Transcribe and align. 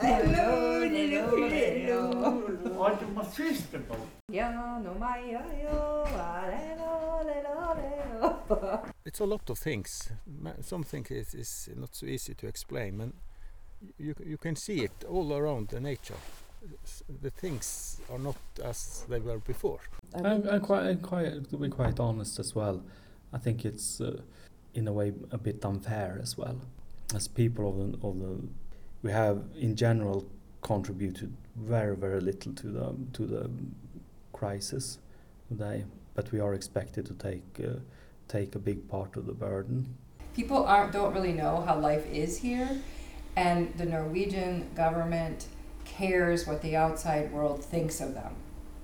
Hello, 0.00 0.80
hello, 0.80 1.36
hello. 1.36 2.46
It's 9.04 9.20
a 9.20 9.24
lot 9.26 9.50
of 9.50 9.58
things. 9.58 10.10
Something 10.62 11.06
is, 11.10 11.34
is 11.34 11.68
not 11.76 11.94
so 11.94 12.06
easy 12.06 12.32
to 12.34 12.46
explain, 12.46 12.96
but 12.96 13.08
you, 13.98 14.14
you 14.24 14.38
can 14.38 14.56
see 14.56 14.84
it 14.84 15.04
all 15.06 15.34
around 15.34 15.68
the 15.68 15.80
nature. 15.80 16.14
The 17.22 17.30
things 17.30 18.00
are 18.10 18.18
not 18.18 18.36
as 18.64 19.04
they 19.06 19.20
were 19.20 19.38
before. 19.38 19.80
I'm, 20.14 20.48
I'm 20.48 20.60
quite, 20.60 20.86
I'm 20.86 21.00
quite, 21.00 21.50
to 21.50 21.56
be 21.58 21.68
quite 21.68 22.00
honest 22.00 22.38
as 22.38 22.54
well. 22.54 22.82
I 23.34 23.38
think 23.38 23.66
it's 23.66 24.00
uh, 24.00 24.22
in 24.74 24.88
a 24.88 24.92
way 24.92 25.12
a 25.30 25.38
bit 25.38 25.62
unfair 25.64 26.18
as 26.22 26.38
well. 26.38 26.56
As 27.14 27.28
people 27.28 27.68
of 27.68 27.76
the, 27.76 28.06
of 28.06 28.18
the, 28.18 28.48
we 29.02 29.10
have 29.10 29.42
in 29.56 29.76
general 29.76 30.26
contributed 30.62 31.32
very, 31.56 31.96
very 31.96 32.20
little 32.20 32.52
to 32.52 32.66
the 32.66 32.94
to 33.12 33.26
the 33.26 33.50
crisis 34.32 34.98
today, 35.48 35.84
but 36.14 36.30
we 36.32 36.40
are 36.40 36.54
expected 36.54 37.06
to 37.06 37.14
take 37.14 37.44
uh, 37.64 37.78
take 38.28 38.54
a 38.54 38.58
big 38.58 38.88
part 38.88 39.16
of 39.16 39.26
the 39.26 39.32
burden. 39.32 39.96
people 40.34 40.64
aren't 40.64 40.92
don't 40.92 41.12
really 41.12 41.32
know 41.32 41.60
how 41.66 41.76
life 41.78 42.06
is 42.12 42.38
here 42.38 42.68
and 43.36 43.72
the 43.76 43.84
Norwegian 43.84 44.70
government 44.74 45.46
cares 45.84 46.46
what 46.46 46.62
the 46.62 46.76
outside 46.76 47.32
world 47.32 47.64
thinks 47.64 48.00
of 48.00 48.14
them. 48.14 48.34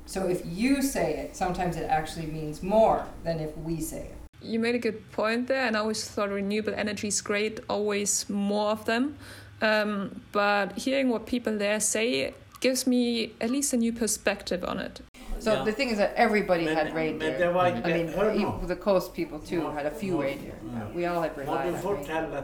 So 0.06 0.28
if 0.28 0.42
you 0.44 0.82
say 0.82 1.16
it, 1.16 1.36
sometimes 1.36 1.76
it 1.76 1.84
actually 1.84 2.26
means 2.26 2.62
more 2.62 3.06
than 3.24 3.40
if 3.40 3.56
we 3.58 3.80
say 3.80 4.02
it. 4.12 4.16
You 4.40 4.58
made 4.60 4.74
a 4.74 4.78
good 4.78 5.10
point 5.12 5.48
there, 5.48 5.66
and 5.66 5.76
I 5.76 5.80
always 5.80 6.08
thought 6.08 6.30
renewable 6.30 6.74
energy 6.74 7.08
is 7.08 7.20
great, 7.20 7.58
always 7.68 8.28
more 8.28 8.70
of 8.70 8.84
them. 8.84 9.16
Um, 9.62 10.20
but 10.32 10.72
hearing 10.76 11.08
what 11.10 11.26
people 11.26 11.58
there 11.58 11.80
say 11.80 12.32
gives 12.60 12.86
me 12.86 13.30
at 13.40 13.50
least 13.50 13.72
a 13.72 13.76
new 13.76 13.92
perspective 13.92 14.64
on 14.64 14.78
it. 14.78 15.00
So 15.38 15.52
Ja. 15.52 15.64
the 15.64 15.72
thing 15.72 15.90
is 15.90 15.96
that 15.98 16.10
everybody 16.16 16.64
Men, 16.64 16.76
had 16.76 16.86
men 16.86 16.96
reindeer. 16.96 17.38
det 17.38 17.54
var 17.54 17.66
I 17.66 17.72
mean, 17.92 18.08
Hör 18.08 18.30
even 18.32 18.68
the 18.68 18.74
coast 18.76 19.14
people 19.14 19.38
too 19.38 19.62
Må- 19.62 19.70
had 19.72 19.86
a 19.86 19.90
few 19.90 20.14
må- 20.16 20.22
reindeer. 20.22 20.54
ja. 20.72 20.96
We 20.96 21.04
all 21.06 21.20
had 21.22 21.30
Må 21.36 21.42
relied 21.42 21.74
on 21.84 21.94
reindeer. 21.94 22.42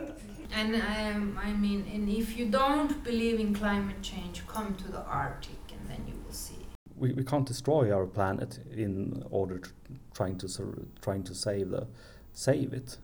And 0.54 0.74
um, 0.74 1.38
I 1.48 1.52
mean, 1.52 1.84
and 1.94 2.08
if 2.08 2.38
you 2.38 2.46
don't 2.50 3.02
believe 3.04 3.40
in 3.40 3.54
climate 3.54 4.02
change, 4.02 4.42
come 4.46 4.74
to 4.74 4.84
the 4.92 5.02
Arctic 5.06 5.58
and 5.72 5.88
then 5.88 6.00
you 6.06 6.14
will 6.26 6.34
see. 6.34 6.58
We, 7.00 7.12
we 7.14 7.24
can't 7.24 7.48
destroy 7.48 7.90
our 7.90 8.06
planet 8.06 8.60
in 8.76 9.22
order 9.30 9.58
to 9.58 9.70
trying 10.14 10.36
to 10.38 10.48
sur- 10.48 10.84
trying 11.00 11.24
to 11.24 11.34
save 11.34 11.70
the 11.70 11.86
save 12.34 12.76
it. 12.76 12.98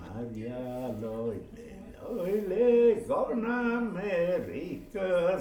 Maria 0.00 0.92
Loile, 1.00 1.38
Loile, 2.02 3.04
Gona 3.06 3.78
America. 3.78 5.40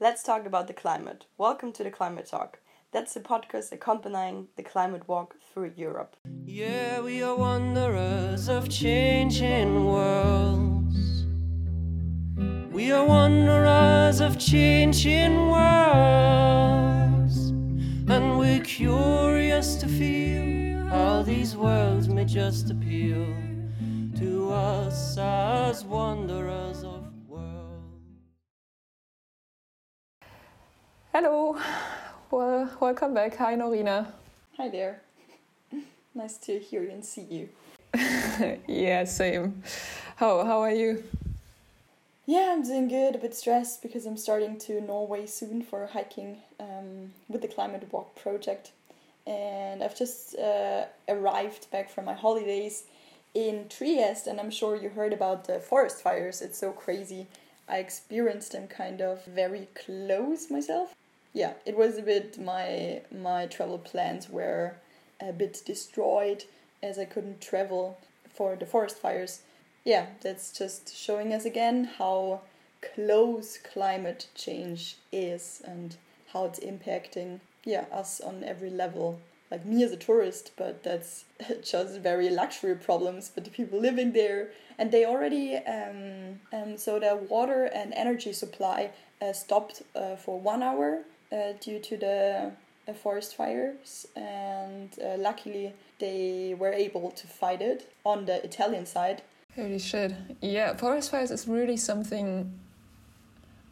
Let's 0.00 0.24
talk 0.24 0.46
about 0.46 0.66
the 0.66 0.72
climate. 0.74 1.26
Welcome 1.38 1.72
to 1.74 1.84
the 1.84 1.90
Climate 1.92 2.26
Talk. 2.26 2.58
That's 2.92 3.14
the 3.14 3.20
podcast 3.20 3.72
accompanying 3.72 4.48
the 4.56 4.62
climate 4.62 5.08
walk 5.08 5.36
through 5.50 5.72
Europe. 5.76 6.14
Yeah, 6.44 7.00
we 7.00 7.22
are 7.22 7.34
wanderers 7.34 8.50
of 8.50 8.68
changing 8.68 9.86
worlds. 9.86 11.24
We 12.70 12.92
are 12.92 13.06
wanderers 13.06 14.20
of 14.20 14.38
changing 14.38 15.48
worlds. 15.50 17.48
And 18.10 18.38
we're 18.38 18.60
curious 18.60 19.76
to 19.76 19.88
feel 19.88 20.84
how 20.88 21.22
these 21.22 21.56
worlds 21.56 22.10
may 22.10 22.26
just 22.26 22.70
appeal 22.70 23.26
to 24.18 24.52
us 24.52 25.16
as 25.16 25.82
wanderers 25.82 26.84
of 26.84 27.10
worlds. 27.26 28.20
Hello, 31.14 31.56
well, 32.32 32.70
welcome 32.80 33.12
back. 33.12 33.36
Hi, 33.36 33.54
Norina. 33.54 34.06
Hi 34.56 34.70
there. 34.70 35.02
nice 36.14 36.38
to 36.38 36.58
hear 36.58 36.82
you 36.82 36.90
and 36.90 37.04
see 37.04 37.26
you. 37.30 37.48
yeah, 38.66 39.04
same. 39.04 39.62
How 40.16 40.42
how 40.42 40.62
are 40.62 40.72
you? 40.72 41.04
Yeah, 42.24 42.54
I'm 42.54 42.62
doing 42.62 42.88
good. 42.88 43.14
A 43.14 43.18
bit 43.18 43.34
stressed 43.34 43.82
because 43.82 44.06
I'm 44.06 44.16
starting 44.16 44.58
to 44.60 44.80
Norway 44.80 45.26
soon 45.26 45.62
for 45.62 45.86
hiking 45.86 46.38
um, 46.58 47.12
with 47.28 47.42
the 47.42 47.48
Climate 47.48 47.86
Walk 47.92 48.16
project. 48.16 48.70
And 49.26 49.82
I've 49.84 49.96
just 49.96 50.34
uh, 50.38 50.86
arrived 51.08 51.70
back 51.70 51.90
from 51.90 52.06
my 52.06 52.14
holidays 52.14 52.84
in 53.34 53.66
Trieste, 53.68 54.26
and 54.26 54.40
I'm 54.40 54.50
sure 54.50 54.74
you 54.74 54.88
heard 54.88 55.12
about 55.12 55.46
the 55.46 55.60
forest 55.60 56.02
fires. 56.02 56.40
It's 56.40 56.58
so 56.58 56.72
crazy. 56.72 57.26
I 57.68 57.76
experienced 57.76 58.52
them 58.52 58.68
kind 58.68 59.02
of 59.02 59.22
very 59.26 59.68
close 59.74 60.50
myself. 60.50 60.94
Yeah, 61.32 61.54
it 61.64 61.76
was 61.76 61.98
a 61.98 62.02
bit 62.02 62.38
my 62.38 63.02
my 63.10 63.46
travel 63.46 63.78
plans 63.78 64.28
were 64.28 64.76
a 65.20 65.32
bit 65.32 65.62
destroyed 65.64 66.44
as 66.82 66.98
I 66.98 67.04
couldn't 67.04 67.40
travel 67.40 67.98
for 68.34 68.56
the 68.56 68.66
forest 68.66 68.98
fires 68.98 69.42
yeah, 69.84 70.06
that's 70.20 70.52
just 70.56 70.94
showing 70.96 71.32
us 71.32 71.44
again 71.44 71.84
how 71.98 72.40
close 72.94 73.58
climate 73.58 74.26
change 74.34 74.96
is 75.12 75.62
and 75.64 75.96
how 76.32 76.44
it's 76.46 76.60
impacting 76.60 77.40
yeah 77.64 77.84
us 77.92 78.20
on 78.20 78.44
every 78.44 78.70
level. 78.70 79.20
Like 79.50 79.66
me 79.66 79.82
as 79.82 79.92
a 79.92 79.96
tourist, 79.96 80.52
but 80.56 80.82
that's 80.82 81.24
just 81.62 81.98
very 81.98 82.30
luxury 82.30 82.74
problems. 82.74 83.30
But 83.34 83.44
the 83.44 83.50
people 83.50 83.78
living 83.78 84.12
there, 84.12 84.50
and 84.78 84.90
they 84.90 85.04
already 85.04 85.56
um, 85.56 86.40
um 86.52 86.78
so 86.78 86.98
their 86.98 87.16
water 87.16 87.64
and 87.64 87.92
energy 87.92 88.32
supply 88.32 88.90
uh, 89.20 89.32
stopped 89.32 89.82
uh, 89.94 90.16
for 90.16 90.38
one 90.38 90.62
hour 90.62 91.02
due 91.60 91.78
to 91.78 91.96
the 91.96 92.52
uh, 92.88 92.92
forest 92.92 93.36
fires, 93.36 94.06
and 94.16 94.90
uh, 95.00 95.16
luckily 95.18 95.72
they 95.98 96.54
were 96.58 96.72
able 96.72 97.10
to 97.10 97.26
fight 97.26 97.62
it 97.62 97.92
on 98.04 98.26
the 98.26 98.44
Italian 98.44 98.86
side 98.86 99.22
Holy 99.54 99.78
shit. 99.78 100.14
Yeah, 100.40 100.74
forest 100.76 101.10
fires 101.10 101.30
is 101.30 101.46
really 101.46 101.76
something, 101.76 102.58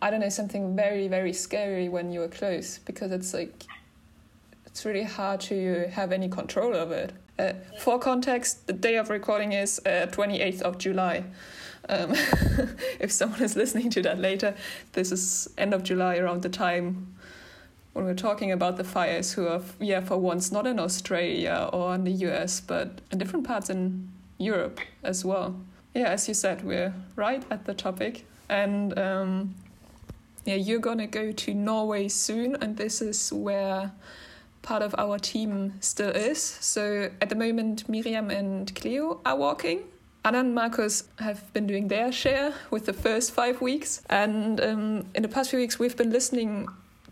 I 0.03 0.11
don't 0.11 0.21
know, 0.21 0.29
something 0.29 0.77
very, 0.77 1.09
very 1.09 1.33
scary 1.33 1.89
when 1.89 2.13
you're 2.13 2.29
close 2.29 2.79
because 2.79 3.13
it's 3.13 3.33
like, 3.33 3.65
it's 4.67 4.85
really 4.85 5.05
hard 5.05 5.41
to 5.43 5.89
have 5.89 6.13
any 6.13 6.29
control 6.29 6.75
of 6.75 6.91
it. 6.93 7.15
Uh, 7.39 7.55
for 7.79 7.99
context, 7.99 8.67
the 8.67 8.75
day 8.75 8.97
of 8.97 9.09
recording 9.09 9.53
is 9.53 9.81
uh, 9.87 10.07
28th 10.11 10.61
of 10.61 10.77
July. 10.77 11.25
Um, 11.89 12.11
if 13.01 13.11
someone 13.11 13.43
is 13.43 13.57
listening 13.57 13.89
to 13.91 14.03
that 14.03 14.19
later, 14.19 14.55
this 14.93 15.11
is 15.11 15.49
end 15.57 15.73
of 15.73 15.83
July 15.83 16.19
around 16.19 16.43
the 16.43 16.51
time 16.51 17.15
when 17.93 18.05
we're 18.05 18.15
talking 18.15 18.53
about 18.53 18.77
the 18.77 18.85
fires 18.85 19.33
who 19.33 19.49
are, 19.49 19.63
yeah, 19.81 20.01
for 20.01 20.17
once 20.17 20.53
not 20.53 20.67
in 20.67 20.79
Australia 20.79 21.69
or 21.73 21.95
in 21.95 22.05
the 22.05 22.13
US, 22.29 22.61
but 22.61 23.01
in 23.11 23.19
different 23.19 23.47
parts 23.47 23.69
in 23.69 24.09
Europe 24.39 24.81
as 25.03 25.25
well. 25.25 25.57
Yeah, 25.95 26.09
as 26.09 26.29
you 26.29 26.35
said, 26.35 26.65
we're 26.65 26.95
right 27.17 27.43
at 27.51 27.65
the 27.65 27.75
topic. 27.75 28.27
And 28.49 28.97
um, 28.99 29.55
yeah, 30.45 30.55
you're 30.55 30.81
gonna 30.81 31.07
go 31.07 31.33
to 31.33 31.55
Norway 31.55 32.09
soon, 32.09 32.57
and 32.57 32.77
this 32.77 33.03
is 33.03 33.33
where 33.33 33.93
part 34.63 34.83
of 34.83 34.95
our 34.99 35.19
team 35.19 35.75
still 35.81 36.11
is. 36.11 36.43
So 36.43 37.11
at 37.21 37.29
the 37.29 37.35
moment, 37.35 37.89
Miriam 37.89 38.31
and 38.31 38.73
Cleo 38.75 39.21
are 39.27 39.37
walking. 39.37 39.83
Anna 40.25 40.41
and 40.41 40.55
Marcus 40.55 41.05
have 41.19 41.51
been 41.55 41.67
doing 41.67 41.89
their 41.89 42.13
share 42.13 42.53
with 42.71 42.85
the 42.85 42.93
first 42.93 43.33
five 43.33 43.63
weeks. 43.63 44.03
And 44.11 44.61
um, 44.61 45.07
in 45.15 45.23
the 45.23 45.29
past 45.29 45.51
few 45.51 45.59
weeks, 45.59 45.79
we've 45.79 45.97
been 45.97 46.11
listening 46.11 46.69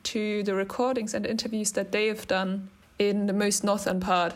to 0.08 0.42
the 0.42 0.54
recordings 0.54 1.12
and 1.12 1.26
interviews 1.26 1.72
that 1.72 1.92
they 1.92 2.06
have 2.06 2.26
done 2.26 2.70
in 2.98 3.26
the 3.26 3.32
most 3.32 3.62
northern 3.62 4.00
part 4.00 4.34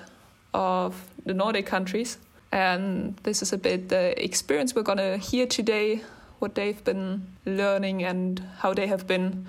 of 0.52 1.08
the 1.24 1.32
Nordic 1.32 1.64
countries. 1.64 2.19
And 2.52 3.16
this 3.22 3.40
is 3.40 3.54
a 3.54 3.58
bit 3.58 3.88
the 3.88 4.22
experience 4.22 4.74
we're 4.74 4.82
going 4.82 4.98
to 4.98 5.16
hear 5.16 5.46
today, 5.46 6.02
what 6.40 6.54
they've 6.54 6.84
been 6.84 7.26
learning 7.46 8.04
and 8.04 8.42
how 8.58 8.74
they 8.74 8.86
have 8.86 9.06
been. 9.06 9.46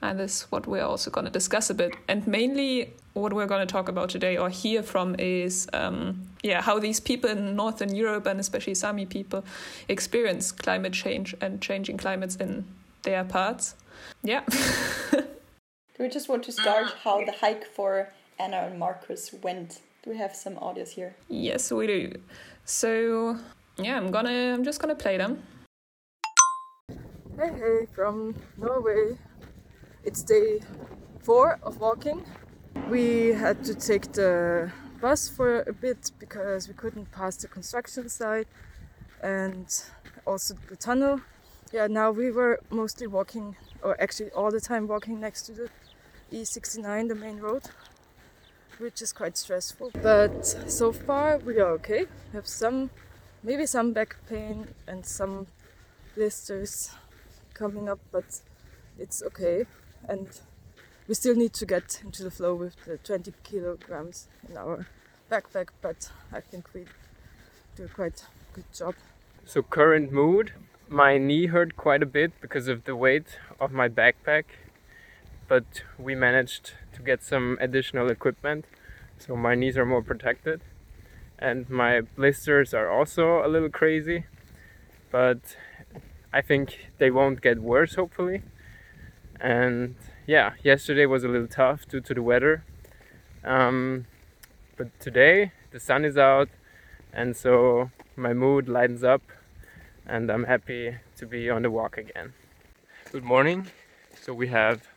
And 0.00 0.20
this 0.20 0.42
is 0.42 0.52
what 0.52 0.68
we're 0.68 0.84
also 0.84 1.10
going 1.10 1.24
to 1.24 1.32
discuss 1.32 1.68
a 1.68 1.74
bit. 1.74 1.96
And 2.06 2.24
mainly, 2.28 2.92
what 3.14 3.32
we're 3.32 3.46
going 3.46 3.66
to 3.66 3.72
talk 3.72 3.88
about 3.88 4.10
today 4.10 4.36
or 4.36 4.48
hear 4.50 4.84
from 4.84 5.16
is 5.18 5.68
um, 5.72 6.28
yeah, 6.44 6.62
how 6.62 6.78
these 6.78 7.00
people 7.00 7.28
in 7.28 7.56
Northern 7.56 7.92
Europe 7.92 8.26
and 8.26 8.38
especially 8.38 8.74
Sami 8.74 9.06
people 9.06 9.44
experience 9.88 10.52
climate 10.52 10.92
change 10.92 11.34
and 11.40 11.60
changing 11.60 11.96
climates 11.96 12.36
in 12.36 12.66
their 13.02 13.24
parts. 13.24 13.74
Yeah. 14.22 14.44
Do 15.96 16.02
we 16.02 16.10
just 16.10 16.28
want 16.28 16.44
to 16.44 16.52
start 16.52 16.88
ah, 16.88 16.96
how 17.04 17.24
the 17.24 17.32
hike 17.32 17.64
for 17.64 18.12
Anna 18.38 18.68
and 18.68 18.78
Marcus 18.78 19.32
went? 19.42 19.80
Do 20.02 20.10
we 20.10 20.18
have 20.18 20.36
some 20.36 20.56
audios 20.56 20.90
here? 20.90 21.16
Yes, 21.30 21.72
we 21.72 21.86
do. 21.86 22.12
So 22.66 23.38
yeah, 23.78 23.96
I'm 23.96 24.10
gonna 24.10 24.52
I'm 24.52 24.62
just 24.62 24.78
gonna 24.78 24.94
play 24.94 25.16
them. 25.16 25.42
Hey, 27.38 27.50
hey, 27.50 27.86
from 27.94 28.34
Norway. 28.58 29.16
It's 30.04 30.22
day 30.22 30.60
four 31.20 31.58
of 31.62 31.80
walking. 31.80 32.26
We 32.90 33.28
had 33.28 33.64
to 33.64 33.74
take 33.74 34.12
the 34.12 34.70
bus 35.00 35.30
for 35.30 35.62
a 35.62 35.72
bit 35.72 36.10
because 36.18 36.68
we 36.68 36.74
couldn't 36.74 37.10
pass 37.10 37.38
the 37.38 37.48
construction 37.48 38.10
site 38.10 38.48
and 39.22 39.66
also 40.26 40.56
the 40.68 40.76
tunnel. 40.76 41.22
Yeah, 41.72 41.86
now 41.86 42.10
we 42.10 42.30
were 42.30 42.60
mostly 42.70 43.06
walking, 43.06 43.56
or 43.82 44.00
actually 44.00 44.30
all 44.32 44.50
the 44.50 44.60
time 44.60 44.86
walking 44.86 45.18
next 45.18 45.46
to 45.46 45.52
the 45.52 45.70
E69, 46.32 47.08
the 47.08 47.14
main 47.14 47.38
road, 47.38 47.62
which 48.78 49.00
is 49.00 49.12
quite 49.12 49.36
stressful. 49.36 49.92
But 50.02 50.44
so 50.46 50.92
far 50.92 51.38
we 51.38 51.58
are 51.60 51.70
okay. 51.72 52.06
We 52.32 52.36
have 52.36 52.46
some, 52.46 52.90
maybe 53.42 53.66
some 53.66 53.92
back 53.92 54.16
pain 54.28 54.68
and 54.86 55.06
some 55.06 55.46
blisters 56.14 56.90
coming 57.54 57.88
up, 57.88 58.00
but 58.10 58.40
it's 58.98 59.22
okay. 59.22 59.66
And 60.08 60.28
we 61.08 61.14
still 61.14 61.36
need 61.36 61.52
to 61.54 61.66
get 61.66 62.02
into 62.04 62.24
the 62.24 62.30
flow 62.30 62.54
with 62.54 62.74
the 62.84 62.98
20 62.98 63.32
kilograms 63.44 64.28
in 64.48 64.56
our 64.56 64.86
backpack, 65.30 65.68
but 65.80 66.10
I 66.32 66.40
think 66.40 66.68
we 66.74 66.86
do 67.76 67.84
a 67.84 67.88
quite 67.88 68.24
good 68.52 68.72
job. 68.72 68.94
So 69.44 69.62
current 69.62 70.12
mood, 70.12 70.52
my 70.88 71.18
knee 71.18 71.46
hurt 71.46 71.76
quite 71.76 72.02
a 72.02 72.06
bit 72.06 72.32
because 72.40 72.68
of 72.68 72.84
the 72.84 72.96
weight 72.96 73.38
of 73.60 73.72
my 73.72 73.88
backpack, 73.88 74.44
but 75.48 75.82
we 75.98 76.14
managed 76.14 76.72
to 76.94 77.02
get 77.02 77.22
some 77.22 77.58
additional 77.60 78.10
equipment, 78.10 78.64
so 79.18 79.36
my 79.36 79.54
knees 79.54 79.76
are 79.76 79.86
more 79.86 80.02
protected. 80.02 80.60
And 81.38 81.68
my 81.68 82.00
blisters 82.00 82.72
are 82.72 82.90
also 82.90 83.44
a 83.44 83.48
little 83.48 83.68
crazy, 83.68 84.24
but 85.10 85.56
I 86.32 86.40
think 86.40 86.90
they 86.98 87.10
won't 87.10 87.42
get 87.42 87.60
worse 87.60 87.94
hopefully. 87.94 88.42
And 89.40 89.96
yeah, 90.26 90.52
yesterday 90.62 91.06
was 91.06 91.24
a 91.24 91.28
little 91.28 91.46
tough 91.46 91.86
due 91.86 92.00
to 92.00 92.14
the 92.14 92.22
weather. 92.22 92.64
Um, 93.44 94.06
but 94.76 94.98
today 94.98 95.52
the 95.70 95.80
sun 95.80 96.04
is 96.04 96.16
out, 96.16 96.48
and 97.12 97.36
so 97.36 97.90
my 98.16 98.32
mood 98.32 98.68
lightens 98.68 99.04
up, 99.04 99.22
and 100.06 100.30
I'm 100.30 100.44
happy 100.44 100.96
to 101.16 101.26
be 101.26 101.50
on 101.50 101.62
the 101.62 101.70
walk 101.70 101.98
again. 101.98 102.32
Good 103.12 103.24
morning. 103.24 103.66
So 104.20 104.32
we 104.32 104.48
have 104.48 104.88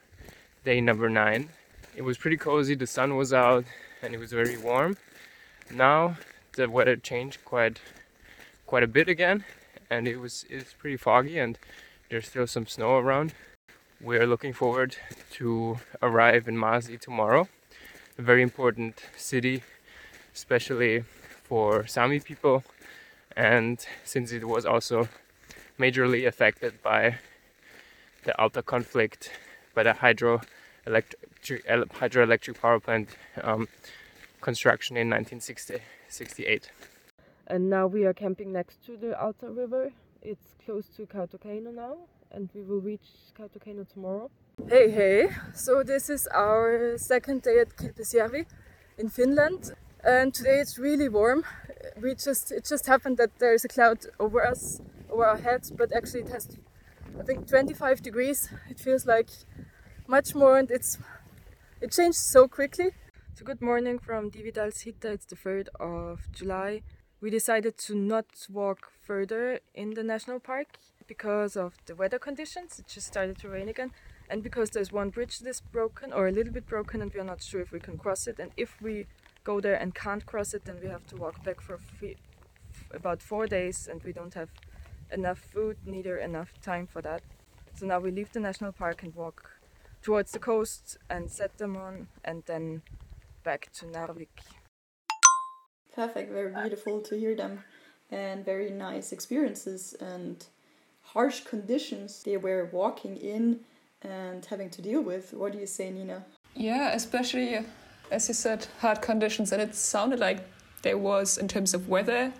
day 0.69 0.79
number 0.79 1.09
nine. 1.09 1.49
It 1.95 2.03
was 2.03 2.19
pretty 2.19 2.37
cozy, 2.37 2.75
the 2.75 2.85
sun 2.85 3.15
was 3.15 3.33
out, 3.33 3.65
and 4.03 4.13
it 4.13 4.19
was 4.19 4.31
very 4.31 4.55
warm. 4.55 4.97
Now 5.71 6.17
the 6.55 6.69
weather 6.69 6.95
changed 6.95 7.43
quite 7.43 7.81
quite 8.67 8.83
a 8.83 8.93
bit 8.97 9.09
again, 9.09 9.45
and 9.89 10.07
it 10.07 10.17
was 10.17 10.45
it's 10.47 10.73
pretty 10.73 10.97
foggy, 10.97 11.39
and 11.39 11.57
there's 12.09 12.27
still 12.27 12.45
some 12.45 12.67
snow 12.67 12.99
around. 12.99 13.33
We 13.99 14.17
are 14.17 14.27
looking 14.27 14.53
forward 14.53 14.95
to 15.37 15.79
arrive 16.03 16.47
in 16.47 16.55
Masi 16.55 16.99
tomorrow, 16.99 17.47
a 18.19 18.21
very 18.21 18.43
important 18.43 19.01
city, 19.17 19.63
especially 20.35 21.03
for 21.49 21.87
Sami 21.87 22.19
people, 22.19 22.63
and 23.35 23.83
since 24.05 24.31
it 24.31 24.45
was 24.45 24.67
also 24.67 25.09
majorly 25.79 26.27
affected 26.27 26.73
by 26.83 27.15
the 28.23 28.39
Alta 28.39 28.61
conflict, 28.61 29.31
by 29.73 29.81
the 29.81 29.93
hydroelectric 30.89 31.89
hydroelectric 31.89 32.59
power 32.59 32.79
plant 32.79 33.09
um, 33.43 33.67
construction 34.41 34.97
in 34.97 35.09
1968. 35.09 36.71
And 37.47 37.69
now 37.69 37.87
we 37.87 38.05
are 38.05 38.13
camping 38.13 38.51
next 38.51 38.85
to 38.85 38.97
the 38.97 39.19
Alta 39.19 39.49
River. 39.49 39.91
It's 40.21 40.55
close 40.65 40.87
to 40.97 41.05
Kautokeino 41.05 41.73
now, 41.73 41.97
and 42.31 42.49
we 42.53 42.61
will 42.61 42.81
reach 42.81 43.07
Kautokeino 43.37 43.87
tomorrow. 43.91 44.29
Hey, 44.67 44.91
hey! 44.91 45.29
So 45.53 45.83
this 45.83 46.09
is 46.09 46.27
our 46.27 46.97
second 46.97 47.43
day 47.43 47.59
at 47.59 47.75
Kilpisjärvi 47.77 48.45
in 48.97 49.09
Finland, 49.09 49.73
and 50.03 50.33
today 50.33 50.59
it's 50.59 50.77
really 50.77 51.09
warm. 51.09 51.43
We 52.01 52.13
just 52.13 52.51
it 52.51 52.65
just 52.65 52.85
happened 52.87 53.17
that 53.17 53.39
there 53.39 53.53
is 53.53 53.65
a 53.65 53.69
cloud 53.69 53.99
over 54.19 54.45
us, 54.45 54.81
over 55.09 55.25
our 55.25 55.37
heads, 55.37 55.71
but 55.71 55.91
actually 55.93 56.21
it 56.21 56.29
has, 56.29 56.47
I 57.19 57.23
think, 57.23 57.47
25 57.47 58.01
degrees. 58.01 58.49
It 58.69 58.79
feels 58.79 59.05
like 59.05 59.29
much 60.09 60.33
more, 60.33 60.57
and 60.57 60.71
it's 60.71 60.97
it 61.81 61.91
changed 61.91 62.17
so 62.17 62.47
quickly. 62.47 62.89
So 63.35 63.45
good 63.45 63.61
morning 63.61 63.99
from 63.99 64.31
Dividalshytta. 64.31 65.05
It's 65.05 65.27
the 65.27 65.35
3rd 65.35 65.67
of 65.79 66.31
July. 66.31 66.81
We 67.21 67.29
decided 67.29 67.77
to 67.85 67.95
not 67.95 68.25
walk 68.49 68.91
further 69.05 69.59
in 69.75 69.93
the 69.93 70.03
national 70.03 70.39
park 70.39 70.79
because 71.07 71.55
of 71.55 71.75
the 71.85 71.93
weather 71.93 72.17
conditions. 72.17 72.79
It 72.79 72.87
just 72.87 73.05
started 73.05 73.37
to 73.41 73.49
rain 73.49 73.69
again, 73.69 73.91
and 74.31 74.41
because 74.41 74.71
there's 74.71 74.91
one 74.91 75.11
bridge 75.11 75.39
that's 75.39 75.61
broken 75.61 76.11
or 76.11 76.27
a 76.27 76.31
little 76.31 76.53
bit 76.53 76.65
broken, 76.65 77.03
and 77.03 77.13
we 77.13 77.19
are 77.19 77.31
not 77.33 77.43
sure 77.43 77.61
if 77.61 77.71
we 77.71 77.79
can 77.79 77.99
cross 77.99 78.25
it. 78.25 78.39
And 78.39 78.51
if 78.57 78.81
we 78.81 79.05
go 79.43 79.61
there 79.61 79.75
and 79.75 79.93
can't 79.93 80.25
cross 80.25 80.55
it, 80.55 80.65
then 80.65 80.77
we 80.81 80.87
have 80.87 81.05
to 81.07 81.17
walk 81.17 81.43
back 81.43 81.61
for 81.61 81.79
about 82.95 83.21
four 83.21 83.45
days, 83.45 83.87
and 83.87 84.01
we 84.03 84.11
don't 84.11 84.33
have 84.33 84.49
enough 85.11 85.37
food, 85.37 85.77
neither 85.85 86.17
enough 86.17 86.49
time 86.63 86.87
for 86.87 87.03
that. 87.03 87.21
So 87.75 87.85
now 87.85 87.99
we 87.99 88.09
leave 88.09 88.31
the 88.33 88.39
national 88.39 88.71
park 88.71 89.03
and 89.03 89.13
walk 89.13 89.58
towards 90.01 90.31
the 90.31 90.39
coast 90.39 90.97
and 91.09 91.29
Setermoen, 91.29 92.07
and 92.23 92.43
then 92.45 92.81
back 93.43 93.71
to 93.73 93.85
Narvik. 93.85 94.27
Perfect, 95.93 96.31
very 96.31 96.53
beautiful 96.53 97.01
to 97.01 97.15
hear 97.17 97.35
them, 97.35 97.63
and 98.11 98.45
very 98.45 98.69
nice 98.69 99.11
experiences 99.11 99.95
and 99.99 100.45
harsh 101.01 101.41
conditions 101.41 102.23
they 102.23 102.37
were 102.37 102.69
walking 102.71 103.17
in 103.17 103.59
and 104.01 104.45
having 104.45 104.69
to 104.69 104.81
deal 104.81 105.01
with. 105.01 105.33
What 105.33 105.51
do 105.51 105.59
you 105.59 105.67
say, 105.67 105.91
Nina? 105.91 106.25
Yeah, 106.55 106.91
especially 106.93 107.65
as 108.11 108.27
you 108.27 108.33
said, 108.33 108.67
hard 108.79 109.01
conditions, 109.01 109.51
and 109.51 109.61
it 109.61 109.75
sounded 109.75 110.19
like 110.19 110.39
there 110.81 110.97
was 110.97 111.37
in 111.37 111.47
terms 111.47 111.73
of 111.73 111.89
weather, 111.89 112.33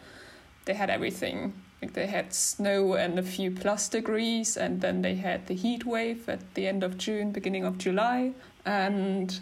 they 0.66 0.74
had 0.74 0.90
everything. 0.90 1.54
Like 1.82 1.94
they 1.94 2.08
had 2.08 2.34
snow 2.34 2.94
and 2.94 3.18
a 3.18 3.24
few 3.24 3.52
plus 3.52 3.88
degrees, 3.88 4.58
and 4.58 4.82
then 4.82 5.02
they 5.02 5.16
had 5.16 5.48
the 5.48 5.56
heat 5.56 5.86
wave 5.86 6.28
at 6.28 6.54
the 6.54 6.68
end 6.68 6.84
of 6.84 6.98
June, 6.98 7.32
beginning 7.32 7.64
of 7.64 7.78
July, 7.78 8.34
and 8.66 9.40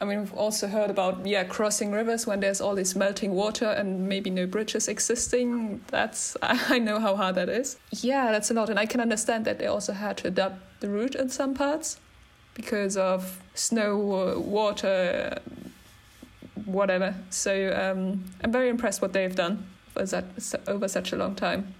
I 0.00 0.06
mean, 0.06 0.20
we've 0.20 0.32
also 0.32 0.66
heard 0.66 0.88
about 0.88 1.26
yeah 1.26 1.44
crossing 1.44 1.92
rivers 1.92 2.26
when 2.26 2.40
there's 2.40 2.60
all 2.60 2.74
this 2.74 2.96
melting 2.96 3.32
water 3.32 3.66
and 3.66 4.08
maybe 4.08 4.30
no 4.30 4.46
bridges 4.46 4.88
existing. 4.88 5.82
That's 5.88 6.36
I 6.42 6.78
know 6.78 6.98
how 6.98 7.16
hard 7.16 7.34
that 7.34 7.50
is. 7.50 7.76
Yeah, 7.90 8.32
that's 8.32 8.50
a 8.50 8.54
lot, 8.54 8.70
and 8.70 8.78
I 8.78 8.86
can 8.86 9.00
understand 9.00 9.44
that 9.44 9.58
they 9.58 9.66
also 9.66 9.92
had 9.92 10.16
to 10.18 10.28
adapt 10.28 10.80
the 10.80 10.88
route 10.88 11.14
in 11.14 11.28
some 11.28 11.54
parts 11.54 11.98
because 12.54 12.96
of 12.96 13.42
snow, 13.54 14.38
water, 14.38 15.38
whatever. 16.64 17.14
So 17.28 17.52
um, 17.74 18.24
I'm 18.42 18.50
very 18.50 18.70
impressed 18.70 19.02
what 19.02 19.12
they've 19.12 19.34
done 19.34 19.66
for 19.92 20.04
that 20.06 20.24
over 20.66 20.88
such 20.88 21.12
a 21.12 21.16
long 21.16 21.34
time. 21.34 21.74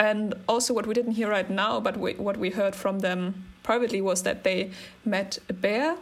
And 0.00 0.34
also, 0.48 0.72
what 0.74 0.86
we 0.86 0.94
didn't 0.94 1.12
hear 1.12 1.28
right 1.28 1.50
now, 1.50 1.80
but 1.80 1.96
we, 1.96 2.14
what 2.14 2.36
we 2.36 2.50
heard 2.50 2.76
from 2.76 3.00
them 3.00 3.46
privately 3.64 4.00
was 4.00 4.22
that 4.22 4.44
they 4.44 4.70
met 5.04 5.38
a 5.48 5.52
bear 5.52 5.96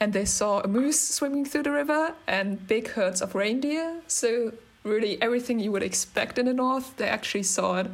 and 0.00 0.12
they 0.12 0.24
saw 0.24 0.60
a 0.60 0.68
moose 0.68 0.98
swimming 0.98 1.44
through 1.44 1.64
the 1.64 1.70
river 1.70 2.14
and 2.26 2.66
big 2.66 2.88
herds 2.88 3.20
of 3.20 3.34
reindeer. 3.34 4.00
So, 4.06 4.52
really, 4.82 5.20
everything 5.20 5.60
you 5.60 5.70
would 5.72 5.82
expect 5.82 6.38
in 6.38 6.46
the 6.46 6.54
north, 6.54 6.96
they 6.96 7.08
actually 7.08 7.42
saw 7.42 7.80
it. 7.80 7.90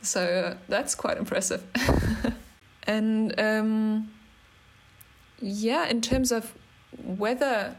So, 0.00 0.22
uh, 0.22 0.56
that's 0.68 0.94
quite 0.94 1.18
impressive. 1.18 1.64
and 2.84 3.38
um, 3.40 4.12
yeah, 5.40 5.88
in 5.88 6.00
terms 6.00 6.30
of 6.30 6.54
weather, 7.02 7.76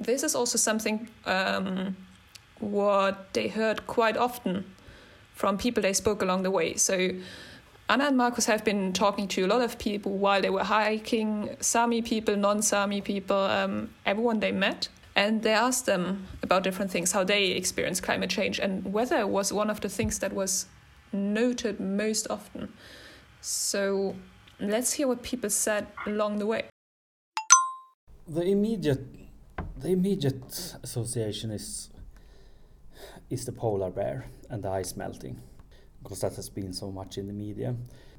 this 0.00 0.24
is 0.24 0.34
also 0.34 0.58
something 0.58 1.08
um, 1.24 1.96
what 2.60 3.32
they 3.32 3.48
heard 3.48 3.86
quite 3.86 4.16
often 4.16 4.64
from 5.34 5.58
people 5.58 5.82
they 5.82 5.92
spoke 5.92 6.22
along 6.22 6.42
the 6.42 6.50
way. 6.50 6.76
So 6.76 7.10
Anna 7.88 8.04
and 8.04 8.16
Markus 8.16 8.46
have 8.46 8.64
been 8.64 8.92
talking 8.92 9.26
to 9.28 9.44
a 9.44 9.48
lot 9.48 9.62
of 9.62 9.78
people 9.78 10.12
while 10.16 10.40
they 10.40 10.50
were 10.50 10.62
hiking, 10.62 11.56
Sami 11.60 12.02
people, 12.02 12.36
non-Sami 12.36 13.00
people, 13.00 13.36
um, 13.36 13.90
everyone 14.06 14.40
they 14.40 14.52
met. 14.52 14.88
And 15.16 15.42
they 15.42 15.52
asked 15.52 15.86
them 15.86 16.28
about 16.42 16.62
different 16.62 16.90
things, 16.92 17.10
how 17.10 17.24
they 17.24 17.46
experience 17.46 18.00
climate 18.00 18.30
change. 18.30 18.60
And 18.60 18.92
weather 18.92 19.26
was 19.26 19.52
one 19.52 19.68
of 19.68 19.80
the 19.80 19.88
things 19.88 20.20
that 20.20 20.32
was 20.32 20.66
noted 21.12 21.80
most 21.80 22.28
often. 22.30 22.72
So 23.40 24.14
let's 24.60 24.92
hear 24.92 25.08
what 25.08 25.22
people 25.22 25.50
said 25.50 25.88
along 26.06 26.38
the 26.38 26.46
way. 26.46 26.66
The 28.28 28.42
immediate, 28.42 29.04
the 29.76 29.88
immediate 29.88 30.76
association 30.84 31.50
is 31.50 31.90
is 33.30 33.44
the 33.44 33.52
polar 33.52 33.90
bear 33.90 34.26
and 34.50 34.62
the 34.62 34.70
ice 34.70 34.96
melting, 34.96 35.40
because 36.02 36.20
that 36.20 36.36
has 36.36 36.50
been 36.50 36.72
so 36.72 36.90
much 36.90 37.16
in 37.16 37.26
the 37.26 37.32
media. 37.32 37.74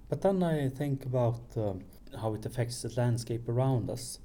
But 0.09 0.21
then 0.21 0.41
I 0.41 0.69
think 0.69 1.05
about 1.05 1.41
uh, 1.55 1.73
how 2.19 2.33
it 2.33 2.45
affects 2.45 2.81
the 2.81 2.93
landscape 2.95 3.47
around 3.47 3.89
us. 3.89 4.19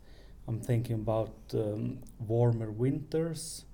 I'm 0.49 0.61
thinking 0.61 0.95
about 0.95 1.35
um, 1.55 1.99
warmer 2.19 2.71
winters, 2.71 3.65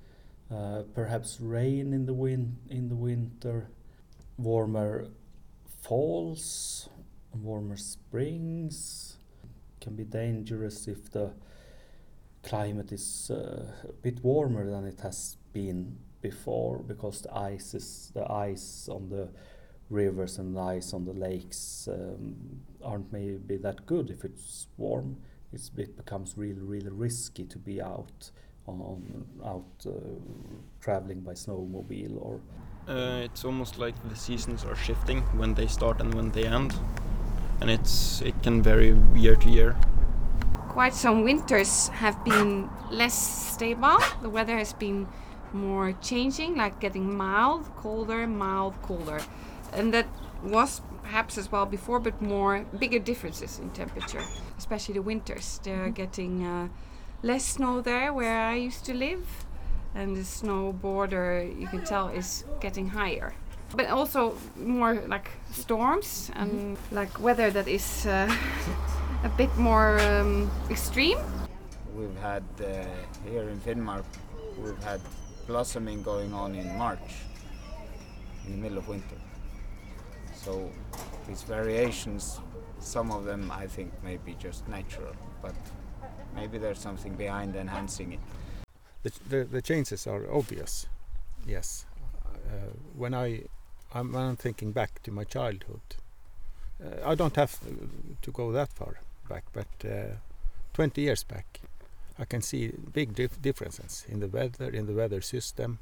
uh, 0.50 0.82
perhaps 0.94 1.38
rain 1.40 1.92
in 1.92 2.06
the 2.06 2.14
win 2.14 2.56
in 2.68 2.88
the 2.88 2.96
winter, 2.96 3.68
warmer 4.38 5.08
falls, 5.82 6.88
warmer 7.34 7.76
springs 7.76 9.16
can 9.80 9.96
be 9.96 10.04
dangerous 10.04 10.86
if 10.86 11.10
the 11.10 11.32
climate 12.42 12.92
is 12.92 13.30
uh, 13.30 13.72
a 13.88 13.92
bit 13.92 14.22
warmer 14.22 14.68
than 14.70 14.84
it 14.86 15.00
has 15.00 15.36
been 15.52 15.98
before 16.22 16.78
because 16.78 17.22
the 17.22 17.34
ice 17.36 17.74
is 17.74 18.10
the 18.14 18.30
ice 18.30 18.88
on 18.88 19.08
the 19.08 19.28
rivers 19.90 20.38
and 20.38 20.56
the 20.56 20.60
ice 20.60 20.94
on 20.94 21.04
the 21.04 21.12
lakes 21.12 21.88
um, 21.92 22.34
aren't 22.82 23.12
maybe 23.12 23.56
that 23.58 23.84
good. 23.84 24.08
If 24.10 24.24
it's 24.24 24.68
warm 24.78 25.16
it's, 25.52 25.70
it 25.76 25.96
becomes 25.96 26.38
really 26.38 26.60
really 26.60 26.90
risky 26.90 27.44
to 27.44 27.58
be 27.58 27.82
out 27.82 28.30
on 28.66 29.26
out 29.44 29.86
uh, 29.86 29.90
traveling 30.80 31.20
by 31.20 31.32
snowmobile 31.32 32.16
or 32.20 32.40
uh, 32.88 33.20
it's 33.22 33.44
almost 33.44 33.78
like 33.78 33.94
the 34.08 34.16
seasons 34.16 34.64
are 34.64 34.74
shifting 34.74 35.20
when 35.38 35.54
they 35.54 35.66
start 35.66 36.00
and 36.00 36.12
when 36.14 36.30
they 36.30 36.44
end. 36.46 36.74
And 37.60 37.70
it's 37.70 38.20
it 38.22 38.34
can 38.42 38.62
vary 38.62 38.96
year 39.14 39.36
to 39.36 39.48
year. 39.48 39.76
Quite 40.68 40.94
some 40.94 41.22
winters 41.22 41.88
have 41.88 42.24
been 42.24 42.68
less 42.90 43.14
stable. 43.14 43.98
The 44.20 44.28
weather 44.28 44.56
has 44.56 44.72
been 44.72 45.06
more 45.54 45.92
changing 46.00 46.56
like 46.56 46.80
getting 46.80 47.16
mild 47.16 47.64
colder 47.76 48.26
mild 48.26 48.74
colder 48.82 49.20
and 49.72 49.92
that 49.92 50.06
was 50.42 50.80
perhaps 51.02 51.38
as 51.38 51.50
well 51.52 51.66
before 51.66 52.00
but 52.00 52.20
more 52.20 52.64
bigger 52.78 52.98
differences 52.98 53.58
in 53.58 53.70
temperature 53.70 54.22
especially 54.58 54.94
the 54.94 55.02
winters 55.02 55.60
they're 55.62 55.90
getting 55.90 56.44
uh, 56.44 56.68
less 57.22 57.44
snow 57.44 57.80
there 57.80 58.12
where 58.12 58.38
I 58.38 58.54
used 58.56 58.84
to 58.86 58.94
live, 58.94 59.26
and 59.94 60.16
the 60.16 60.24
snow 60.24 60.72
border 60.72 61.48
you 61.58 61.66
can 61.68 61.84
tell 61.84 62.08
is 62.08 62.44
getting 62.60 62.88
higher. 62.88 63.34
But 63.74 63.86
also 63.86 64.36
more 64.56 64.94
like 65.08 65.30
storms 65.50 66.30
and 66.34 66.76
like 66.90 67.20
weather 67.20 67.50
that 67.50 67.68
is 67.68 68.06
uh, 68.06 68.28
a 69.24 69.28
bit 69.30 69.56
more 69.56 69.98
um, 70.00 70.50
extreme. 70.68 71.18
We've 71.96 72.16
had 72.20 72.42
uh, 72.60 72.84
here 73.24 73.48
in 73.48 73.60
Finnmark, 73.60 74.04
we've 74.58 74.82
had 74.82 75.00
blossoming 75.52 76.02
going 76.02 76.32
on 76.32 76.54
in 76.54 76.78
March, 76.78 77.10
in 78.46 78.52
the 78.52 78.58
middle 78.58 78.78
of 78.78 78.88
winter. 78.88 79.20
So 80.34 80.70
these 81.28 81.42
variations, 81.42 82.40
some 82.78 83.12
of 83.12 83.26
them 83.26 83.50
I 83.50 83.66
think 83.66 83.92
may 84.02 84.16
be 84.16 84.34
just 84.46 84.66
natural, 84.66 85.14
but 85.42 85.54
maybe 86.34 86.56
there's 86.56 86.78
something 86.78 87.14
behind 87.16 87.54
enhancing 87.54 88.14
it. 88.14 88.20
The, 89.02 89.12
the, 89.28 89.44
the 89.44 89.60
changes 89.60 90.06
are 90.06 90.24
obvious, 90.32 90.86
yes. 91.46 91.84
Uh, 92.24 92.72
when 92.96 93.12
I 93.12 93.42
I'm, 93.94 94.10
when 94.12 94.22
I'm 94.22 94.36
thinking 94.36 94.72
back 94.72 95.02
to 95.02 95.10
my 95.10 95.24
childhood, 95.24 95.86
uh, 96.82 97.10
I 97.10 97.14
don't 97.14 97.36
have 97.36 97.58
to 98.22 98.30
go 98.30 98.52
that 98.52 98.72
far 98.72 99.00
back, 99.28 99.44
but 99.52 99.68
uh, 99.84 100.16
20 100.72 101.02
years 101.02 101.24
back, 101.24 101.60
I 102.18 102.24
can 102.24 102.42
see 102.42 102.72
big 102.92 103.14
dif 103.14 103.40
differences 103.40 104.04
in 104.08 104.20
the 104.20 104.28
weather, 104.28 104.68
in 104.68 104.86
the 104.86 104.92
weather 104.92 105.20
system. 105.20 105.78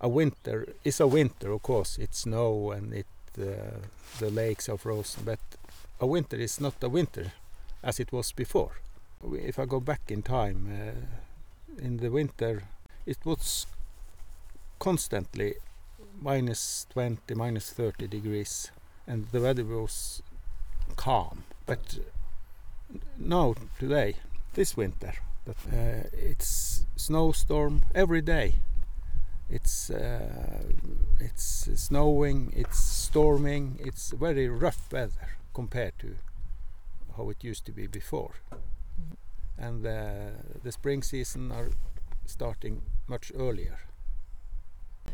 A 0.00 0.08
winter 0.08 0.66
is 0.84 1.00
a 1.00 1.06
winter, 1.06 1.52
of 1.52 1.62
course. 1.62 1.98
It's 1.98 2.20
snow 2.20 2.70
and 2.70 2.94
it 2.94 3.06
uh, 3.38 3.78
the 4.18 4.30
lakes 4.30 4.68
are 4.68 4.76
frozen, 4.76 5.24
but 5.24 5.38
a 6.00 6.06
winter 6.06 6.36
is 6.36 6.60
not 6.60 6.74
a 6.82 6.88
winter 6.88 7.32
as 7.82 8.00
it 8.00 8.12
was 8.12 8.32
before. 8.32 8.72
If 9.32 9.58
I 9.58 9.66
go 9.66 9.80
back 9.80 10.10
in 10.10 10.22
time, 10.22 10.68
uh, 10.68 11.82
in 11.82 11.98
the 11.98 12.10
winter, 12.10 12.64
it 13.06 13.18
was 13.24 13.66
constantly 14.78 15.54
minus 16.20 16.86
20, 16.90 17.34
minus 17.34 17.70
30 17.72 18.08
degrees, 18.08 18.70
and 19.06 19.26
the 19.30 19.40
weather 19.40 19.64
was 19.64 20.22
calm. 20.96 21.44
But 21.66 21.98
now, 23.18 23.54
today, 23.78 24.16
this 24.54 24.76
winter, 24.76 25.14
that, 25.44 25.56
uh, 25.72 26.08
it's 26.12 26.86
snowstorm 26.96 27.82
every 27.94 28.22
day. 28.22 28.54
It's 29.48 29.90
uh, 29.90 30.62
it's 31.18 31.68
snowing, 31.74 32.52
it's 32.56 32.78
storming, 32.78 33.78
it's 33.80 34.12
very 34.12 34.48
rough 34.48 34.92
weather 34.92 35.38
compared 35.52 35.98
to 35.98 36.14
how 37.16 37.30
it 37.30 37.42
used 37.42 37.66
to 37.66 37.72
be 37.72 37.88
before 37.88 38.34
and 39.60 39.82
the, 39.82 40.32
the 40.64 40.72
spring 40.72 41.02
season 41.02 41.52
are 41.52 41.70
starting 42.24 42.82
much 43.06 43.30
earlier. 43.36 43.78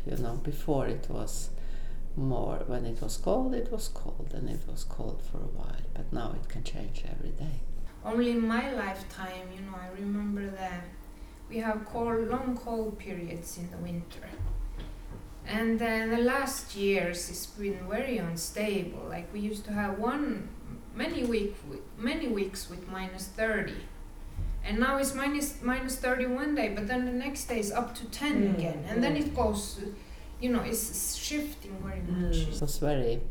You 0.05 0.17
know, 0.17 0.35
before 0.35 0.87
it 0.87 1.07
was 1.09 1.49
more 2.15 2.63
when 2.65 2.85
it 2.85 3.01
was 3.01 3.17
cold, 3.17 3.53
it 3.53 3.71
was 3.71 3.89
cold, 3.89 4.31
and 4.33 4.49
it 4.49 4.61
was 4.67 4.83
cold 4.85 5.21
for 5.21 5.37
a 5.37 5.51
while. 5.59 5.85
But 5.93 6.11
now 6.13 6.33
it 6.33 6.47
can 6.47 6.63
change 6.63 7.03
every 7.11 7.31
day. 7.31 7.59
Only 8.05 8.31
in 8.31 8.47
my 8.47 8.71
lifetime, 8.73 9.47
you 9.53 9.61
know, 9.61 9.77
I 9.77 9.89
remember 9.99 10.47
that 10.47 10.83
we 11.49 11.57
have 11.57 11.85
cold, 11.85 12.27
long 12.29 12.57
cold 12.57 12.97
periods 12.97 13.57
in 13.57 13.69
the 13.71 13.77
winter. 13.77 14.29
And 15.45 15.79
then 15.79 16.09
the 16.09 16.17
last 16.17 16.75
years 16.75 17.29
it's 17.29 17.45
been 17.45 17.79
very 17.89 18.17
unstable. 18.17 19.05
Like 19.09 19.31
we 19.33 19.39
used 19.39 19.63
to 19.65 19.71
have 19.71 19.97
one 19.97 20.49
many 20.97 21.23
week 21.23 21.55
many 21.97 22.27
weeks 22.27 22.69
with 22.69 22.87
minus 22.89 23.27
30 23.27 23.73
and 24.65 24.79
now 24.79 24.97
it's 24.97 25.13
minus 25.13 25.61
minus 25.61 25.95
31 25.97 26.55
day 26.55 26.69
but 26.73 26.87
then 26.87 27.05
the 27.05 27.11
next 27.11 27.45
day 27.45 27.59
is 27.59 27.71
up 27.71 27.93
to 27.93 28.05
10 28.05 28.33
mm. 28.33 28.57
again 28.57 28.83
and 28.89 28.97
mm. 28.97 29.01
then 29.01 29.15
it 29.15 29.35
goes 29.35 29.79
you 30.41 30.49
know 30.49 30.61
it's 30.61 31.15
shifting 31.15 31.75
very 31.83 32.01
much 32.01 32.37
mm. 32.37 32.53
it 32.53 32.61
was 32.61 32.77
very 32.79 33.21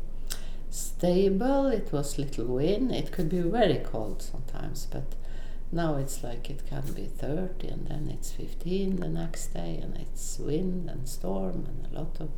stable 0.69 1.67
it 1.67 1.91
was 1.91 2.17
little 2.17 2.45
wind 2.45 2.91
it 2.91 3.11
could 3.11 3.29
be 3.29 3.39
very 3.39 3.77
cold 3.77 4.21
sometimes 4.21 4.87
but 4.91 5.15
now 5.71 5.95
it's 5.95 6.23
like 6.23 6.49
it 6.49 6.65
can 6.67 6.83
be 6.93 7.05
30 7.05 7.67
and 7.67 7.87
then 7.87 8.09
it's 8.13 8.31
15 8.31 8.97
the 8.97 9.07
next 9.07 9.47
day 9.53 9.79
and 9.81 9.97
it's 9.97 10.39
wind 10.39 10.89
and 10.89 11.07
storm 11.07 11.67
and 11.67 11.87
a 11.91 11.99
lot 11.99 12.17
of 12.19 12.29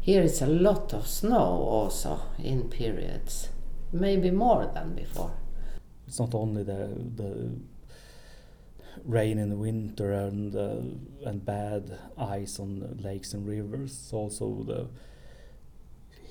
here 0.00 0.22
it's 0.22 0.42
a 0.42 0.46
lot 0.46 0.92
of 0.92 1.06
snow 1.06 1.36
also 1.38 2.20
in 2.38 2.68
periods 2.68 3.48
maybe 3.92 4.30
more 4.30 4.66
than 4.66 4.94
before 4.94 5.32
it's 6.06 6.18
not 6.18 6.34
only 6.34 6.62
the 6.62 6.88
the 7.16 7.52
rain 9.04 9.38
in 9.38 9.50
the 9.50 9.56
winter 9.56 10.12
and 10.12 10.54
uh, 10.54 11.28
and 11.28 11.44
bad 11.44 11.98
ice 12.18 12.58
on 12.58 12.98
lakes 13.02 13.34
and 13.34 13.46
rivers. 13.46 14.10
Also 14.12 14.62
the 14.62 14.88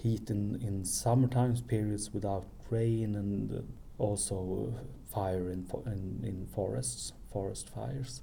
heat 0.01 0.29
in 0.29 0.62
in 0.67 0.86
summertime 0.86 1.55
periods 1.67 2.13
without 2.13 2.46
rain 2.70 3.15
and 3.15 3.51
uh, 3.51 3.62
also 3.98 4.74
fire 5.13 5.50
in, 5.50 5.65
in 5.86 6.03
in 6.29 6.48
forests, 6.55 7.13
forest 7.31 7.70
fires 7.70 8.22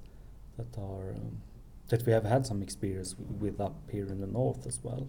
that 0.57 0.77
are 0.77 1.11
um, 1.11 1.41
that 1.89 2.05
we 2.05 2.11
have 2.11 2.25
had 2.25 2.45
some 2.45 2.61
experience 2.61 3.15
with 3.17 3.59
up 3.59 3.75
here 3.91 4.07
in 4.07 4.19
the 4.19 4.27
north 4.27 4.67
as 4.67 4.79
well. 4.83 5.07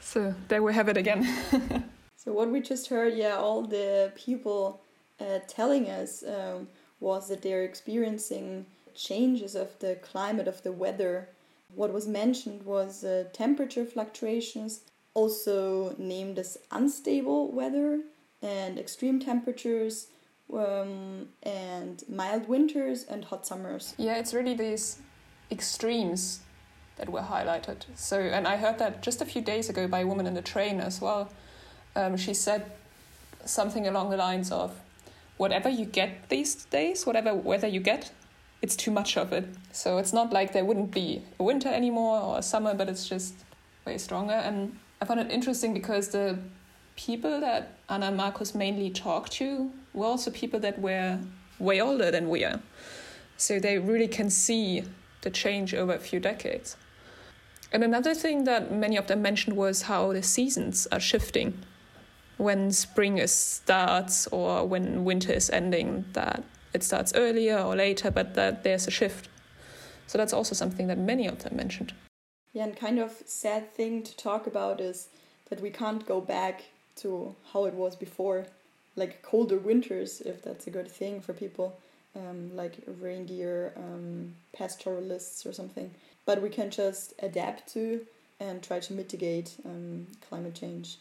So 0.00 0.34
there 0.48 0.62
we 0.62 0.74
have 0.74 0.88
it 0.88 0.96
again. 0.96 1.22
so 2.16 2.32
what 2.32 2.50
we 2.50 2.60
just 2.60 2.88
heard, 2.88 3.14
yeah, 3.14 3.36
all 3.36 3.62
the 3.62 4.12
people 4.14 4.80
uh, 5.20 5.38
telling 5.46 5.88
us. 5.88 6.22
Um, 6.22 6.68
was 7.02 7.28
that 7.28 7.42
they're 7.42 7.64
experiencing 7.64 8.64
changes 8.94 9.54
of 9.56 9.76
the 9.80 9.96
climate, 9.96 10.46
of 10.46 10.62
the 10.62 10.72
weather. 10.72 11.28
What 11.74 11.92
was 11.92 12.06
mentioned 12.06 12.62
was 12.62 13.02
uh, 13.02 13.24
temperature 13.32 13.84
fluctuations, 13.84 14.82
also 15.14 15.94
named 15.98 16.38
as 16.38 16.58
unstable 16.70 17.52
weather 17.52 18.00
and 18.42 18.78
extreme 18.78 19.20
temperatures, 19.20 20.08
um, 20.52 21.28
and 21.42 22.02
mild 22.08 22.48
winters 22.48 23.04
and 23.04 23.24
hot 23.24 23.46
summers. 23.46 23.94
Yeah, 23.98 24.16
it's 24.16 24.34
really 24.34 24.54
these 24.54 24.98
extremes 25.50 26.40
that 26.96 27.08
were 27.08 27.20
highlighted. 27.20 27.84
So, 27.94 28.18
and 28.20 28.46
I 28.46 28.56
heard 28.56 28.78
that 28.78 29.02
just 29.02 29.22
a 29.22 29.24
few 29.24 29.42
days 29.42 29.68
ago 29.68 29.86
by 29.86 30.00
a 30.00 30.06
woman 30.06 30.26
in 30.26 30.34
the 30.34 30.42
train 30.42 30.80
as 30.80 31.00
well. 31.00 31.30
Um, 31.96 32.16
she 32.16 32.34
said 32.34 32.70
something 33.44 33.86
along 33.86 34.10
the 34.10 34.16
lines 34.16 34.50
of 34.50 34.78
whatever 35.36 35.68
you 35.68 35.84
get 35.84 36.28
these 36.28 36.64
days, 36.66 37.06
whatever 37.06 37.34
weather 37.34 37.66
you 37.66 37.80
get, 37.80 38.10
it's 38.60 38.76
too 38.76 38.90
much 38.90 39.16
of 39.16 39.32
it. 39.32 39.46
So 39.72 39.98
it's 39.98 40.12
not 40.12 40.32
like 40.32 40.52
there 40.52 40.64
wouldn't 40.64 40.92
be 40.92 41.22
a 41.40 41.42
winter 41.42 41.68
anymore 41.68 42.20
or 42.20 42.38
a 42.38 42.42
summer, 42.42 42.74
but 42.74 42.88
it's 42.88 43.08
just 43.08 43.34
way 43.84 43.98
stronger. 43.98 44.34
And 44.34 44.78
I 45.02 45.04
found 45.04 45.18
it 45.18 45.32
interesting 45.32 45.74
because 45.74 46.10
the 46.10 46.38
people 46.94 47.40
that 47.40 47.76
Anna 47.88 48.06
and 48.06 48.16
Markus 48.16 48.54
mainly 48.54 48.88
talked 48.88 49.32
to 49.32 49.72
were 49.92 50.06
also 50.06 50.30
people 50.30 50.60
that 50.60 50.78
were 50.78 51.18
way 51.58 51.80
older 51.80 52.12
than 52.12 52.28
we 52.28 52.44
are. 52.44 52.60
So 53.36 53.58
they 53.58 53.78
really 53.78 54.06
can 54.06 54.30
see 54.30 54.84
the 55.22 55.30
change 55.30 55.74
over 55.74 55.92
a 55.92 55.98
few 55.98 56.20
decades. 56.20 56.76
And 57.72 57.82
another 57.82 58.14
thing 58.14 58.44
that 58.44 58.70
many 58.70 58.96
of 58.96 59.08
them 59.08 59.22
mentioned 59.22 59.56
was 59.56 59.82
how 59.82 60.12
the 60.12 60.22
seasons 60.22 60.86
are 60.92 61.00
shifting 61.00 61.58
when 62.36 62.70
spring 62.70 63.18
is 63.18 63.34
starts 63.34 64.28
or 64.28 64.64
when 64.68 65.04
winter 65.04 65.32
is 65.32 65.50
ending 65.50 66.04
that 66.12 66.44
it 66.72 66.84
starts 66.84 67.12
earlier 67.16 67.58
or 67.58 67.74
later 67.74 68.12
but 68.12 68.34
that 68.34 68.62
there's 68.62 68.86
a 68.86 68.90
shift 68.92 69.28
so 70.06 70.16
that's 70.16 70.32
also 70.32 70.54
something 70.54 70.86
that 70.86 70.98
many 70.98 71.26
of 71.26 71.42
them 71.42 71.56
mentioned 71.56 71.92
yeah 72.52 72.64
and 72.64 72.76
kind 72.76 72.98
of 72.98 73.22
sad 73.26 73.72
thing 73.74 74.02
to 74.02 74.16
talk 74.16 74.46
about 74.46 74.80
is 74.80 75.08
that 75.48 75.60
we 75.60 75.70
can't 75.70 76.06
go 76.06 76.20
back 76.20 76.64
to 76.96 77.34
how 77.52 77.64
it 77.64 77.74
was 77.74 77.96
before, 77.96 78.46
like 78.96 79.22
colder 79.22 79.58
winters, 79.58 80.20
if 80.20 80.42
that's 80.42 80.66
a 80.66 80.70
good 80.70 80.88
thing 80.88 81.20
for 81.20 81.32
people, 81.32 81.78
um, 82.16 82.54
like 82.54 82.76
reindeer 83.00 83.72
um, 83.76 84.34
pastoralists 84.52 85.46
or 85.46 85.52
something. 85.52 85.90
But 86.24 86.40
we 86.40 86.48
can 86.48 86.70
just 86.70 87.14
adapt 87.18 87.72
to 87.74 88.06
and 88.40 88.62
try 88.62 88.80
to 88.80 88.92
mitigate 88.92 89.54
um, 89.64 90.06
climate 90.28 90.54
change. 90.54 90.98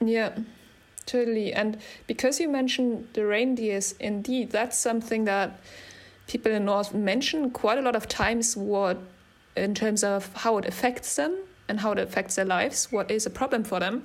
Yeah, 0.00 0.38
totally. 1.06 1.52
And 1.52 1.78
because 2.06 2.40
you 2.40 2.48
mentioned 2.48 3.08
the 3.12 3.26
reindeers, 3.26 3.92
indeed, 4.00 4.50
that's 4.50 4.78
something 4.78 5.24
that 5.24 5.60
people 6.26 6.52
in 6.52 6.64
North 6.64 6.94
mention 6.94 7.50
quite 7.50 7.78
a 7.78 7.82
lot 7.82 7.96
of 7.96 8.08
times. 8.08 8.56
What, 8.56 8.98
in 9.56 9.74
terms 9.74 10.02
of 10.04 10.32
how 10.34 10.58
it 10.58 10.66
affects 10.66 11.16
them 11.16 11.36
and 11.68 11.80
how 11.80 11.92
it 11.92 11.98
affects 11.98 12.36
their 12.36 12.44
lives, 12.44 12.90
what 12.90 13.10
is 13.10 13.26
a 13.26 13.30
problem 13.30 13.64
for 13.64 13.80
them. 13.80 14.04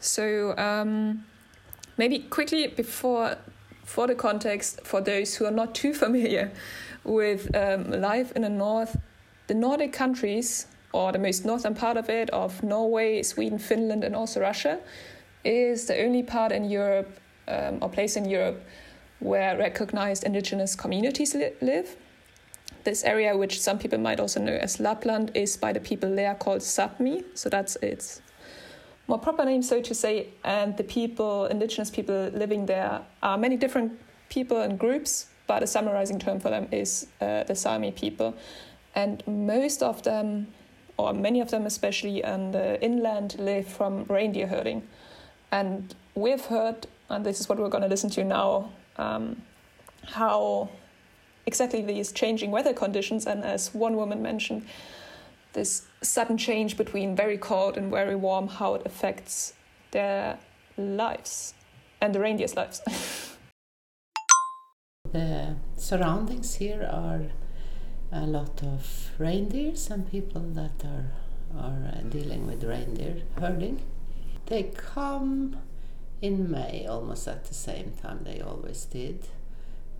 So 0.00 0.56
um, 0.56 1.24
maybe 1.96 2.20
quickly 2.20 2.68
before 2.68 3.36
for 3.84 4.06
the 4.06 4.14
context 4.14 4.80
for 4.84 5.00
those 5.00 5.36
who 5.36 5.46
are 5.46 5.50
not 5.50 5.74
too 5.74 5.94
familiar 6.04 6.50
with 7.04 7.54
um, 7.56 7.90
life 7.90 8.32
in 8.32 8.42
the 8.42 8.50
north, 8.50 8.96
the 9.46 9.54
Nordic 9.54 9.92
countries 9.92 10.66
or 10.92 11.12
the 11.12 11.18
most 11.18 11.44
northern 11.44 11.74
part 11.74 11.96
of 11.96 12.08
it 12.08 12.30
of 12.30 12.62
Norway, 12.62 13.22
Sweden, 13.22 13.58
Finland, 13.58 14.04
and 14.04 14.14
also 14.14 14.40
Russia 14.40 14.78
is 15.44 15.86
the 15.86 16.02
only 16.02 16.22
part 16.22 16.52
in 16.52 16.68
Europe 16.68 17.18
um, 17.46 17.78
or 17.80 17.88
place 17.88 18.16
in 18.16 18.28
Europe 18.28 18.62
where 19.20 19.56
recognized 19.58 20.24
indigenous 20.24 20.76
communities 20.76 21.34
li- 21.34 21.52
live. 21.60 21.96
This 22.88 23.04
area, 23.04 23.36
which 23.36 23.60
some 23.60 23.78
people 23.78 23.98
might 23.98 24.18
also 24.18 24.40
know 24.40 24.54
as 24.54 24.80
Lapland, 24.80 25.32
is 25.34 25.58
by 25.58 25.74
the 25.74 25.80
people 25.80 26.16
there 26.16 26.34
called 26.34 26.62
Sapmi, 26.62 27.22
so 27.34 27.50
that's 27.50 27.76
its 27.82 28.22
more 29.08 29.18
proper 29.18 29.44
name, 29.44 29.60
so 29.60 29.82
to 29.82 29.94
say. 29.94 30.28
And 30.42 30.74
the 30.74 30.84
people, 30.84 31.44
indigenous 31.44 31.90
people 31.90 32.30
living 32.32 32.64
there, 32.64 33.02
are 33.22 33.36
many 33.36 33.58
different 33.58 33.92
people 34.30 34.62
and 34.62 34.78
groups, 34.78 35.26
but 35.46 35.62
a 35.62 35.66
summarizing 35.66 36.18
term 36.18 36.40
for 36.40 36.48
them 36.48 36.66
is 36.72 37.08
uh, 37.20 37.44
the 37.44 37.54
Sami 37.54 37.90
people. 37.92 38.34
And 38.94 39.22
most 39.26 39.82
of 39.82 40.02
them, 40.04 40.46
or 40.96 41.12
many 41.12 41.42
of 41.42 41.50
them 41.50 41.66
especially, 41.66 42.24
on 42.24 42.52
the 42.52 42.82
inland 42.82 43.38
live 43.38 43.68
from 43.68 44.04
reindeer 44.04 44.46
herding. 44.46 44.88
And 45.52 45.94
we've 46.14 46.46
heard, 46.46 46.86
and 47.10 47.26
this 47.26 47.38
is 47.38 47.50
what 47.50 47.58
we're 47.58 47.68
going 47.68 47.84
to 47.84 47.90
listen 47.90 48.08
to 48.08 48.24
now, 48.24 48.70
um, 48.96 49.42
how 50.06 50.70
exactly 51.48 51.80
these 51.82 52.12
changing 52.12 52.50
weather 52.50 52.74
conditions, 52.74 53.26
and 53.26 53.42
as 53.42 53.74
one 53.74 53.96
woman 53.96 54.20
mentioned, 54.22 54.62
this 55.54 55.86
sudden 56.02 56.36
change 56.36 56.76
between 56.76 57.16
very 57.16 57.38
cold 57.38 57.76
and 57.78 57.90
very 57.90 58.14
warm, 58.14 58.46
how 58.46 58.74
it 58.74 58.82
affects 58.84 59.54
their 59.90 60.38
lives 60.76 61.54
and 62.00 62.14
the 62.14 62.20
reindeer's 62.20 62.54
lives. 62.54 62.80
the 65.12 65.56
surroundings 65.76 66.56
here 66.56 66.86
are 66.88 67.22
a 68.12 68.26
lot 68.26 68.62
of 68.62 69.10
reindeers 69.18 69.90
and 69.90 70.10
people 70.10 70.42
that 70.60 70.84
are 70.84 71.10
are 71.58 72.02
dealing 72.10 72.46
with 72.46 72.62
reindeer 72.62 73.22
herding. 73.40 73.80
They 74.46 74.64
come 74.64 75.56
in 76.20 76.50
May 76.50 76.86
almost 76.86 77.26
at 77.26 77.46
the 77.46 77.54
same 77.54 77.92
time 78.02 78.20
they 78.24 78.40
always 78.40 78.84
did. 78.84 79.28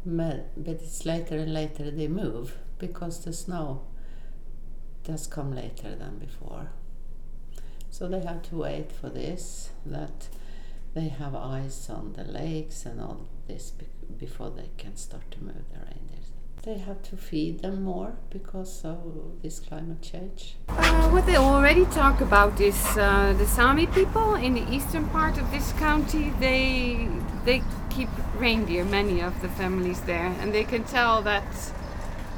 But, 0.05 0.51
it's 0.65 1.05
later 1.05 1.39
and 1.39 1.53
later 1.53 1.91
they 1.91 2.09
move 2.09 2.57
because 2.79 3.25
the 3.25 3.33
snow 3.33 3.83
does 5.05 5.27
come 5.27 5.55
later 5.55 5.95
than 5.95 6.19
before. 6.19 6.71
So 7.91 8.09
they 8.09 8.21
have 8.21 8.43
to 8.51 8.57
wait 8.57 8.93
for 8.93 9.09
this, 9.09 9.71
that 9.85 10.29
they 10.95 11.09
have 11.09 11.35
ice 11.35 11.91
on 11.91 12.13
the 12.15 12.25
lakes 12.25 12.85
and 12.87 13.01
all 13.01 13.27
this 13.47 13.73
before 14.19 14.51
they 14.51 14.71
can 14.77 14.97
start 14.97 15.31
to 15.33 15.43
move 15.43 15.65
the 15.73 15.79
reindeers. 15.79 16.18
They 16.63 16.79
have 16.79 17.03
to 17.05 17.17
feed 17.17 17.61
them 17.61 17.83
more 17.83 18.15
because 18.31 18.85
of 18.85 18.99
this 19.43 19.61
climate 19.61 20.03
change. 20.03 20.57
Uh, 20.69 21.09
what 21.11 21.25
they 21.25 21.37
already 21.37 21.85
talk 21.87 22.21
about 22.21 22.61
is 22.61 22.77
uh, 22.97 23.35
the 23.39 23.47
Sami 23.47 23.87
people 23.87 24.35
in 24.35 24.55
the 24.55 24.69
eastern 24.71 25.09
part 25.09 25.39
of 25.39 25.51
this 25.51 25.73
county. 25.73 26.33
They 26.41 27.09
they 27.45 27.63
keep 27.91 28.09
reindeer, 28.37 28.85
many 28.85 29.21
of 29.21 29.41
the 29.41 29.49
families 29.49 30.01
there, 30.03 30.35
and 30.41 30.53
they 30.53 30.65
can 30.65 30.85
tell 30.85 31.23
that 31.23 31.47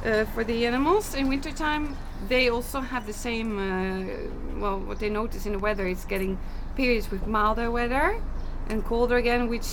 uh, 0.04 0.24
for 0.26 0.44
the 0.44 0.66
animals 0.66 1.14
in 1.14 1.28
wintertime 1.28 1.96
they 2.28 2.48
also 2.50 2.80
have 2.80 3.06
the 3.06 3.12
same. 3.12 3.58
Uh, 3.58 4.60
well, 4.60 4.78
what 4.80 4.98
they 4.98 5.08
notice 5.08 5.46
in 5.46 5.52
the 5.52 5.58
weather 5.58 5.86
is 5.86 6.04
getting 6.04 6.38
periods 6.76 7.10
with 7.10 7.26
milder 7.26 7.70
weather 7.70 8.22
and 8.68 8.84
colder 8.84 9.16
again, 9.16 9.48
which 9.48 9.66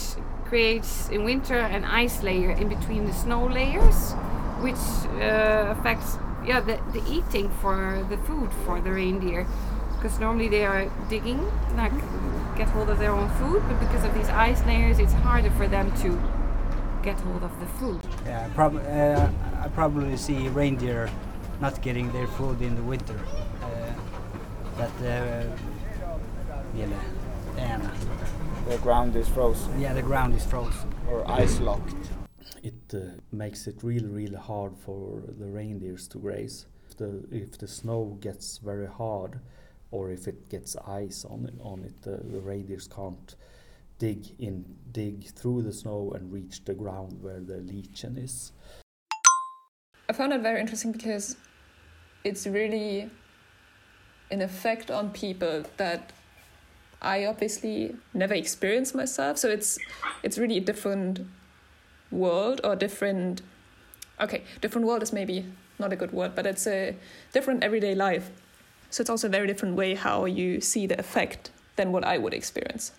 creates 0.47 1.10
in 1.10 1.23
winter 1.23 1.57
an 1.57 1.83
ice 1.83 2.23
layer 2.23 2.51
in 2.51 2.69
between 2.69 3.05
the 3.05 3.13
snow 3.13 3.45
layers, 3.45 4.13
which 4.62 4.83
uh, 5.21 5.75
affects 5.77 6.17
yeah 6.45 6.60
the, 6.60 6.79
the 6.93 7.03
eating 7.10 7.49
for 7.62 8.05
the 8.10 8.17
food 8.17 8.49
for 8.65 8.81
the 8.81 8.91
reindeer. 8.91 9.45
Because 9.95 10.19
normally 10.19 10.47
they 10.47 10.65
are 10.65 10.89
digging, 11.10 11.43
like 11.75 11.91
get 12.55 12.67
hold 12.69 12.89
of 12.89 12.99
their 12.99 13.12
own 13.12 13.29
food, 13.39 13.63
but 13.67 13.79
because 13.79 14.03
of 14.03 14.13
these 14.13 14.29
ice 14.29 14.63
layers, 14.65 14.99
it's 14.99 15.13
harder 15.13 15.49
for 15.51 15.67
them 15.67 15.91
to 16.01 16.10
get 17.03 17.19
hold 17.21 17.43
of 17.43 17.60
the 17.60 17.65
food. 17.79 17.99
Yeah, 18.25 18.47
prob- 18.53 18.75
uh, 18.86 19.29
I 19.63 19.67
probably 19.69 20.17
see 20.17 20.49
reindeer 20.49 21.10
not 21.60 21.81
getting 21.81 22.12
their 22.12 22.27
food 22.27 22.62
in 22.62 22.75
the 22.75 22.83
winter. 22.83 23.19
Uh, 23.63 23.93
that 24.77 24.91
uh, 25.01 25.47
yeah, 26.75 26.86
the 28.67 28.77
ground 28.80 29.15
is 29.15 29.30
frozen. 29.30 29.80
Yeah, 29.80 29.93
the 29.93 30.01
ground 30.01 30.36
is 30.36 30.43
frozen 30.45 30.93
or 31.10 31.30
ice 31.30 31.60
locked. 31.62 31.95
It 32.63 32.73
uh, 32.93 33.19
makes 33.32 33.65
it 33.65 33.82
really, 33.82 34.10
really 34.10 34.36
hard 34.36 34.77
for 34.77 35.21
the 35.39 35.45
reindeers 35.45 36.08
to 36.10 36.17
graze. 36.17 36.65
If 36.89 36.97
the 36.97 37.23
if 37.32 37.58
the 37.58 37.67
snow 37.67 38.17
gets 38.19 38.58
very 38.58 38.88
hard, 38.88 39.39
or 39.91 40.12
if 40.12 40.27
it 40.27 40.49
gets 40.49 40.75
ice 40.86 41.23
on 41.23 41.45
it, 41.45 41.53
on 41.62 41.84
it, 41.84 42.01
the, 42.01 42.17
the 42.17 42.41
reindeers 42.41 42.89
can't 42.89 43.36
dig 43.99 44.36
in, 44.39 44.65
dig 44.91 45.27
through 45.27 45.62
the 45.62 45.73
snow 45.73 46.12
and 46.13 46.32
reach 46.32 46.65
the 46.65 46.73
ground 46.73 47.21
where 47.21 47.39
the 47.39 47.58
lichen 47.58 48.17
is. 48.17 48.51
I 50.10 50.13
found 50.13 50.34
it 50.34 50.41
very 50.41 50.60
interesting 50.60 50.91
because 50.91 51.38
it's 52.25 52.45
really 52.45 53.10
an 54.30 54.41
effect 54.41 54.91
on 54.91 55.10
people 55.12 55.63
that 55.77 56.12
I 57.01 57.25
obviously 57.25 57.95
never 58.13 58.33
experienced 58.33 58.95
myself. 58.95 59.38
So 59.38 59.49
it's 59.49 59.77
it's 60.23 60.38
really 60.38 60.57
a 60.57 60.62
different 60.62 61.27
world 62.12 62.62
or 62.63 62.75
different 62.75 63.41
okay, 64.19 64.43
different 64.62 64.88
world 64.88 65.03
is 65.03 65.13
maybe 65.13 65.45
not 65.79 65.93
a 65.93 65.95
good 65.95 66.12
word, 66.12 66.36
but 66.36 66.45
it's 66.45 66.67
a 66.67 66.95
different 67.33 67.63
everyday 67.63 67.93
life. 67.95 68.31
So 68.89 69.01
it's 69.01 69.10
also 69.10 69.27
a 69.27 69.29
very 69.29 69.47
different 69.47 69.75
way 69.75 69.95
how 69.95 70.25
you 70.25 70.62
see 70.62 70.88
the 70.88 70.97
effect 70.99 71.51
than 71.75 71.91
what 71.91 72.03
I 72.03 72.17
would 72.17 72.33
experience. 72.33 72.91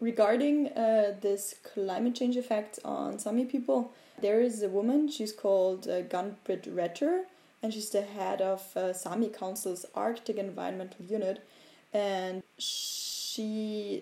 Regarding 0.00 0.68
uh, 0.68 1.14
this 1.20 1.54
climate 1.62 2.14
change 2.16 2.36
effect 2.36 2.80
on 2.84 3.18
Sami 3.18 3.44
people, 3.44 3.92
there 4.20 4.40
is 4.40 4.62
a 4.62 4.68
woman, 4.68 5.08
she's 5.08 5.32
called 5.32 5.88
uh, 5.88 6.02
Gunn-Britt 6.02 6.64
Retter, 6.74 7.22
and 7.62 7.72
she's 7.72 7.90
the 7.90 8.02
head 8.02 8.40
of 8.40 8.76
uh, 8.76 8.92
Sami 8.92 9.28
Council's 9.28 9.86
Arctic 9.94 10.36
Environmental 10.36 11.06
Unit. 11.06 11.46
And 11.94 12.42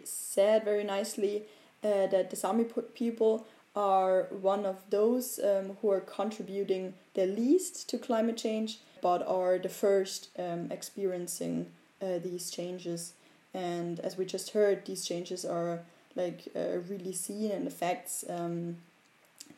said 0.04 0.64
very 0.64 0.84
nicely 0.84 1.44
uh, 1.82 2.06
that 2.06 2.30
the 2.30 2.36
Sami 2.36 2.64
people 2.94 3.46
are 3.76 4.24
one 4.30 4.66
of 4.66 4.76
those 4.90 5.38
um, 5.38 5.76
who 5.80 5.90
are 5.90 6.00
contributing 6.00 6.94
the 7.14 7.26
least 7.26 7.88
to 7.88 7.98
climate 7.98 8.36
change, 8.36 8.80
but 9.00 9.26
are 9.26 9.58
the 9.58 9.68
first 9.68 10.28
um, 10.38 10.68
experiencing 10.70 11.66
uh, 12.02 12.18
these 12.18 12.50
changes. 12.50 13.14
And 13.54 14.00
as 14.00 14.16
we 14.16 14.24
just 14.24 14.50
heard, 14.50 14.84
these 14.86 15.04
changes 15.06 15.44
are 15.44 15.80
like 16.16 16.48
uh, 16.56 16.78
really 16.88 17.12
seen 17.12 17.50
and 17.52 17.66
affects 17.66 18.24
um, 18.28 18.76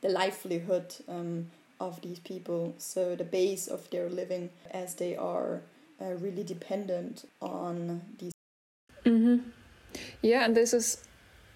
the 0.02 0.08
livelihood 0.08 0.94
um, 1.08 1.50
of 1.80 2.00
these 2.02 2.18
people, 2.20 2.74
so 2.78 3.16
the 3.16 3.24
base 3.24 3.66
of 3.66 3.88
their 3.90 4.08
living, 4.08 4.50
as 4.70 4.94
they 4.94 5.16
are 5.16 5.62
uh, 6.00 6.12
really 6.14 6.44
dependent 6.44 7.28
on 7.40 8.02
these. 8.18 8.32
Mm-hmm. 9.04 9.48
Yeah, 10.22 10.44
and 10.44 10.56
this 10.56 10.72
is 10.72 11.04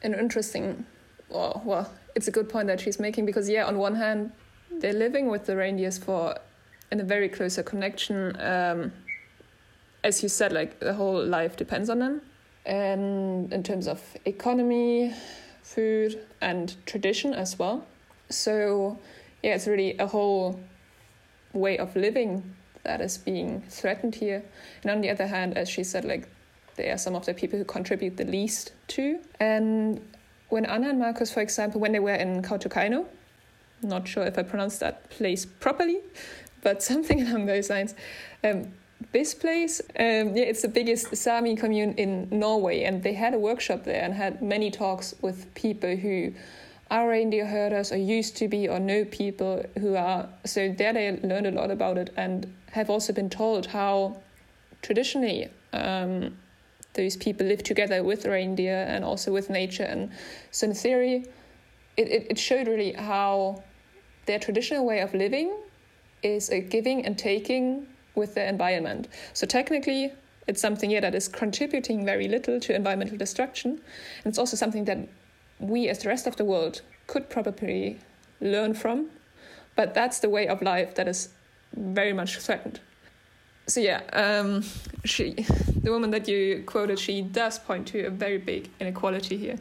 an 0.03 0.15
interesting, 0.15 0.87
well, 1.29 1.63
well, 1.65 1.93
it's 2.15 2.29
a 2.29 2.31
good 2.31 2.49
point 2.49 2.69
that 2.69 2.81
she's 2.81 2.99
making 2.99 3.27
because, 3.27 3.49
yeah, 3.49 3.67
on 3.67 3.79
one 3.79 3.95
hand, 3.95 4.33
they're 4.71 4.93
living 4.93 5.29
with 5.29 5.47
the 5.47 5.57
reindeers 5.57 5.99
for 5.99 6.37
in 6.91 7.01
a 7.01 7.05
very 7.05 7.29
closer 7.29 7.63
connection. 7.63 8.39
Um, 8.41 8.93
as 10.05 10.23
you 10.23 10.29
said, 10.29 10.53
like 10.53 10.79
the 10.81 10.95
whole 10.95 11.25
life 11.25 11.57
depends 11.57 11.91
on 11.91 11.99
them. 11.99 12.23
And 12.65 13.53
in 13.53 13.63
terms 13.63 13.87
of 13.87 14.03
economy, 14.25 15.15
food, 15.63 16.21
and 16.41 16.75
tradition 16.87 17.33
as 17.33 17.59
well. 17.59 17.87
So, 18.29 18.99
yeah, 19.43 19.55
it's 19.55 19.67
really 19.67 19.97
a 19.99 20.07
whole 20.07 20.61
way 21.53 21.79
of 21.79 21.95
living 21.97 22.55
that 22.85 23.01
is 23.01 23.19
being 23.19 23.63
threatened 23.69 24.15
here. 24.15 24.45
And 24.83 24.91
on 24.91 25.01
the 25.01 25.11
other 25.11 25.27
hand, 25.27 25.57
as 25.57 25.69
she 25.69 25.85
said, 25.85 26.05
like 26.05 26.29
they 26.77 26.91
are 26.91 26.99
some 26.99 27.15
of 27.15 27.27
the 27.27 27.35
people 27.35 27.59
who 27.59 27.65
contribute 27.65 28.17
the 28.17 28.25
least 28.25 28.73
to. 28.89 29.19
And 29.41 30.01
when 30.49 30.65
Anna 30.65 30.91
and 30.91 30.99
Marcus, 30.99 31.33
for 31.33 31.41
example, 31.41 31.81
when 31.81 31.93
they 31.93 32.01
were 32.01 32.15
in 32.15 32.43
Kautokeino, 32.43 33.07
not 33.83 34.07
sure 34.09 34.25
if 34.25 34.39
I 34.39 34.43
pronounced 34.43 34.81
that 34.81 35.09
place 35.11 35.45
properly, 35.45 36.01
but 36.63 36.83
something 36.91 37.27
along 37.27 37.47
those 37.47 37.71
lines. 37.71 37.95
Um, 38.45 38.73
this 39.13 39.35
place, 39.35 39.81
um, 39.99 40.35
yeah, 40.35 40.45
it's 40.45 40.63
the 40.63 40.69
biggest 40.69 41.15
Sami 41.15 41.55
commune 41.55 41.93
in 41.95 42.29
Norway, 42.31 42.85
and 42.85 43.03
they 43.03 43.13
had 43.13 43.35
a 43.35 43.39
workshop 43.39 43.85
there 43.85 44.03
and 44.03 44.15
had 44.15 44.41
many 44.41 44.71
talks 44.71 45.15
with 45.21 45.53
people 45.55 45.97
who 45.97 46.33
are 46.91 47.09
reindeer 47.09 47.47
herders 47.47 47.93
or 47.93 47.97
used 47.97 48.37
to 48.37 48.49
be 48.49 48.69
or 48.69 48.79
know 48.79 49.05
people 49.05 49.65
who 49.79 49.97
are. 49.97 50.29
So 50.45 50.73
there 50.73 50.93
they 50.93 51.19
learned 51.23 51.47
a 51.47 51.51
lot 51.51 51.71
about 51.71 51.99
it 51.99 52.13
and 52.17 52.53
have 52.73 52.89
also 52.89 53.13
been 53.13 53.29
told 53.29 53.67
how 53.67 54.17
traditionally 54.83 55.51
um, 55.73 56.37
those 56.97 57.17
people 57.17 57.47
live 57.47 57.63
together 57.63 58.03
with 58.03 58.27
reindeer 58.27 58.85
and 58.89 59.05
also 59.05 59.33
with 59.33 59.49
nature. 59.49 59.85
And 59.85 60.11
so 60.51 60.67
in 60.67 60.75
theory, 60.75 61.27
it, 61.97 62.09
it, 62.09 62.27
it 62.31 62.39
showed 62.39 62.67
really 62.67 62.93
how 62.93 63.63
their 64.27 64.39
traditional 64.39 64.85
way 64.85 65.01
of 65.01 65.15
living 65.15 65.55
is 66.23 66.51
a 66.51 66.61
giving 66.61 67.07
and 67.07 67.17
taking 67.17 67.87
with 68.15 68.35
the 68.35 68.47
environment. 68.47 69.09
So 69.35 69.47
technically, 69.47 70.13
it's 70.47 70.61
something 70.61 70.91
yeah, 70.91 71.01
that 71.01 71.15
is 71.15 71.29
contributing 71.29 72.05
very 72.05 72.29
little 72.29 72.59
to 72.61 72.75
environmental 72.75 73.17
destruction. 73.17 73.71
And 74.25 74.27
it's 74.27 74.39
also 74.39 74.57
something 74.57 74.85
that 74.87 74.99
we, 75.59 75.89
as 75.89 76.01
the 76.01 76.09
rest 76.09 76.27
of 76.27 76.37
the 76.37 76.45
world, 76.45 76.83
could 77.07 77.29
probably 77.31 77.99
learn 78.41 78.75
from. 78.75 79.11
But 79.77 79.95
that's 79.95 80.21
the 80.21 80.29
way 80.29 80.49
of 80.49 80.63
life 80.63 80.95
that 80.95 81.09
is 81.09 81.29
very 81.75 82.13
much 82.13 82.39
threatened. 82.39 82.81
So 83.69 83.81
yeah, 83.81 84.03
um, 84.13 84.63
she, 85.05 85.33
the 85.83 85.91
woman 85.91 86.11
that 86.11 86.29
you 86.29 86.63
quoted, 86.67 86.99
she 86.99 87.23
does 87.23 87.59
point 87.59 87.89
to 87.89 88.07
a 88.07 88.11
very 88.11 88.39
big 88.39 88.71
inequality 88.79 89.37
here, 89.37 89.59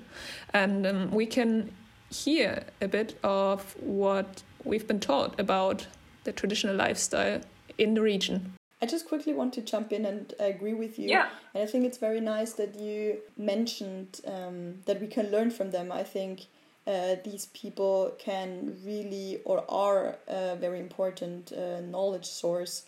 and 0.53 0.85
um, 0.85 1.11
we 1.11 1.25
can 1.25 1.71
hear 2.11 2.63
a 2.81 2.87
bit 2.87 3.17
of 3.23 3.75
what 3.79 4.43
we've 4.63 4.87
been 4.87 4.99
taught 4.99 5.39
about 5.39 5.87
the 6.23 6.31
traditional 6.31 6.75
lifestyle 6.75 7.41
in 7.77 7.95
the 7.95 8.01
region. 8.01 8.53
I 8.81 8.85
just 8.85 9.07
quickly 9.07 9.33
want 9.33 9.53
to 9.53 9.61
jump 9.61 9.91
in 9.91 10.05
and 10.05 10.33
agree 10.39 10.73
with 10.73 10.99
you. 10.99 11.09
Yeah. 11.09 11.29
And 11.53 11.63
I 11.63 11.65
think 11.65 11.85
it's 11.85 11.97
very 11.97 12.19
nice 12.19 12.53
that 12.53 12.75
you 12.75 13.17
mentioned 13.37 14.21
um, 14.27 14.75
that 14.85 15.01
we 15.01 15.07
can 15.07 15.31
learn 15.31 15.49
from 15.49 15.71
them. 15.71 15.91
I 15.91 16.03
think 16.03 16.41
uh, 16.85 17.15
these 17.23 17.47
people 17.47 18.13
can 18.19 18.77
really 18.85 19.39
or 19.45 19.63
are 19.69 20.17
a 20.27 20.55
very 20.57 20.79
important 20.79 21.51
uh, 21.51 21.79
knowledge 21.81 22.25
source. 22.25 22.83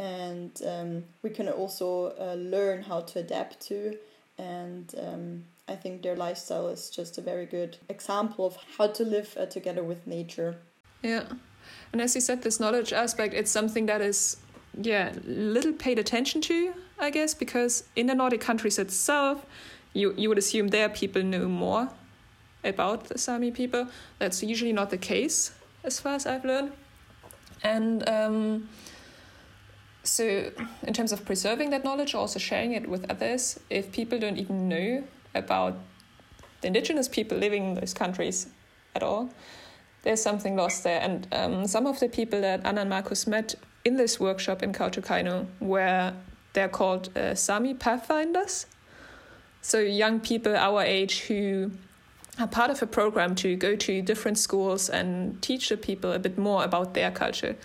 And 0.00 0.50
um, 0.66 1.04
we 1.22 1.28
can 1.28 1.46
also 1.48 2.14
uh, 2.18 2.34
learn 2.34 2.82
how 2.82 3.00
to 3.02 3.18
adapt 3.18 3.60
to. 3.68 3.98
And 4.38 4.94
um, 4.98 5.44
I 5.68 5.76
think 5.76 6.00
their 6.02 6.16
lifestyle 6.16 6.68
is 6.68 6.88
just 6.88 7.18
a 7.18 7.20
very 7.20 7.44
good 7.44 7.76
example 7.90 8.46
of 8.46 8.56
how 8.78 8.86
to 8.86 9.04
live 9.04 9.36
uh, 9.38 9.44
together 9.44 9.82
with 9.82 10.06
nature. 10.06 10.56
Yeah. 11.02 11.24
And 11.92 12.00
as 12.00 12.14
you 12.14 12.22
said, 12.22 12.42
this 12.42 12.58
knowledge 12.58 12.94
aspect, 12.94 13.34
it's 13.34 13.50
something 13.50 13.84
that 13.86 14.00
is, 14.00 14.38
yeah, 14.80 15.12
little 15.26 15.74
paid 15.74 15.98
attention 15.98 16.40
to, 16.42 16.72
I 16.98 17.10
guess, 17.10 17.34
because 17.34 17.84
in 17.94 18.06
the 18.06 18.14
Nordic 18.14 18.40
countries 18.40 18.78
itself, 18.78 19.44
you, 19.92 20.14
you 20.16 20.30
would 20.30 20.38
assume 20.38 20.68
their 20.68 20.88
people 20.88 21.22
know 21.22 21.46
more 21.46 21.90
about 22.64 23.04
the 23.04 23.18
Sami 23.18 23.50
people. 23.50 23.88
That's 24.18 24.42
usually 24.42 24.72
not 24.72 24.88
the 24.88 24.98
case, 24.98 25.52
as 25.84 26.00
far 26.00 26.14
as 26.14 26.24
I've 26.26 26.44
learned. 26.46 26.72
And 27.62 28.08
um, 28.08 28.68
so, 30.02 30.50
in 30.82 30.94
terms 30.94 31.12
of 31.12 31.24
preserving 31.24 31.70
that 31.70 31.84
knowledge, 31.84 32.14
also 32.14 32.38
sharing 32.38 32.72
it 32.72 32.88
with 32.88 33.10
others, 33.10 33.60
if 33.68 33.92
people 33.92 34.18
don't 34.18 34.38
even 34.38 34.68
know 34.68 35.04
about 35.34 35.76
the 36.60 36.68
indigenous 36.68 37.08
people 37.08 37.36
living 37.38 37.70
in 37.70 37.74
those 37.74 37.92
countries 37.92 38.48
at 38.94 39.02
all, 39.02 39.30
there's 40.02 40.22
something 40.22 40.56
lost 40.56 40.84
there. 40.84 41.00
And 41.00 41.28
um, 41.32 41.66
some 41.66 41.86
of 41.86 42.00
the 42.00 42.08
people 42.08 42.40
that 42.40 42.64
Anna 42.64 42.82
and 42.82 42.90
Marcus 42.90 43.26
met 43.26 43.54
in 43.84 43.96
this 43.96 44.18
workshop 44.18 44.62
in 44.62 44.72
Kautokeino 44.72 45.46
were 45.60 46.12
they're 46.52 46.68
called 46.68 47.16
uh, 47.16 47.34
Sami 47.34 47.74
Pathfinders. 47.74 48.66
So 49.62 49.78
young 49.78 50.20
people 50.20 50.56
our 50.56 50.82
age 50.82 51.20
who 51.20 51.70
are 52.38 52.46
part 52.46 52.70
of 52.70 52.82
a 52.82 52.86
program 52.86 53.34
to 53.36 53.56
go 53.56 53.76
to 53.76 54.02
different 54.02 54.38
schools 54.38 54.88
and 54.88 55.40
teach 55.42 55.68
the 55.68 55.76
people 55.76 56.12
a 56.12 56.18
bit 56.18 56.38
more 56.38 56.64
about 56.64 56.94
their 56.94 57.10
culture. 57.10 57.56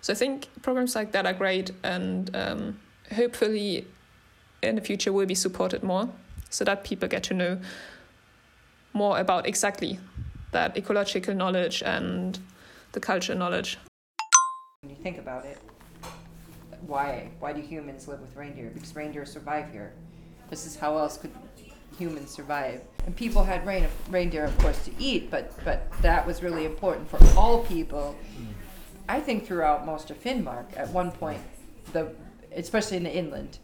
So 0.00 0.12
I 0.12 0.16
think 0.16 0.48
programs 0.62 0.94
like 0.94 1.12
that 1.12 1.26
are 1.26 1.32
great 1.32 1.70
and 1.82 2.34
um, 2.34 2.80
hopefully 3.14 3.86
in 4.62 4.76
the 4.76 4.80
future 4.80 5.12
will 5.12 5.26
be 5.26 5.34
supported 5.34 5.82
more 5.82 6.08
so 6.50 6.64
that 6.64 6.84
people 6.84 7.08
get 7.08 7.22
to 7.24 7.34
know 7.34 7.60
more 8.92 9.18
about 9.18 9.46
exactly 9.46 9.98
that 10.52 10.76
ecological 10.76 11.34
knowledge 11.34 11.82
and 11.82 12.38
the 12.92 13.00
culture 13.00 13.34
knowledge. 13.34 13.78
When 14.80 14.90
you 14.90 14.96
think 15.02 15.18
about 15.18 15.44
it, 15.44 15.58
why 16.86 17.28
why 17.40 17.52
do 17.52 17.60
humans 17.60 18.08
live 18.08 18.20
with 18.20 18.34
reindeer? 18.34 18.70
Because 18.72 18.94
reindeer 18.94 19.26
survive 19.26 19.70
here. 19.70 19.92
This 20.48 20.64
is 20.64 20.76
how 20.76 20.96
else 20.96 21.18
could 21.18 21.32
humans 21.98 22.30
survive? 22.30 22.80
And 23.04 23.14
people 23.14 23.44
had 23.44 23.66
rein, 23.66 23.86
reindeer, 24.08 24.44
of 24.44 24.56
course, 24.58 24.82
to 24.86 24.92
eat, 24.98 25.30
but 25.30 25.52
but 25.64 25.90
that 26.00 26.26
was 26.26 26.42
really 26.42 26.64
important 26.64 27.08
for 27.10 27.18
all 27.36 27.64
people. 27.64 28.16
I 29.08 29.20
think 29.20 29.46
throughout 29.46 29.86
most 29.86 30.10
of 30.10 30.22
Finnmark, 30.22 30.76
at 30.76 30.90
one 30.90 31.10
point, 31.12 31.40
the 31.92 32.12
especially 32.54 32.96
in 32.98 33.04
the 33.04 33.14
inland, 33.14 33.58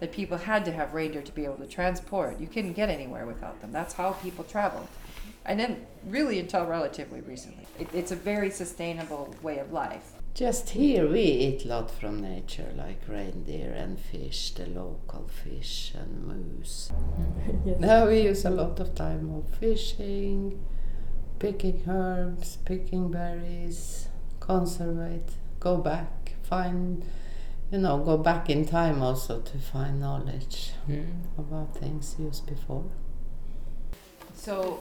that 0.00 0.12
people 0.12 0.36
had 0.38 0.64
to 0.64 0.72
have 0.72 0.94
reindeer 0.94 1.22
to 1.22 1.32
be 1.32 1.44
able 1.44 1.56
to 1.56 1.66
transport. 1.66 2.38
You 2.40 2.46
couldn't 2.46 2.74
get 2.74 2.88
anywhere 2.90 3.26
without 3.26 3.60
them. 3.60 3.72
That's 3.72 3.94
how 3.94 4.12
people 4.12 4.44
traveled. 4.44 4.88
And 5.46 5.60
then, 5.60 5.86
really, 6.06 6.38
until 6.38 6.64
relatively 6.64 7.20
recently, 7.20 7.66
it, 7.78 7.88
it's 7.92 8.12
a 8.12 8.16
very 8.16 8.50
sustainable 8.50 9.34
way 9.42 9.58
of 9.58 9.72
life. 9.72 10.12
Just 10.34 10.70
here 10.70 11.08
we 11.08 11.20
eat 11.20 11.64
a 11.64 11.68
lot 11.68 11.90
from 11.90 12.20
nature, 12.20 12.72
like 12.76 13.00
reindeer 13.06 13.70
and 13.70 14.00
fish, 14.00 14.50
the 14.50 14.66
local 14.66 15.28
fish 15.28 15.92
and 15.94 16.26
moose. 16.26 16.90
Yes. 17.64 17.78
Now 17.78 18.08
we 18.08 18.22
use 18.22 18.44
a 18.44 18.50
lot 18.50 18.80
of 18.80 18.94
time 18.94 19.30
on 19.30 19.44
fishing, 19.58 20.62
picking 21.38 21.82
herbs, 21.88 22.58
picking 22.64 23.10
berries, 23.10 24.08
conservate, 24.46 25.30
go 25.58 25.78
back, 25.78 26.34
find, 26.42 27.02
you 27.72 27.78
know, 27.78 27.98
go 27.98 28.18
back 28.18 28.50
in 28.50 28.66
time 28.66 29.02
also 29.02 29.40
to 29.40 29.58
find 29.58 29.98
knowledge 30.00 30.72
about 31.38 31.74
things 31.74 32.16
used 32.18 32.46
before. 32.46 32.84
So 34.34 34.80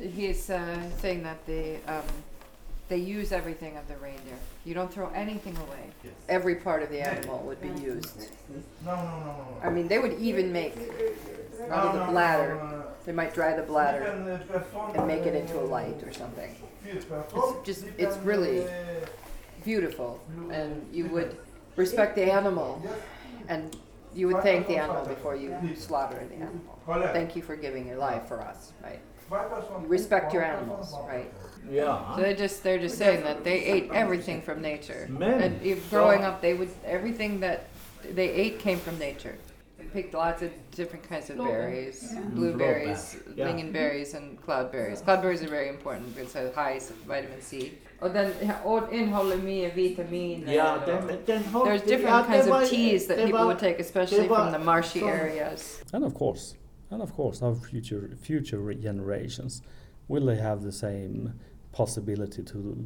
he's 0.00 0.50
uh, 0.50 0.90
saying 0.98 1.22
that 1.22 1.46
they 1.46 1.78
um, 1.86 2.02
they 2.88 2.98
use 2.98 3.32
everything 3.32 3.76
of 3.76 3.86
the 3.88 3.96
reindeer. 3.96 4.38
You 4.64 4.74
don't 4.74 4.92
throw 4.92 5.08
anything 5.10 5.56
away. 5.56 6.12
Every 6.28 6.56
part 6.56 6.82
of 6.82 6.90
the 6.90 7.00
animal 7.00 7.38
would 7.46 7.60
be 7.60 7.80
used. 7.80 8.30
No, 8.84 8.94
no, 8.94 9.02
no, 9.02 9.26
no. 9.26 9.60
I 9.62 9.70
mean, 9.70 9.88
they 9.88 9.98
would 9.98 10.18
even 10.18 10.52
make 10.52 10.74
out 11.70 11.94
of 11.94 12.06
the 12.06 12.12
bladder. 12.12 12.84
They 13.04 13.12
might 13.12 13.34
dry 13.34 13.54
the 13.54 13.62
bladder 13.62 14.02
and 14.94 15.06
make 15.06 15.22
it 15.26 15.34
into 15.34 15.58
a 15.60 15.62
light 15.62 16.02
or 16.02 16.12
something. 16.12 16.54
It's 16.84 17.06
just 17.64 17.84
it's 17.98 18.16
really 18.18 18.66
beautiful, 19.64 20.20
and 20.50 20.86
you 20.92 21.06
would 21.14 21.36
respect 21.76 22.16
the 22.16 22.30
animal, 22.30 22.82
and 23.48 23.76
you 24.14 24.26
would 24.28 24.42
thank 24.42 24.66
the 24.66 24.76
animal 24.76 25.04
before 25.04 25.36
you 25.36 25.54
slaughter 25.76 26.20
the 26.28 26.36
animal. 26.36 26.78
Thank 27.12 27.36
you 27.36 27.42
for 27.42 27.56
giving 27.56 27.86
your 27.86 27.96
life 27.96 28.26
for 28.26 28.40
us, 28.40 28.72
right? 28.82 29.00
You 29.82 29.88
respect 29.88 30.32
your 30.32 30.44
animals, 30.44 30.94
right? 31.08 31.32
Yeah. 31.68 32.14
So 32.14 32.22
they're 32.22 32.34
just 32.34 32.62
they're 32.62 32.78
just 32.78 32.96
saying 32.96 33.24
that 33.24 33.42
they 33.42 33.64
ate 33.64 33.90
everything 33.92 34.40
from 34.40 34.62
nature. 34.62 35.08
Men. 35.10 35.40
And 35.40 35.62
if 35.62 35.90
growing 35.90 36.22
up, 36.22 36.40
they 36.40 36.54
would 36.54 36.70
everything 36.84 37.40
that 37.40 37.66
they 38.04 38.30
ate 38.30 38.60
came 38.60 38.78
from 38.78 38.98
nature. 38.98 39.36
They 39.92 40.02
picked 40.02 40.14
lots 40.14 40.42
of 40.42 40.50
different 40.76 41.08
kinds 41.08 41.30
of 41.30 41.36
berries, 41.36 42.14
blueberries, 42.34 43.16
Yeah. 43.36 43.48
lingonberries, 43.48 44.14
and 44.14 44.38
cloudberries. 44.46 45.02
Cloudberries 45.04 45.42
are 45.44 45.48
very 45.50 45.68
important 45.68 46.14
because 46.16 46.34
it 46.34 46.46
has 46.46 46.54
high 46.54 46.76
s- 46.76 46.92
vitamin 47.06 47.40
C. 47.40 47.72
Och 48.00 48.10
den 48.10 48.30
och 48.64 48.92
innehåller 48.92 49.36
mer 49.36 49.74
vitaminer. 49.74 50.52
Ja, 50.52 50.76
och- 50.80 50.86
den, 50.86 51.18
den 51.26 51.42
har, 51.44 51.66
There's 51.66 51.84
different 51.86 52.26
ja, 52.28 52.32
kinds 52.32 52.48
var- 52.48 52.62
of 52.62 52.70
teas 52.70 53.06
that 53.06 53.16
people 53.16 53.32
var- 53.32 53.44
would 53.46 53.58
take, 53.58 53.80
especially 53.80 54.28
var 54.28 54.36
from 54.50 54.52
the 54.52 54.58
marshy 54.66 55.00
som- 55.00 55.08
areas. 55.08 55.82
And 55.92 56.04
of 56.04 56.14
course, 56.14 56.56
and 56.90 57.02
of 57.02 57.12
course, 57.16 57.42
our 57.44 57.54
future 57.54 58.16
future 58.22 58.74
generations 58.74 59.62
will 60.08 60.26
they 60.26 60.36
have 60.36 60.62
the 60.62 60.72
same 60.72 61.32
possibility 61.72 62.42
to 62.44 62.76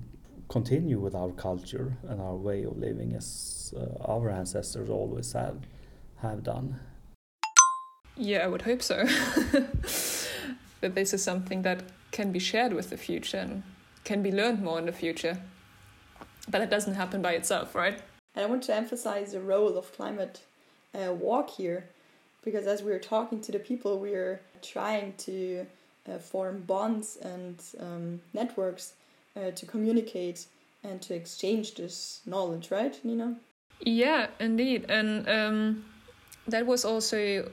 continue 0.48 0.98
with 1.04 1.14
our 1.14 1.32
culture 1.32 1.94
and 2.08 2.20
our 2.20 2.36
way 2.36 2.66
of 2.66 2.76
living 2.76 3.14
as 3.16 3.74
uh, 3.76 4.12
our 4.12 4.30
ancestors 4.30 4.88
always 4.90 5.32
have 5.32 5.56
have 6.16 6.42
done. 6.42 6.74
Yeah, 8.16 8.44
I 8.44 8.48
would 8.48 8.62
hope 8.62 8.82
so. 8.82 9.04
that 10.80 10.94
this 10.94 11.12
is 11.12 11.22
something 11.22 11.62
that 11.62 11.82
can 12.10 12.32
be 12.32 12.38
shared 12.38 12.72
with 12.72 12.90
the 12.90 12.96
future 12.96 13.38
and 13.38 13.62
can 14.04 14.22
be 14.22 14.32
learned 14.32 14.62
more 14.62 14.78
in 14.78 14.86
the 14.86 14.92
future. 14.92 15.38
But 16.48 16.60
it 16.62 16.70
doesn't 16.70 16.94
happen 16.94 17.22
by 17.22 17.32
itself, 17.32 17.74
right? 17.74 18.00
And 18.34 18.44
I 18.44 18.48
want 18.48 18.62
to 18.64 18.74
emphasize 18.74 19.32
the 19.32 19.40
role 19.40 19.76
of 19.76 19.92
climate 19.92 20.40
uh, 20.94 21.12
walk 21.12 21.50
here. 21.50 21.84
because 22.42 22.66
as 22.66 22.82
we're 22.82 22.98
talking 22.98 23.40
to 23.42 23.52
the 23.52 23.58
people, 23.58 23.98
we're 23.98 24.40
trying 24.62 25.12
to 25.18 25.66
uh, 26.10 26.18
form 26.18 26.62
bonds 26.66 27.18
and 27.22 27.62
um, 27.78 28.20
networks 28.32 28.94
uh, 29.36 29.50
to 29.50 29.66
communicate 29.66 30.46
and 30.82 31.02
to 31.02 31.14
exchange 31.14 31.74
this 31.74 32.20
knowledge, 32.24 32.70
right, 32.70 32.98
Nina? 33.04 33.36
Yeah, 33.80 34.28
indeed. 34.38 34.86
And 34.88 35.28
um, 35.28 35.84
that 36.48 36.66
was 36.66 36.84
also 36.84 37.50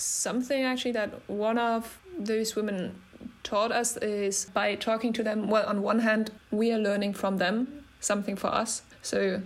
something 0.00 0.62
actually 0.62 0.92
that 0.92 1.28
one 1.28 1.58
of 1.58 1.98
those 2.18 2.56
women 2.56 3.00
taught 3.42 3.72
us 3.72 3.96
is 3.98 4.46
by 4.46 4.74
talking 4.74 5.12
to 5.12 5.22
them. 5.22 5.48
Well, 5.48 5.66
on 5.66 5.82
one 5.82 6.00
hand, 6.00 6.30
we 6.50 6.72
are 6.72 6.78
learning 6.78 7.14
from 7.14 7.38
them 7.38 7.84
something 8.00 8.36
for 8.36 8.48
us. 8.48 8.82
So 9.02 9.42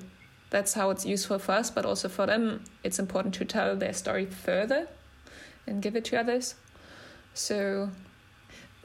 that's 0.51 0.75
how 0.75 0.91
it's 0.91 1.05
useful 1.05 1.39
for 1.39 1.53
us, 1.53 1.71
but 1.71 1.85
also 1.85 2.09
for 2.09 2.27
them, 2.27 2.63
it's 2.83 2.99
important 2.99 3.35
to 3.35 3.45
tell 3.45 3.77
their 3.77 3.93
story 3.93 4.27
further 4.27 4.89
and 5.67 5.83
give 5.83 5.97
it 5.97 6.05
to 6.07 6.21
others. 6.21 6.55
So, 7.35 7.91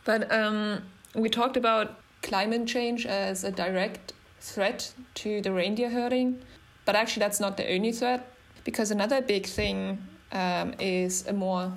but 0.06 0.32
um, 0.32 0.84
we 1.14 1.30
talked 1.30 1.58
about 1.58 2.00
climate 2.24 2.68
change 2.68 3.06
as 3.06 3.44
a 3.44 3.52
direct 3.52 4.14
threat 4.40 4.94
to 5.16 5.42
the 5.42 5.52
reindeer 5.52 5.90
herding, 5.90 6.42
but 6.86 6.96
actually, 6.96 7.20
that's 7.20 7.40
not 7.40 7.58
the 7.58 7.72
only 7.72 7.92
threat 7.92 8.32
because 8.64 8.90
another 8.90 9.22
big 9.22 9.46
thing 9.46 10.00
um, 10.32 10.74
is 10.80 11.28
a 11.28 11.34
more, 11.34 11.72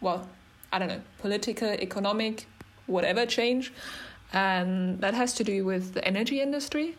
well, 0.00 0.28
I 0.72 0.78
don't 0.78 0.88
know, 0.88 1.02
political, 1.18 1.68
economic, 1.68 2.46
whatever 2.86 3.26
change. 3.26 3.72
And 4.32 5.00
that 5.00 5.14
has 5.14 5.34
to 5.34 5.44
do 5.44 5.64
with 5.64 5.94
the 5.94 6.04
energy 6.06 6.40
industry 6.40 6.96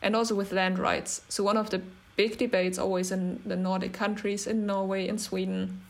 and 0.00 0.14
also 0.14 0.34
with 0.34 0.52
land 0.52 0.78
rights. 0.78 1.22
So, 1.28 1.42
one 1.42 1.56
of 1.56 1.70
the 1.70 1.82
big 2.16 2.38
debates 2.38 2.78
always 2.78 3.10
in 3.10 3.40
the 3.44 3.56
Nordic 3.56 3.92
countries, 3.92 4.46
in 4.46 4.66
Norway, 4.66 5.08
in 5.08 5.18
Sweden, 5.18 5.80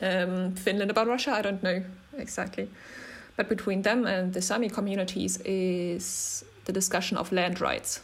um, 0.00 0.54
Finland, 0.54 0.90
about 0.90 1.06
Russia, 1.06 1.32
I 1.32 1.42
don't 1.42 1.62
know 1.62 1.82
exactly. 2.16 2.68
But 3.36 3.48
between 3.48 3.82
them 3.82 4.06
and 4.06 4.32
the 4.32 4.42
Sami 4.42 4.68
communities 4.68 5.38
is 5.44 6.44
the 6.64 6.72
discussion 6.72 7.16
of 7.16 7.32
land 7.32 7.60
rights. 7.60 8.00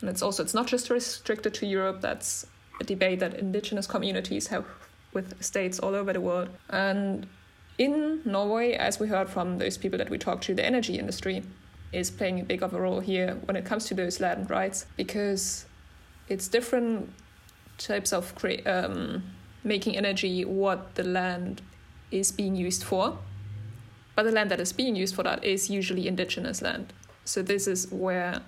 And 0.00 0.08
it's 0.10 0.22
also, 0.22 0.42
it's 0.42 0.54
not 0.54 0.66
just 0.66 0.90
restricted 0.90 1.54
to 1.54 1.66
Europe, 1.66 2.00
that's 2.00 2.46
debate 2.84 3.20
that 3.20 3.34
indigenous 3.34 3.86
communities 3.86 4.48
have 4.48 4.64
with 5.12 5.42
states 5.42 5.78
all 5.78 5.94
over 5.94 6.12
the 6.12 6.20
world. 6.20 6.48
And 6.68 7.26
in 7.78 8.20
Norway, 8.24 8.72
as 8.72 9.00
we 9.00 9.08
heard 9.08 9.28
from 9.28 9.58
those 9.58 9.78
people 9.78 9.98
that 9.98 10.10
we 10.10 10.18
talked 10.18 10.44
to, 10.44 10.54
the 10.54 10.64
energy 10.64 10.98
industry 10.98 11.42
is 11.92 12.10
playing 12.10 12.40
a 12.40 12.44
big 12.44 12.62
of 12.62 12.72
a 12.74 12.80
role 12.80 13.00
here 13.00 13.38
when 13.44 13.56
it 13.56 13.64
comes 13.64 13.86
to 13.86 13.94
those 13.94 14.20
land 14.20 14.48
rights 14.50 14.86
because 14.96 15.64
it's 16.28 16.46
different 16.46 17.10
types 17.78 18.12
of 18.12 18.34
cre- 18.34 18.66
um, 18.66 19.22
making 19.64 19.96
energy 19.96 20.44
what 20.44 20.94
the 20.94 21.02
land 21.02 21.62
is 22.10 22.30
being 22.30 22.54
used 22.54 22.84
for. 22.84 23.18
But 24.14 24.24
the 24.24 24.32
land 24.32 24.50
that 24.50 24.60
is 24.60 24.72
being 24.72 24.94
used 24.96 25.14
for 25.14 25.22
that 25.22 25.44
is 25.44 25.70
usually 25.70 26.06
indigenous 26.06 26.62
land. 26.62 26.92
So 27.24 27.42
this 27.42 27.66
is 27.66 27.90
where 27.90 28.40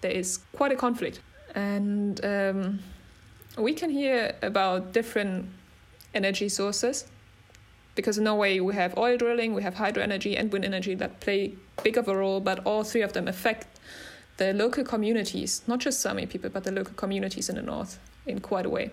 there 0.00 0.10
is 0.10 0.38
quite 0.52 0.72
a 0.72 0.76
conflict. 0.76 1.20
And 1.54 2.24
um, 2.24 2.80
we 3.56 3.74
can 3.74 3.90
hear 3.90 4.34
about 4.42 4.92
different 4.92 5.48
energy 6.14 6.48
sources 6.48 7.06
because 7.94 8.16
in 8.18 8.24
Norway 8.24 8.60
we 8.60 8.74
have 8.74 8.96
oil 8.96 9.16
drilling, 9.16 9.54
we 9.54 9.62
have 9.62 9.74
hydro 9.74 10.02
energy 10.02 10.36
and 10.36 10.52
wind 10.52 10.64
energy 10.64 10.94
that 10.94 11.20
play 11.20 11.52
big 11.82 11.98
of 11.98 12.08
a 12.08 12.16
role, 12.16 12.40
but 12.40 12.64
all 12.66 12.84
three 12.84 13.02
of 13.02 13.12
them 13.12 13.28
affect 13.28 13.66
the 14.38 14.52
local 14.54 14.84
communities, 14.84 15.62
not 15.66 15.78
just 15.78 16.00
Sami 16.00 16.26
people, 16.26 16.48
but 16.48 16.64
the 16.64 16.72
local 16.72 16.94
communities 16.94 17.48
in 17.48 17.56
the 17.56 17.62
north 17.62 17.98
in 18.26 18.40
quite 18.40 18.64
a 18.64 18.70
way. 18.70 18.90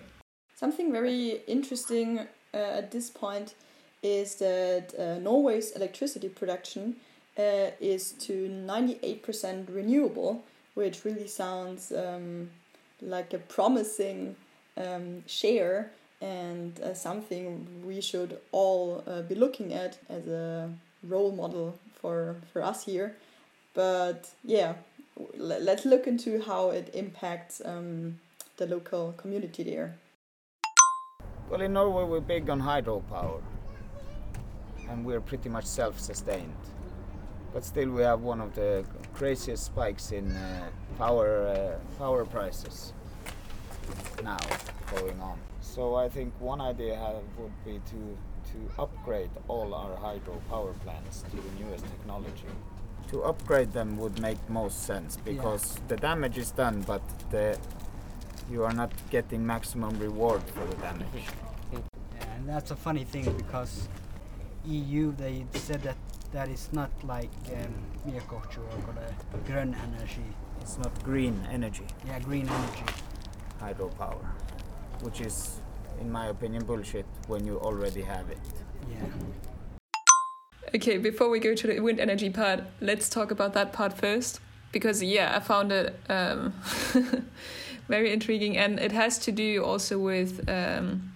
Something 0.54 0.92
very 0.92 1.40
interesting 1.46 2.18
uh, 2.52 2.56
at 2.56 2.90
this 2.90 3.08
point 3.08 3.54
is 4.02 4.34
that 4.36 4.92
uh, 4.98 5.18
Norway's 5.18 5.72
electricity 5.72 6.28
production 6.28 6.96
uh, 7.38 7.70
is 7.80 8.12
to 8.12 8.48
98% 8.48 9.74
renewable, 9.74 10.44
which 10.74 11.04
really 11.04 11.28
sounds 11.28 11.92
um, 11.92 12.50
like 13.00 13.32
a 13.32 13.38
promising 13.38 14.36
um, 14.76 15.24
share 15.26 15.90
and 16.20 16.78
uh, 16.80 16.94
something 16.94 17.66
we 17.84 18.00
should 18.00 18.38
all 18.52 19.02
uh, 19.06 19.22
be 19.22 19.34
looking 19.34 19.72
at 19.72 19.98
as 20.08 20.26
a 20.26 20.70
role 21.02 21.32
model 21.32 21.78
for, 21.94 22.36
for 22.52 22.62
us 22.62 22.84
here. 22.84 23.16
But 23.74 24.28
yeah, 24.44 24.74
let's 25.36 25.84
look 25.84 26.06
into 26.06 26.42
how 26.42 26.70
it 26.70 26.90
impacts 26.94 27.62
um, 27.64 28.18
the 28.56 28.66
local 28.66 29.12
community 29.12 29.62
there. 29.64 29.96
Well, 31.48 31.60
in 31.62 31.72
Norway, 31.72 32.04
we're 32.04 32.20
big 32.20 32.48
on 32.50 32.60
hydropower 32.60 33.40
and 34.88 35.04
we're 35.04 35.20
pretty 35.20 35.48
much 35.48 35.64
self 35.64 35.98
sustained. 35.98 36.54
But 37.52 37.64
still, 37.64 37.90
we 37.90 38.02
have 38.02 38.20
one 38.20 38.40
of 38.40 38.54
the 38.54 38.84
craziest 39.14 39.64
spikes 39.64 40.12
in 40.12 40.30
uh, 40.30 40.68
power, 40.98 41.46
uh, 41.48 41.98
power 41.98 42.24
prices 42.24 42.92
now 44.22 44.38
going 44.94 45.20
on. 45.20 45.38
So 45.60 45.94
I 45.94 46.08
think 46.08 46.32
one 46.40 46.60
idea 46.60 46.96
have, 46.96 47.22
would 47.38 47.64
be 47.64 47.80
to 47.90 48.16
to 48.52 48.82
upgrade 48.82 49.30
all 49.48 49.74
our 49.74 49.96
hydropower 49.96 50.78
plants 50.80 51.22
to 51.30 51.36
the 51.36 51.64
newest 51.64 51.84
technology. 51.84 52.50
To 53.10 53.22
upgrade 53.22 53.72
them 53.72 53.96
would 53.98 54.20
make 54.20 54.38
most 54.48 54.84
sense 54.84 55.16
because 55.16 55.74
yeah. 55.74 55.82
the 55.88 55.96
damage 55.96 56.38
is 56.38 56.50
done, 56.50 56.82
but 56.86 57.02
the 57.30 57.58
you 58.50 58.64
are 58.64 58.72
not 58.72 58.92
getting 59.10 59.46
maximum 59.46 59.98
reward 59.98 60.42
for 60.54 60.64
the 60.66 60.76
damage. 60.76 61.26
Yeah, 61.72 62.34
and 62.34 62.48
that's 62.48 62.72
a 62.72 62.76
funny 62.76 63.04
thing 63.04 63.32
because 63.36 63.88
EU 64.64 65.12
they 65.12 65.46
said 65.54 65.82
that 65.82 65.96
that 66.32 66.48
is 66.48 66.68
not 66.72 66.90
like 67.04 67.30
um, 67.54 67.74
or 69.32 69.38
green 69.46 69.76
energy. 69.86 70.28
It's 70.60 70.78
not 70.78 70.92
green 71.02 71.46
energy. 71.50 71.86
Yeah, 72.06 72.18
green 72.20 72.48
energy. 72.48 72.84
Hydropower, 73.60 74.24
which 75.02 75.20
is 75.20 75.60
in 76.00 76.10
my 76.10 76.26
opinion, 76.26 76.64
bullshit 76.64 77.06
when 77.28 77.46
you 77.46 77.60
already 77.60 78.02
have 78.02 78.28
it. 78.30 78.38
Yeah. 78.90 79.04
Okay, 80.74 80.98
before 80.98 81.28
we 81.28 81.38
go 81.38 81.54
to 81.54 81.66
the 81.66 81.80
wind 81.80 82.00
energy 82.00 82.30
part, 82.30 82.64
let's 82.80 83.08
talk 83.08 83.30
about 83.30 83.52
that 83.54 83.72
part 83.72 83.92
first. 83.92 84.40
Because, 84.72 85.02
yeah, 85.02 85.36
I 85.36 85.40
found 85.40 85.72
it 85.72 85.98
um, 86.08 86.54
very 87.88 88.12
intriguing 88.12 88.56
and 88.56 88.78
it 88.78 88.92
has 88.92 89.18
to 89.18 89.32
do 89.32 89.64
also 89.64 89.98
with 89.98 90.48
um, 90.48 91.12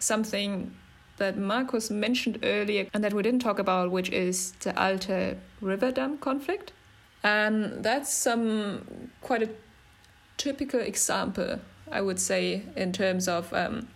something 0.00 0.74
that 1.18 1.38
Marcus 1.38 1.90
mentioned 1.90 2.40
earlier 2.42 2.86
and 2.92 3.02
that 3.04 3.12
we 3.12 3.22
didn't 3.22 3.40
talk 3.40 3.58
about, 3.58 3.90
which 3.90 4.10
is 4.10 4.52
the 4.60 4.76
Alta 4.80 5.36
River 5.60 5.92
Dam 5.92 6.18
conflict. 6.18 6.72
And 7.22 7.84
that's 7.84 8.12
some 8.12 9.10
quite 9.20 9.42
a 9.42 9.50
typical 10.36 10.80
example, 10.80 11.60
I 11.90 12.00
would 12.00 12.18
say, 12.18 12.62
in 12.76 12.92
terms 12.92 13.28
of 13.28 13.52
um, 13.52 13.88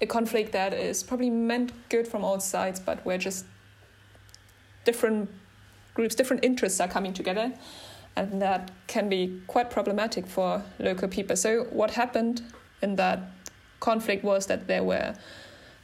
a 0.00 0.06
conflict 0.06 0.52
that 0.52 0.72
is 0.72 1.02
probably 1.02 1.30
meant 1.30 1.72
good 1.88 2.08
from 2.08 2.24
all 2.24 2.40
sides, 2.40 2.80
but 2.80 3.04
where 3.04 3.18
just 3.18 3.44
different 4.84 5.30
groups, 5.94 6.14
different 6.14 6.44
interests 6.44 6.80
are 6.80 6.88
coming 6.88 7.12
together, 7.12 7.52
and 8.16 8.40
that 8.40 8.70
can 8.86 9.08
be 9.08 9.40
quite 9.46 9.70
problematic 9.70 10.26
for 10.26 10.62
local 10.78 11.08
people. 11.08 11.36
So, 11.36 11.64
what 11.64 11.92
happened 11.92 12.42
in 12.82 12.96
that 12.96 13.20
conflict 13.80 14.24
was 14.24 14.46
that 14.46 14.66
there 14.66 14.82
were 14.82 15.14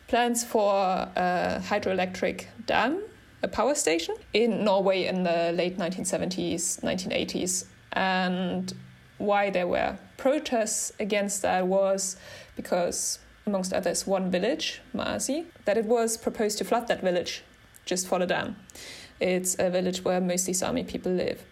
plans 0.09 0.45
for 0.45 0.73
a 0.75 1.61
hydroelectric 1.63 2.47
dam, 2.67 3.03
a 3.43 3.49
power 3.49 3.75
station, 3.75 4.15
in 4.33 4.65
Norway 4.65 5.05
in 5.05 5.25
the 5.25 5.53
late 5.53 5.77
1970s, 5.77 6.81
1980s, 6.81 7.67
and 7.93 8.73
why 9.19 9.51
there 9.51 9.67
were 9.67 9.99
protests 10.17 10.93
against 10.99 11.43
that 11.43 11.67
was 11.67 12.17
because 12.57 13.19
amongst 13.47 13.73
others, 13.73 14.07
one 14.07 14.31
village, 14.31 14.81
Masi, 14.95 15.47
that 15.65 15.79
it 15.79 15.85
was 15.85 16.17
proposed 16.17 16.59
to 16.59 16.65
flood 16.65 16.89
that 16.89 17.01
village 17.01 17.43
just 17.85 18.07
for 18.07 18.19
the 18.19 18.27
dam. 18.27 18.57
It's 19.21 19.57
a 19.59 19.71
village 19.71 20.05
where 20.05 20.21
mostly 20.21 20.53
Sami 20.53 20.85
people 20.85 21.13
live. 21.13 21.45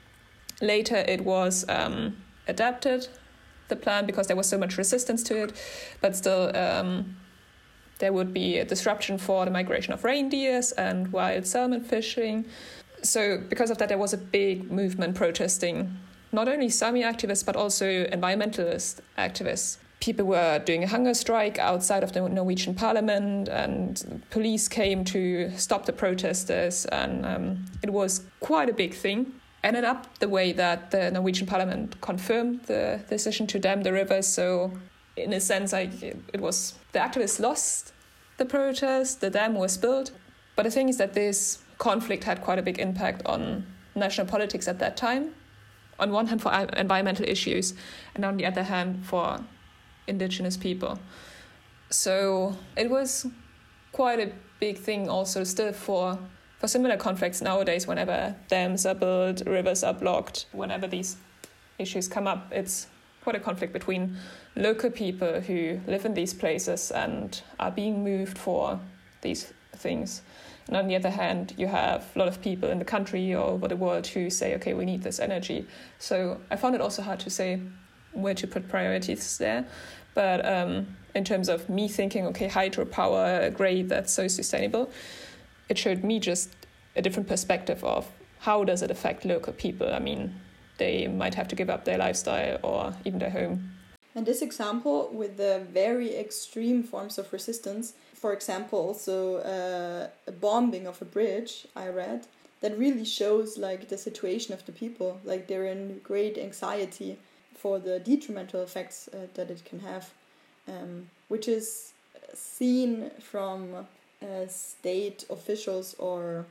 Later, 0.60 0.96
it 0.96 1.24
was 1.24 1.64
um, 1.68 2.16
adapted, 2.48 3.08
the 3.68 3.76
plan, 3.76 4.06
because 4.06 4.26
there 4.26 4.36
was 4.36 4.48
so 4.48 4.58
much 4.58 4.76
resistance 4.76 5.22
to 5.24 5.44
it, 5.44 5.52
but 6.00 6.16
still, 6.16 6.54
um, 6.56 7.16
there 7.98 8.12
would 8.12 8.34
be 8.34 8.58
a 8.58 8.64
disruption 8.64 9.16
for 9.16 9.44
the 9.44 9.50
migration 9.50 9.92
of 9.92 10.04
reindeers 10.04 10.72
and 10.72 11.12
wild 11.12 11.46
salmon 11.46 11.82
fishing. 11.82 12.44
So, 13.02 13.38
because 13.48 13.70
of 13.70 13.78
that, 13.78 13.88
there 13.88 13.98
was 13.98 14.12
a 14.12 14.18
big 14.18 14.70
movement 14.70 15.14
protesting 15.14 15.96
not 16.34 16.48
only 16.48 16.68
Sami 16.68 17.02
activists 17.02 17.44
but 17.44 17.56
also 17.56 18.04
environmentalist 18.06 19.00
activists 19.16 19.78
people 20.04 20.26
were 20.26 20.58
doing 20.58 20.84
a 20.84 20.86
hunger 20.86 21.14
strike 21.14 21.58
outside 21.58 22.02
of 22.02 22.12
the 22.12 22.20
Norwegian 22.28 22.74
parliament, 22.74 23.48
and 23.48 24.22
police 24.30 24.68
came 24.68 25.02
to 25.04 25.50
stop 25.56 25.86
the 25.86 25.92
protesters, 25.92 26.84
and 26.86 27.24
um, 27.24 27.64
it 27.82 27.90
was 27.90 28.22
quite 28.40 28.68
a 28.68 28.72
big 28.72 28.92
thing. 28.92 29.32
Ended 29.62 29.84
up 29.84 30.18
the 30.18 30.28
way 30.28 30.52
that 30.52 30.90
the 30.90 31.10
Norwegian 31.10 31.46
parliament 31.46 31.98
confirmed 32.02 32.64
the 32.64 33.00
decision 33.08 33.46
to 33.46 33.58
dam 33.58 33.82
the 33.82 33.92
river. 33.92 34.20
So, 34.20 34.72
in 35.16 35.32
a 35.32 35.40
sense, 35.40 35.72
like 35.72 36.02
it 36.02 36.40
was 36.40 36.74
the 36.92 36.98
activists 36.98 37.40
lost 37.40 37.94
the 38.36 38.44
protest, 38.44 39.22
the 39.22 39.30
dam 39.30 39.54
was 39.54 39.78
built. 39.78 40.10
But 40.54 40.64
the 40.64 40.70
thing 40.70 40.90
is 40.90 40.98
that 40.98 41.14
this 41.14 41.62
conflict 41.78 42.24
had 42.24 42.42
quite 42.42 42.58
a 42.58 42.62
big 42.62 42.78
impact 42.78 43.22
on 43.24 43.66
national 43.94 44.26
politics 44.26 44.68
at 44.68 44.78
that 44.80 44.98
time. 44.98 45.34
On 45.98 46.10
one 46.10 46.26
hand, 46.26 46.42
for 46.42 46.52
environmental 46.52 47.26
issues, 47.26 47.74
and 48.14 48.24
on 48.24 48.36
the 48.36 48.46
other 48.46 48.64
hand, 48.64 49.06
for 49.06 49.44
indigenous 50.06 50.56
people. 50.56 50.98
So 51.90 52.56
it 52.76 52.90
was 52.90 53.26
quite 53.92 54.20
a 54.20 54.32
big 54.60 54.78
thing 54.78 55.08
also 55.08 55.44
still 55.44 55.72
for 55.72 56.18
for 56.58 56.68
similar 56.68 56.96
conflicts 56.96 57.42
nowadays 57.42 57.86
whenever 57.86 58.34
dams 58.48 58.86
are 58.86 58.94
built, 58.94 59.42
rivers 59.46 59.84
are 59.84 59.92
blocked, 59.92 60.46
whenever 60.52 60.86
these 60.86 61.16
issues 61.78 62.08
come 62.08 62.26
up, 62.26 62.50
it's 62.50 62.86
quite 63.22 63.36
a 63.36 63.40
conflict 63.40 63.72
between 63.72 64.16
local 64.56 64.90
people 64.90 65.40
who 65.40 65.80
live 65.86 66.04
in 66.04 66.14
these 66.14 66.32
places 66.32 66.90
and 66.90 67.42
are 67.58 67.70
being 67.70 68.02
moved 68.02 68.38
for 68.38 68.80
these 69.20 69.52
things. 69.76 70.22
And 70.66 70.76
on 70.76 70.88
the 70.88 70.96
other 70.96 71.10
hand, 71.10 71.54
you 71.56 71.66
have 71.66 72.06
a 72.14 72.18
lot 72.18 72.28
of 72.28 72.40
people 72.40 72.70
in 72.70 72.78
the 72.78 72.84
country 72.84 73.34
or 73.34 73.44
over 73.44 73.68
the 73.68 73.76
world 73.76 74.06
who 74.06 74.30
say, 74.30 74.54
okay, 74.56 74.72
we 74.72 74.84
need 74.84 75.02
this 75.02 75.20
energy. 75.20 75.66
So 75.98 76.40
I 76.50 76.56
found 76.56 76.74
it 76.74 76.80
also 76.80 77.02
hard 77.02 77.20
to 77.20 77.30
say 77.30 77.60
where 78.12 78.34
to 78.34 78.46
put 78.46 78.68
priorities 78.68 79.38
there. 79.38 79.66
But 80.14 80.46
um, 80.46 80.96
in 81.14 81.24
terms 81.24 81.48
of 81.48 81.68
me 81.68 81.88
thinking, 81.88 82.26
okay, 82.28 82.48
hydropower, 82.48 83.52
great, 83.54 83.88
that's 83.88 84.12
so 84.12 84.28
sustainable, 84.28 84.90
it 85.68 85.76
showed 85.76 86.02
me 86.02 86.18
just 86.20 86.50
a 86.96 87.02
different 87.02 87.28
perspective 87.28 87.82
of 87.84 88.10
how 88.40 88.64
does 88.64 88.82
it 88.82 88.90
affect 88.90 89.24
local 89.24 89.52
people. 89.52 89.92
I 89.92 89.98
mean, 89.98 90.34
they 90.78 91.08
might 91.08 91.34
have 91.34 91.48
to 91.48 91.56
give 91.56 91.68
up 91.70 91.84
their 91.84 91.98
lifestyle 91.98 92.58
or 92.62 92.94
even 93.04 93.18
their 93.18 93.30
home. 93.30 93.70
And 94.14 94.24
this 94.24 94.42
example 94.42 95.10
with 95.12 95.36
the 95.36 95.66
very 95.72 96.16
extreme 96.16 96.84
forms 96.84 97.18
of 97.18 97.32
resistance, 97.32 97.94
for 98.24 98.32
example, 98.32 98.78
also 98.78 99.36
uh, 99.40 100.08
a 100.26 100.32
bombing 100.32 100.86
of 100.86 101.02
a 101.02 101.04
bridge, 101.04 101.66
I 101.76 101.88
read, 101.88 102.26
that 102.62 102.78
really 102.78 103.04
shows 103.04 103.58
like 103.58 103.90
the 103.90 103.98
situation 103.98 104.54
of 104.54 104.64
the 104.64 104.72
people. 104.72 105.20
Like 105.26 105.46
they're 105.46 105.66
in 105.66 106.00
great 106.02 106.38
anxiety 106.38 107.18
for 107.54 107.78
the 107.78 107.98
detrimental 107.98 108.62
effects 108.62 109.10
uh, 109.12 109.26
that 109.34 109.50
it 109.50 109.66
can 109.66 109.80
have, 109.80 110.14
um, 110.66 111.10
which 111.28 111.48
is 111.48 111.92
seen 112.32 113.10
from 113.20 113.86
uh, 114.22 114.46
state 114.48 115.26
officials 115.28 115.94
or 115.98 116.46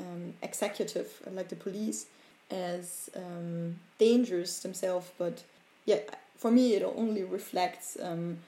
um, 0.00 0.34
executive, 0.42 1.08
like 1.30 1.50
the 1.50 1.54
police, 1.54 2.06
as 2.50 3.10
um, 3.14 3.76
dangerous 3.96 4.58
themselves. 4.58 5.08
But 5.18 5.44
yeah, 5.86 6.00
for 6.36 6.50
me, 6.50 6.74
it 6.74 6.82
only 6.82 7.22
reflects 7.22 7.96
um, 8.02 8.38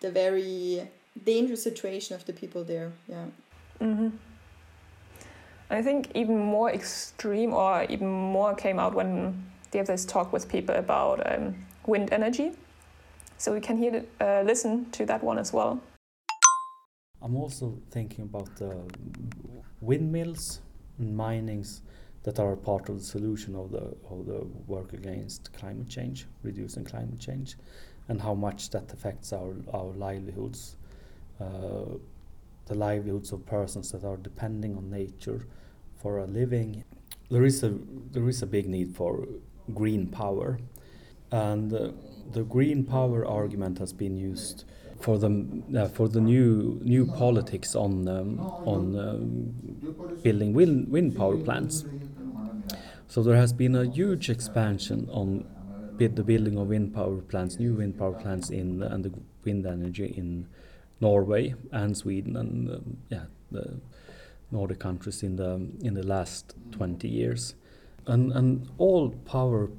the 0.00 0.10
very 0.10 0.88
dangerous 1.24 1.62
situation 1.62 2.16
of 2.16 2.24
the 2.24 2.32
people 2.32 2.64
there. 2.64 2.92
Yeah. 3.08 3.26
Mm-hmm. 3.80 4.08
I 5.70 5.82
think 5.82 6.10
even 6.14 6.38
more 6.38 6.70
extreme 6.70 7.52
or 7.54 7.84
even 7.88 8.08
more 8.08 8.54
came 8.54 8.78
out 8.78 8.94
when 8.94 9.44
they 9.70 9.78
have 9.78 9.86
this 9.86 10.04
talk 10.04 10.32
with 10.32 10.48
people 10.48 10.74
about 10.74 11.20
um, 11.32 11.54
wind 11.86 12.12
energy. 12.12 12.52
So 13.38 13.52
we 13.52 13.60
can 13.60 13.76
hear 13.78 14.04
uh, 14.20 14.42
listen 14.44 14.90
to 14.90 15.06
that 15.06 15.22
one 15.22 15.38
as 15.38 15.52
well. 15.52 15.80
I'm 17.22 17.36
also 17.36 17.78
thinking 17.90 18.24
about 18.24 18.56
the 18.56 18.82
windmills 19.80 20.60
and 20.98 21.16
minings 21.16 21.82
that 22.22 22.38
are 22.38 22.56
part 22.56 22.88
of 22.88 22.98
the 22.98 23.04
solution 23.04 23.54
of 23.54 23.70
the 23.70 23.96
of 24.10 24.26
the 24.26 24.46
work 24.66 24.92
against 24.92 25.52
climate 25.52 25.88
change, 25.88 26.26
reducing 26.42 26.84
climate 26.84 27.18
change, 27.18 27.56
and 28.08 28.20
how 28.20 28.34
much 28.34 28.70
that 28.70 28.92
affects 28.92 29.32
our 29.32 29.54
our 29.72 29.92
livelihoods, 29.94 30.76
uh, 31.40 31.96
the 32.66 32.74
livelihoods 32.74 33.32
of 33.32 33.44
persons 33.46 33.90
that 33.92 34.04
are 34.04 34.16
depending 34.16 34.76
on 34.76 34.90
nature 34.90 35.46
for 36.00 36.18
a 36.18 36.26
living. 36.26 36.84
There 37.30 37.44
is 37.44 37.62
a 37.62 37.74
there 38.12 38.28
is 38.28 38.42
a 38.42 38.46
big 38.46 38.68
need 38.68 38.94
for 38.94 39.26
green 39.74 40.06
power, 40.06 40.58
and 41.30 41.72
uh, 41.72 41.90
the 42.32 42.42
green 42.42 42.84
power 42.84 43.26
argument 43.26 43.78
has 43.78 43.92
been 43.92 44.16
used 44.16 44.64
for 45.00 45.18
the 45.18 45.46
uh, 45.76 45.88
for 45.88 46.08
the 46.08 46.20
new 46.20 46.78
new 46.82 47.06
politics 47.06 47.74
on 47.74 48.08
um, 48.08 48.40
on 48.66 48.98
um, 48.98 50.16
building 50.22 50.52
wind 50.52 50.88
wind 50.90 51.16
power 51.16 51.36
plants. 51.36 51.84
So 53.08 53.22
there 53.22 53.36
has 53.36 53.52
been 53.52 53.74
a 53.74 53.84
huge 53.84 54.30
expansion 54.30 55.08
on 55.10 55.44
the 55.98 56.08
building 56.08 56.56
of 56.56 56.68
wind 56.68 56.94
power 56.94 57.16
plants, 57.16 57.58
new 57.58 57.74
wind 57.74 57.98
power 57.98 58.12
plants 58.12 58.50
in 58.50 58.82
and 58.82 59.04
the 59.04 59.12
wind 59.44 59.66
energy 59.66 60.14
in 60.16 60.46
Norway 61.00 61.54
and 61.72 61.96
Sweden 61.96 62.36
and 62.36 62.70
um, 62.70 62.96
yeah 63.08 63.24
the 63.50 63.80
Nordic 64.50 64.78
countries 64.78 65.22
in 65.22 65.36
the 65.36 65.68
in 65.80 65.94
the 65.94 66.02
last 66.02 66.54
20 66.72 67.08
years, 67.08 67.54
and 68.06 68.32
and 68.32 68.68
all 68.78 69.10
power 69.10 69.70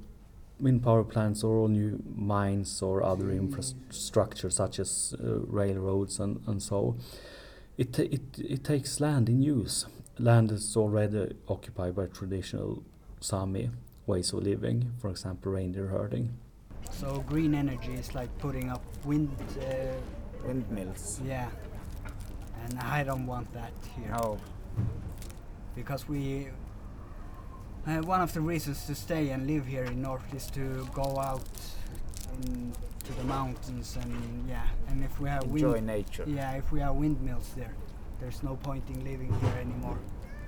wind 0.59 0.83
power 0.83 1.03
plants 1.03 1.43
or 1.43 1.57
all 1.57 1.67
new 1.67 2.01
mines 2.15 2.81
or 2.81 3.03
other 3.03 3.31
infrastructure 3.31 4.49
such 4.49 4.79
as 4.79 5.15
uh, 5.19 5.39
railroads 5.47 6.19
and, 6.19 6.39
and 6.45 6.61
so 6.61 6.95
it, 7.77 7.97
it, 7.97 8.21
it 8.37 8.63
takes 8.63 8.99
land 8.99 9.27
in 9.27 9.41
use. 9.41 9.87
Land 10.19 10.51
is 10.51 10.77
already 10.77 11.33
occupied 11.47 11.95
by 11.95 12.05
traditional 12.05 12.83
Sami 13.19 13.71
ways 14.05 14.33
of 14.33 14.43
living, 14.43 14.91
for 14.99 15.09
example, 15.09 15.51
reindeer 15.51 15.87
herding. 15.87 16.37
So 16.91 17.23
green 17.27 17.55
energy 17.55 17.93
is 17.93 18.13
like 18.13 18.29
putting 18.37 18.69
up 18.69 18.83
wind 19.05 19.35
uh, 19.61 19.63
windmills. 20.45 21.21
Yeah, 21.25 21.49
and 22.63 22.79
I 22.79 23.03
don't 23.03 23.25
want 23.25 23.51
that 23.53 23.73
here. 23.95 24.11
No. 24.11 24.39
Because 25.75 26.07
we 26.07 26.49
uh, 27.87 27.97
one 28.01 28.21
of 28.21 28.31
the 28.33 28.41
reasons 28.41 28.85
to 28.85 28.93
stay 28.93 29.29
and 29.29 29.47
live 29.47 29.65
here 29.65 29.85
in 29.85 30.01
North 30.01 30.33
is 30.35 30.47
to 30.51 30.87
go 30.93 31.17
out 31.17 31.41
in, 32.43 32.71
to 33.03 33.13
the 33.13 33.23
mountains 33.23 33.97
and 33.99 34.47
yeah, 34.47 34.67
and 34.87 35.03
if 35.03 35.19
we 35.19 35.27
have 35.27 35.43
enjoy 35.43 35.73
wind, 35.73 35.87
nature. 35.87 36.23
Yeah, 36.27 36.51
if 36.53 36.71
we 36.71 36.79
have 36.79 36.95
windmills 36.95 37.51
there, 37.55 37.73
there's 38.19 38.43
no 38.43 38.55
point 38.57 38.83
in 38.89 39.03
living 39.03 39.33
here 39.41 39.57
anymore. 39.59 39.97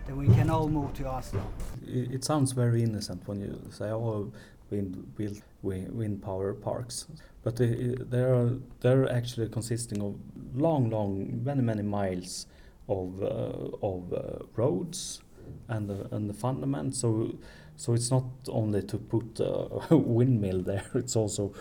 Then 0.06 0.18
we 0.18 0.28
can 0.28 0.50
all 0.50 0.68
move 0.68 0.94
to 0.96 1.08
Oslo. 1.08 1.42
It, 1.88 2.12
it 2.16 2.24
sounds 2.26 2.52
very 2.52 2.84
innocent 2.84 3.28
when 3.28 3.40
you 3.40 3.60
say, 3.72 3.86
"Oh, 3.86 4.32
wind 4.70 5.16
build 5.16 5.42
wind 5.64 6.22
power 6.22 6.54
parks," 6.54 7.08
but 7.44 7.56
they, 7.56 7.96
they're 8.00 8.52
they're 8.82 9.10
actually 9.12 9.50
consisting 9.50 10.02
of 10.02 10.16
long, 10.56 10.90
long, 10.90 11.44
many, 11.44 11.62
many 11.62 11.82
miles 11.84 12.48
of 12.88 13.22
uh, 13.24 13.88
of 13.88 14.14
uh, 14.14 14.46
roads 14.56 15.22
and 15.68 15.90
the 15.90 16.08
and 16.16 16.30
the 16.30 16.34
fundament. 16.34 16.96
So 16.96 17.36
so 17.76 17.94
it's 17.94 18.12
not 18.12 18.26
only 18.48 18.82
to 18.84 18.98
put 18.98 19.40
a 19.40 19.98
windmill 19.98 20.62
there; 20.62 20.86
it's 20.94 21.16
also 21.16 21.54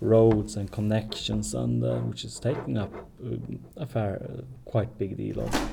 roads 0.00 0.56
and 0.56 0.70
connections, 0.70 1.54
and 1.54 1.84
uh, 1.84 1.98
which 2.00 2.24
is 2.24 2.38
taking 2.38 2.76
up 2.76 2.92
uh, 3.24 3.36
a 3.76 3.86
fair, 3.86 4.44
quite 4.64 4.98
big 4.98 5.16
deal 5.16 5.40
of 5.40 5.70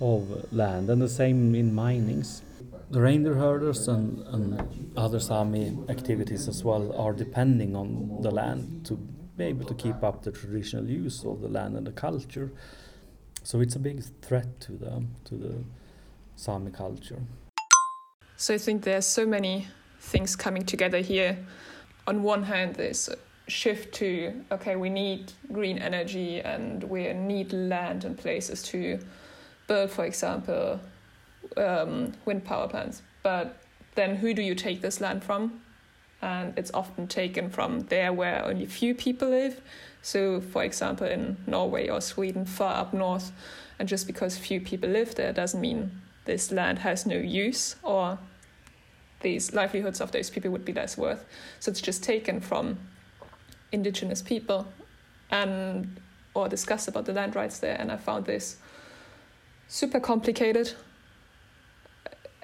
of 0.00 0.52
land. 0.52 0.90
And 0.90 1.00
the 1.00 1.08
same 1.08 1.54
in 1.54 1.74
minings. 1.74 2.42
The 2.90 3.00
reindeer 3.00 3.34
herders 3.34 3.86
and, 3.86 4.26
and 4.26 4.92
other 4.96 5.20
Sami 5.20 5.78
activities 5.88 6.48
as 6.48 6.64
well 6.64 6.92
are 7.00 7.12
depending 7.12 7.76
on 7.76 8.20
the 8.20 8.32
land 8.32 8.84
to 8.86 8.96
be 9.36 9.44
able 9.44 9.64
to 9.66 9.74
keep 9.74 10.02
up 10.02 10.24
the 10.24 10.32
traditional 10.32 10.84
use 10.84 11.24
of 11.24 11.40
the 11.40 11.48
land 11.48 11.76
and 11.76 11.86
the 11.86 11.92
culture. 11.92 12.50
So 13.44 13.60
it's 13.60 13.76
a 13.76 13.78
big 13.78 14.02
threat 14.22 14.60
to 14.62 14.72
the 14.72 15.04
to 15.26 15.36
the 15.36 15.54
Sami 16.34 16.72
culture. 16.72 17.22
So 18.36 18.54
I 18.54 18.58
think 18.58 18.82
there's 18.82 19.06
so 19.06 19.24
many 19.24 19.68
things 20.00 20.34
coming 20.34 20.64
together 20.66 20.98
here. 20.98 21.38
On 22.08 22.24
one 22.24 22.42
hand, 22.42 22.74
there's 22.74 23.08
shift 23.46 23.94
to 23.94 24.44
okay, 24.50 24.74
we 24.74 24.90
need 24.90 25.32
green 25.52 25.78
energy 25.78 26.40
and 26.40 26.82
we 26.82 27.12
need 27.12 27.52
land 27.52 28.04
and 28.04 28.18
places 28.18 28.64
to 28.64 28.98
build, 29.68 29.92
for 29.92 30.04
example, 30.04 30.80
um, 31.56 32.12
wind 32.24 32.44
power 32.44 32.68
plants. 32.68 33.02
But 33.22 33.62
then 33.94 34.16
who 34.16 34.34
do 34.34 34.42
you 34.42 34.54
take 34.54 34.80
this 34.80 35.00
land 35.00 35.22
from? 35.24 35.60
And 36.22 36.56
it's 36.58 36.70
often 36.74 37.08
taken 37.08 37.48
from 37.50 37.80
there 37.82 38.12
where 38.12 38.44
only 38.44 38.66
few 38.66 38.94
people 38.94 39.30
live. 39.30 39.60
So, 40.02 40.40
for 40.40 40.62
example, 40.62 41.06
in 41.06 41.38
Norway 41.46 41.88
or 41.88 42.00
Sweden, 42.00 42.44
far 42.44 42.74
up 42.76 42.92
north, 42.92 43.32
and 43.78 43.88
just 43.88 44.06
because 44.06 44.36
few 44.36 44.60
people 44.60 44.90
live 44.90 45.14
there 45.14 45.32
doesn't 45.32 45.60
mean 45.60 46.02
this 46.26 46.52
land 46.52 46.80
has 46.80 47.06
no 47.06 47.16
use 47.16 47.76
or 47.82 48.18
these 49.20 49.52
livelihoods 49.52 50.00
of 50.00 50.12
those 50.12 50.30
people 50.30 50.50
would 50.50 50.64
be 50.64 50.72
less 50.72 50.96
worth. 50.96 51.24
So 51.58 51.70
it's 51.70 51.80
just 51.80 52.02
taken 52.02 52.40
from 52.40 52.78
indigenous 53.72 54.22
people 54.22 54.66
and 55.30 56.00
or 56.34 56.48
discuss 56.48 56.88
about 56.88 57.06
the 57.06 57.12
land 57.12 57.34
rights 57.34 57.58
there 57.58 57.76
and 57.78 57.90
I 57.90 57.96
found 57.96 58.26
this 58.26 58.56
super 59.68 60.00
complicated 60.00 60.72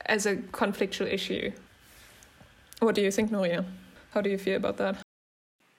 as 0.07 0.26
a 0.26 0.36
conflictual 0.36 1.12
issue. 1.12 1.52
What 2.80 2.94
do 2.94 3.02
you 3.02 3.11
think, 3.11 3.30
Nuria? 3.30 3.64
How 4.12 4.20
do 4.20 4.30
you 4.30 4.38
feel 4.38 4.57
about 4.57 4.76
that? 4.78 4.96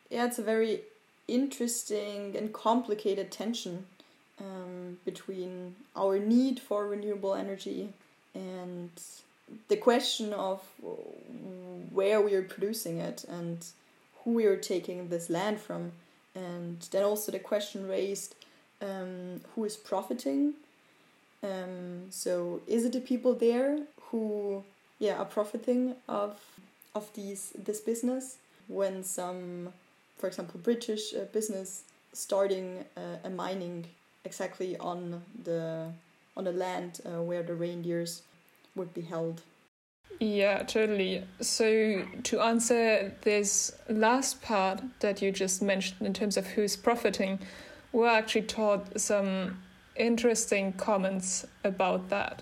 Yeah, 0.09 0.25
it's 0.25 0.39
a 0.39 0.43
very 0.43 0.81
interesting 1.27 2.35
and 2.37 2.53
complicated 2.53 3.31
tension 3.31 3.85
um, 4.39 4.97
between 5.05 5.75
our 5.95 6.19
need 6.19 6.59
for 6.59 6.87
renewable 6.87 7.33
energy 7.33 7.89
and 8.33 8.91
the 9.67 9.77
question 9.77 10.33
of 10.33 10.61
where 11.91 12.21
we 12.21 12.33
are 12.35 12.41
producing 12.41 12.99
it 12.99 13.25
and 13.27 13.65
who 14.23 14.33
we 14.33 14.45
are 14.45 14.57
taking 14.57 15.09
this 15.09 15.29
land 15.29 15.59
from. 15.59 15.91
And 16.35 16.79
then 16.91 17.03
also 17.03 17.31
the 17.31 17.39
question 17.39 17.87
raised 17.87 18.35
um, 18.81 19.41
who 19.55 19.63
is 19.65 19.75
profiting. 19.75 20.53
Um, 21.43 22.07
so 22.09 22.61
is 22.67 22.85
it 22.85 22.93
the 22.93 22.99
people 22.99 23.33
there 23.33 23.79
who 24.11 24.63
yeah 24.99 25.15
are 25.17 25.25
profiting 25.25 25.95
of 26.07 26.39
of 26.95 27.13
these 27.13 27.53
this 27.65 27.79
business 27.79 28.37
when 28.67 29.03
some 29.03 29.71
for 30.17 30.27
example 30.27 30.59
British 30.63 31.13
uh, 31.13 31.25
business 31.31 31.83
starting 32.13 32.83
uh, 32.95 33.17
a 33.23 33.29
mining 33.29 33.85
exactly 34.25 34.77
on 34.77 35.21
the 35.43 35.87
on 36.35 36.43
the 36.43 36.51
land 36.51 37.01
uh, 37.05 37.21
where 37.21 37.43
the 37.43 37.53
reindeers 37.53 38.21
would 38.75 38.93
be 38.93 39.01
held. 39.01 39.41
Yeah, 40.19 40.63
totally. 40.63 41.23
So, 41.41 42.03
to 42.23 42.39
answer 42.39 43.13
this 43.21 43.75
last 43.89 44.41
part 44.41 44.81
that 44.99 45.21
you 45.21 45.31
just 45.31 45.61
mentioned 45.61 46.07
in 46.07 46.13
terms 46.13 46.37
of 46.37 46.47
who's 46.47 46.75
profiting, 46.75 47.39
we're 47.91 48.07
actually 48.07 48.43
taught 48.43 48.99
some 48.99 49.59
interesting 49.95 50.73
comments 50.73 51.45
about 51.63 52.09
that. 52.09 52.41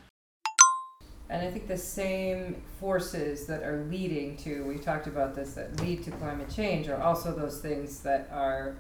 And 1.30 1.42
I 1.42 1.50
think 1.50 1.68
the 1.68 1.78
same 1.78 2.62
forces 2.80 3.48
that 3.48 3.64
are 3.64 3.86
leading 3.90 4.38
to, 4.38 4.64
we 4.66 4.78
talked 4.78 5.08
about 5.08 5.34
this, 5.34 5.54
that 5.56 5.80
lead 5.82 6.04
to 6.04 6.12
climate 6.12 6.50
change 6.50 6.88
are 6.88 7.02
also 7.02 7.34
those 7.34 7.60
things 7.60 8.02
that 8.02 8.30
are, 8.32 8.76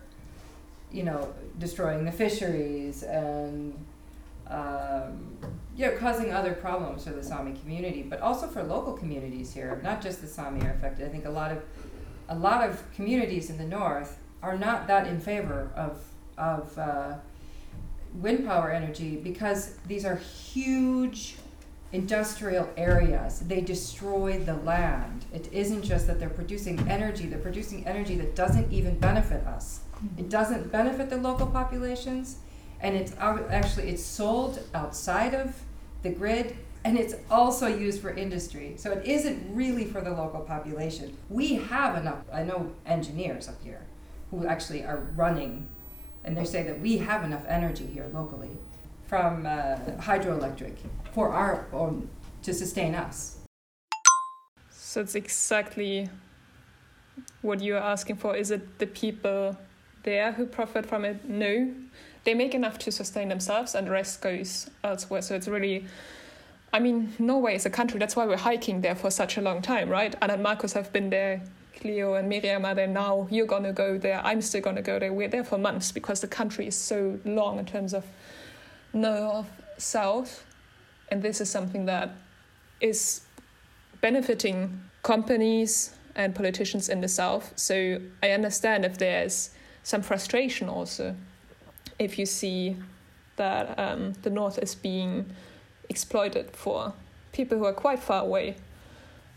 you 0.91 1.03
know, 1.03 1.33
destroying 1.57 2.05
the 2.05 2.11
fisheries 2.11 3.01
and 3.03 3.73
um, 4.47 5.37
you 5.75 5.87
know, 5.87 5.97
causing 5.97 6.31
other 6.31 6.53
problems 6.53 7.03
for 7.03 7.11
the 7.11 7.23
Sami 7.23 7.53
community, 7.53 8.03
but 8.03 8.21
also 8.21 8.47
for 8.47 8.63
local 8.63 8.93
communities 8.93 9.53
here. 9.53 9.79
Not 9.83 10.01
just 10.01 10.21
the 10.21 10.27
Sami 10.27 10.65
are 10.65 10.71
affected. 10.71 11.05
I 11.05 11.09
think 11.09 11.25
a 11.25 11.29
lot 11.29 11.51
of 11.51 11.63
a 12.29 12.35
lot 12.35 12.67
of 12.67 12.83
communities 12.93 13.49
in 13.49 13.57
the 13.57 13.65
north 13.65 14.17
are 14.41 14.57
not 14.57 14.87
that 14.87 15.07
in 15.07 15.19
favor 15.19 15.71
of 15.75 15.99
of 16.37 16.77
uh, 16.77 17.15
wind 18.13 18.45
power 18.45 18.71
energy 18.71 19.15
because 19.15 19.77
these 19.87 20.05
are 20.05 20.15
huge 20.15 21.35
industrial 21.95 22.69
areas. 22.77 23.39
They 23.39 23.61
destroy 23.61 24.39
the 24.39 24.55
land. 24.55 25.25
It 25.33 25.49
isn't 25.51 25.83
just 25.83 26.07
that 26.07 26.19
they're 26.19 26.29
producing 26.29 26.87
energy; 26.89 27.25
they're 27.25 27.39
producing 27.39 27.87
energy 27.87 28.15
that 28.17 28.35
doesn't 28.35 28.71
even 28.71 28.99
benefit 28.99 29.45
us. 29.47 29.79
It 30.17 30.29
doesn't 30.29 30.71
benefit 30.71 31.09
the 31.09 31.17
local 31.17 31.47
populations 31.47 32.37
and 32.81 32.95
it's 32.95 33.13
actually 33.19 33.89
it's 33.89 34.03
sold 34.03 34.59
outside 34.73 35.33
of 35.33 35.61
the 36.03 36.09
grid 36.09 36.55
and 36.83 36.97
it's 36.97 37.15
also 37.31 37.67
used 37.67 38.01
for 38.01 38.11
industry 38.11 38.73
so 38.77 38.91
it 38.91 39.05
isn't 39.05 39.43
really 39.55 39.85
for 39.85 40.01
the 40.01 40.11
local 40.11 40.41
population 40.41 41.17
we 41.29 41.55
have 41.55 41.95
enough 41.97 42.19
i 42.31 42.43
know 42.43 42.71
engineers 42.85 43.47
up 43.47 43.55
here 43.63 43.81
who 44.31 44.45
actually 44.45 44.83
are 44.83 45.07
running 45.15 45.67
and 46.23 46.35
they 46.37 46.45
say 46.45 46.63
that 46.63 46.79
we 46.79 46.97
have 46.97 47.23
enough 47.23 47.43
energy 47.47 47.85
here 47.85 48.07
locally 48.13 48.51
from 49.07 49.45
uh, 49.45 49.75
hydroelectric 49.99 50.75
for 51.15 51.31
our 51.31 51.65
own 51.71 52.09
to 52.43 52.53
sustain 52.53 52.93
us. 52.93 53.37
So 54.69 54.99
it's 54.99 55.15
exactly 55.15 56.09
what 57.41 57.61
you're 57.61 57.85
asking 57.93 58.17
for. 58.17 58.35
Is 58.35 58.51
it 58.51 58.79
the 58.79 58.87
people 58.87 59.57
there 60.03 60.33
who 60.33 60.45
profit 60.45 60.85
from 60.85 61.05
it? 61.05 61.23
No. 61.23 61.73
They 62.25 62.33
make 62.33 62.53
enough 62.53 62.77
to 62.79 62.91
sustain 62.91 63.29
themselves 63.29 63.75
and 63.75 63.87
the 63.87 63.91
rest 63.91 64.21
goes 64.21 64.69
elsewhere. 64.83 65.21
So 65.21 65.35
it's 65.35 65.47
really 65.47 65.85
I 66.73 66.79
mean, 66.79 67.13
Norway 67.17 67.55
is 67.55 67.65
a 67.65 67.69
country, 67.69 67.99
that's 67.99 68.17
why 68.17 68.25
we're 68.25 68.35
hiking 68.35 68.81
there 68.81 68.95
for 68.95 69.09
such 69.09 69.37
a 69.37 69.41
long 69.41 69.61
time, 69.61 69.87
right? 69.87 70.13
Anna 70.21 70.33
and 70.33 70.43
Marcus 70.43 70.73
have 70.73 70.91
been 70.91 71.09
there, 71.09 71.41
Cleo 71.73 72.15
and 72.15 72.27
Miriam 72.27 72.65
are 72.65 72.75
there 72.75 72.87
now, 72.87 73.29
you're 73.31 73.45
gonna 73.45 73.71
go 73.71 73.97
there, 73.97 74.19
I'm 74.25 74.41
still 74.41 74.59
gonna 74.59 74.81
go 74.81 74.99
there. 74.99 75.13
We're 75.13 75.29
there 75.29 75.45
for 75.45 75.57
months 75.57 75.93
because 75.93 76.19
the 76.19 76.27
country 76.27 76.67
is 76.67 76.75
so 76.75 77.17
long 77.23 77.59
in 77.59 77.65
terms 77.65 77.93
of 77.93 78.03
north, 78.91 79.47
south, 79.77 80.43
and 81.09 81.21
this 81.21 81.41
is 81.41 81.49
something 81.49 81.85
that 81.85 82.15
is 82.81 83.21
benefiting 84.01 84.81
companies 85.03 85.95
and 86.15 86.33
politicians 86.33 86.89
in 86.89 87.01
the 87.01 87.07
south. 87.07 87.53
So 87.55 87.99
I 88.23 88.31
understand 88.31 88.85
if 88.85 88.97
there's 88.97 89.51
some 89.83 90.01
frustration 90.01 90.69
also 90.69 91.15
if 91.99 92.19
you 92.19 92.25
see 92.25 92.75
that 93.35 93.77
um, 93.79 94.13
the 94.23 94.29
north 94.29 94.57
is 94.59 94.75
being 94.75 95.25
exploited 95.89 96.51
for 96.51 96.93
people 97.31 97.57
who 97.57 97.65
are 97.65 97.73
quite 97.73 97.99
far 97.99 98.23
away 98.23 98.55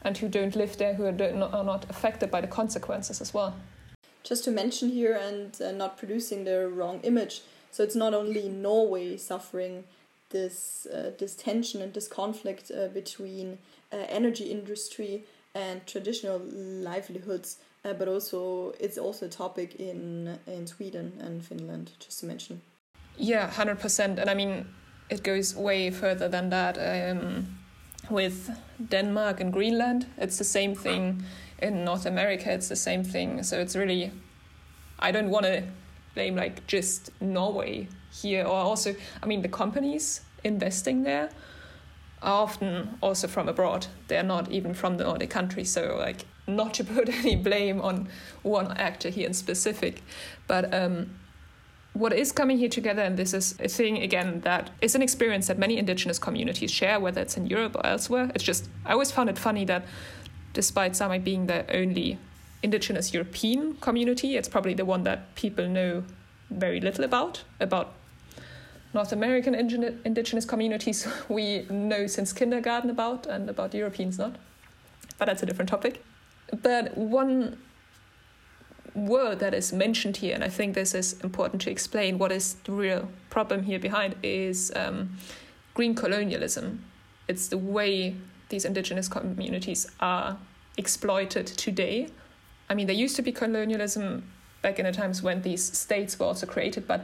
and 0.02 0.16
who 0.16 0.28
don't 0.28 0.54
live 0.54 0.76
there, 0.76 0.94
who 0.94 1.04
are, 1.04 1.12
not, 1.12 1.52
are 1.52 1.64
not 1.64 1.90
affected 1.90 2.30
by 2.30 2.40
the 2.40 2.46
consequences 2.46 3.20
as 3.20 3.34
well. 3.34 3.56
Just 4.22 4.44
to 4.44 4.50
mention 4.50 4.90
here 4.90 5.14
and 5.14 5.60
uh, 5.60 5.72
not 5.72 5.98
producing 5.98 6.44
the 6.44 6.68
wrong 6.68 7.00
image, 7.02 7.42
so 7.70 7.82
it's 7.82 7.96
not 7.96 8.14
only 8.14 8.48
Norway 8.48 9.16
suffering 9.16 9.84
this 10.30 10.86
uh, 10.86 11.12
this 11.18 11.34
tension 11.34 11.82
and 11.82 11.94
this 11.94 12.08
conflict 12.08 12.70
uh, 12.70 12.88
between 12.88 13.58
uh, 13.92 13.96
energy 14.08 14.44
industry 14.44 15.24
and 15.54 15.86
traditional 15.86 16.38
livelihoods 16.38 17.58
uh, 17.84 17.92
but 17.92 18.08
also 18.08 18.72
it's 18.80 18.98
also 18.98 19.26
a 19.26 19.28
topic 19.28 19.76
in 19.76 20.38
in 20.46 20.66
Sweden 20.66 21.12
and 21.20 21.44
Finland, 21.44 21.92
just 22.00 22.20
to 22.20 22.26
mention. 22.26 22.60
Yeah, 23.16 23.50
hundred 23.50 23.78
percent, 23.78 24.18
and 24.18 24.30
I 24.30 24.34
mean 24.34 24.66
it 25.10 25.22
goes 25.22 25.54
way 25.54 25.90
further 25.90 26.28
than 26.28 26.50
that. 26.50 26.78
Um, 26.78 27.58
with 28.10 28.50
Denmark 28.88 29.40
and 29.40 29.52
Greenland, 29.52 30.06
it's 30.16 30.38
the 30.38 30.44
same 30.44 30.74
thing. 30.74 31.24
In 31.60 31.84
North 31.84 32.06
America, 32.06 32.52
it's 32.52 32.68
the 32.68 32.76
same 32.76 33.04
thing. 33.04 33.42
So 33.42 33.58
it's 33.58 33.74
really, 33.74 34.12
I 35.00 35.10
don't 35.10 35.28
want 35.28 35.44
to 35.44 35.62
blame 36.14 36.36
like 36.36 36.66
just 36.66 37.10
Norway 37.20 37.88
here, 38.22 38.44
or 38.44 38.56
also, 38.56 38.94
I 39.22 39.26
mean, 39.26 39.42
the 39.42 39.48
companies 39.48 40.22
investing 40.44 41.02
there 41.02 41.30
are 42.22 42.42
often 42.42 42.98
also 43.00 43.28
from 43.28 43.48
abroad. 43.48 43.86
They're 44.08 44.22
not 44.22 44.50
even 44.50 44.74
from 44.74 44.96
the 44.96 45.04
Nordic 45.04 45.30
countries. 45.30 45.70
So 45.70 45.96
like 45.98 46.24
not 46.46 46.74
to 46.74 46.84
put 46.94 47.08
any 47.08 47.36
blame 47.36 47.80
on 47.80 48.08
one 48.42 48.72
actor 48.76 49.10
here 49.10 49.26
in 49.26 49.34
specific, 49.34 50.02
but 50.46 50.72
um, 50.74 51.10
what 51.92 52.12
is 52.12 52.32
coming 52.32 52.58
here 52.58 52.68
together, 52.68 53.02
and 53.02 53.16
this 53.16 53.34
is 53.34 53.56
a 53.60 53.68
thing 53.68 53.98
again 53.98 54.40
that 54.42 54.70
is 54.80 54.94
an 54.94 55.02
experience 55.02 55.48
that 55.48 55.58
many 55.58 55.78
indigenous 55.78 56.18
communities 56.18 56.70
share, 56.70 57.00
whether 57.00 57.20
it's 57.20 57.36
in 57.36 57.46
Europe 57.46 57.74
or 57.76 57.84
elsewhere. 57.84 58.30
It's 58.34 58.44
just 58.44 58.68
I 58.84 58.92
always 58.92 59.10
found 59.10 59.28
it 59.28 59.38
funny 59.38 59.64
that 59.64 59.84
despite 60.52 60.96
Sami 60.96 61.18
being 61.18 61.46
the 61.46 61.64
only 61.74 62.18
indigenous 62.62 63.12
European 63.12 63.74
community, 63.76 64.36
it's 64.36 64.48
probably 64.48 64.74
the 64.74 64.84
one 64.84 65.04
that 65.04 65.34
people 65.34 65.68
know 65.68 66.04
very 66.50 66.80
little 66.80 67.04
about. 67.04 67.42
About 67.60 67.92
North 68.94 69.12
American 69.12 69.54
indigenous 69.54 70.44
communities, 70.44 71.06
we 71.28 71.66
know 71.70 72.06
since 72.06 72.32
kindergarten 72.32 72.90
about, 72.90 73.26
and 73.26 73.50
about 73.50 73.74
Europeans 73.74 74.18
not. 74.18 74.36
But 75.18 75.26
that's 75.26 75.42
a 75.42 75.46
different 75.46 75.68
topic. 75.68 76.02
But 76.62 76.96
one 76.96 77.58
word 78.94 79.40
that 79.40 79.54
is 79.54 79.72
mentioned 79.72 80.18
here, 80.18 80.34
and 80.34 80.42
I 80.42 80.48
think 80.48 80.74
this 80.74 80.94
is 80.94 81.20
important 81.20 81.62
to 81.62 81.70
explain 81.70 82.18
what 82.18 82.32
is 82.32 82.54
the 82.64 82.72
real 82.72 83.08
problem 83.30 83.64
here 83.64 83.78
behind, 83.78 84.16
is 84.22 84.72
um, 84.74 85.16
green 85.74 85.94
colonialism. 85.94 86.84
It's 87.26 87.48
the 87.48 87.58
way 87.58 88.16
these 88.48 88.64
indigenous 88.64 89.08
communities 89.08 89.86
are 90.00 90.38
exploited 90.76 91.46
today. 91.46 92.08
I 92.70 92.74
mean, 92.74 92.86
there 92.86 92.96
used 92.96 93.16
to 93.16 93.22
be 93.22 93.32
colonialism 93.32 94.24
back 94.62 94.78
in 94.78 94.86
the 94.86 94.92
times 94.92 95.22
when 95.22 95.42
these 95.42 95.76
states 95.76 96.18
were 96.18 96.26
also 96.26 96.46
created, 96.46 96.86
but 96.86 97.02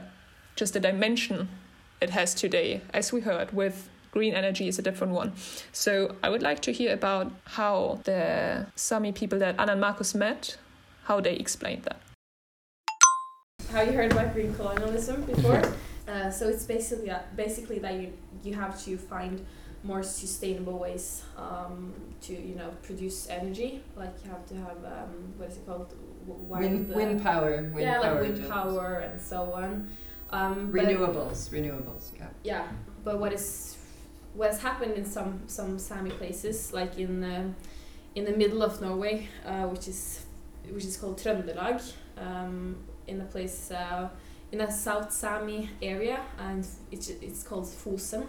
just 0.55 0.73
the 0.73 0.79
dimension 0.79 1.49
it 2.05 2.11
has 2.11 2.33
today, 2.33 2.81
as 2.93 3.11
we 3.11 3.19
heard, 3.21 3.51
with 3.51 3.89
green 4.11 4.33
energy 4.33 4.67
is 4.67 4.77
a 4.79 4.81
different 4.81 5.13
one. 5.13 5.33
So 5.73 6.15
I 6.23 6.29
would 6.29 6.43
like 6.49 6.61
to 6.67 6.71
hear 6.71 6.93
about 6.93 7.31
how 7.59 7.99
the 8.03 8.67
Sami 8.75 9.11
people 9.11 9.39
that 9.39 9.53
Anna 9.59 9.73
and 9.73 9.81
Marcus 9.81 10.13
met, 10.15 10.57
how 11.09 11.19
they 11.19 11.35
explained 11.45 11.83
that. 11.87 11.99
Have 13.71 13.87
you 13.87 13.93
heard 13.93 14.11
about 14.11 14.33
green 14.33 14.53
colonialism 14.53 15.17
before? 15.23 15.61
uh, 16.07 16.29
so 16.29 16.47
it's 16.47 16.65
basically 16.75 17.09
uh, 17.09 17.19
basically 17.35 17.79
that 17.79 17.95
you 17.99 18.07
you 18.43 18.53
have 18.53 18.73
to 18.85 18.91
find 18.97 19.43
more 19.83 20.01
sustainable 20.01 20.77
ways 20.85 21.23
um, 21.37 21.93
to 22.25 22.33
you 22.49 22.55
know 22.59 22.69
produce 22.87 23.17
energy. 23.39 23.81
Like 24.01 24.13
you 24.23 24.29
have 24.35 24.45
to 24.51 24.55
have 24.67 24.79
um, 24.95 25.11
what 25.37 25.49
is 25.49 25.57
it 25.57 25.65
called? 25.67 25.89
Wind, 26.25 26.91
uh, 26.91 26.95
wind 26.99 27.21
power. 27.21 27.51
Wind 27.75 27.87
yeah, 27.87 28.01
power 28.01 28.21
like 28.21 28.21
wind 28.21 28.49
power 28.49 28.87
and 29.07 29.21
so 29.31 29.39
on. 29.61 29.89
Um, 30.31 30.71
renewables, 30.71 31.49
renewables. 31.49 32.11
Yeah. 32.17 32.27
Yeah, 32.43 32.67
but 33.03 33.19
what 33.19 33.33
is 33.33 33.77
what 34.33 34.51
has 34.51 34.61
happened 34.61 34.93
in 34.95 35.05
some 35.05 35.41
some 35.47 35.79
Sami 35.79 36.09
places, 36.11 36.73
like 36.73 36.97
in 36.97 37.23
uh, 37.23 37.53
in 38.15 38.25
the 38.25 38.31
middle 38.35 38.63
of 38.63 38.81
Norway, 38.81 39.27
uh, 39.45 39.63
which 39.67 39.87
is 39.87 40.25
which 40.71 40.85
is 40.85 40.97
called 40.97 41.17
Trøndelag, 41.17 41.81
um, 42.17 42.75
in 43.07 43.21
a 43.21 43.25
place 43.25 43.71
uh, 43.71 44.09
in 44.51 44.61
a 44.61 44.71
South 44.71 45.11
Sami 45.11 45.69
area, 45.81 46.19
and 46.39 46.65
it's 46.91 47.09
it's 47.09 47.43
called 47.43 47.65
Fosen. 47.65 48.23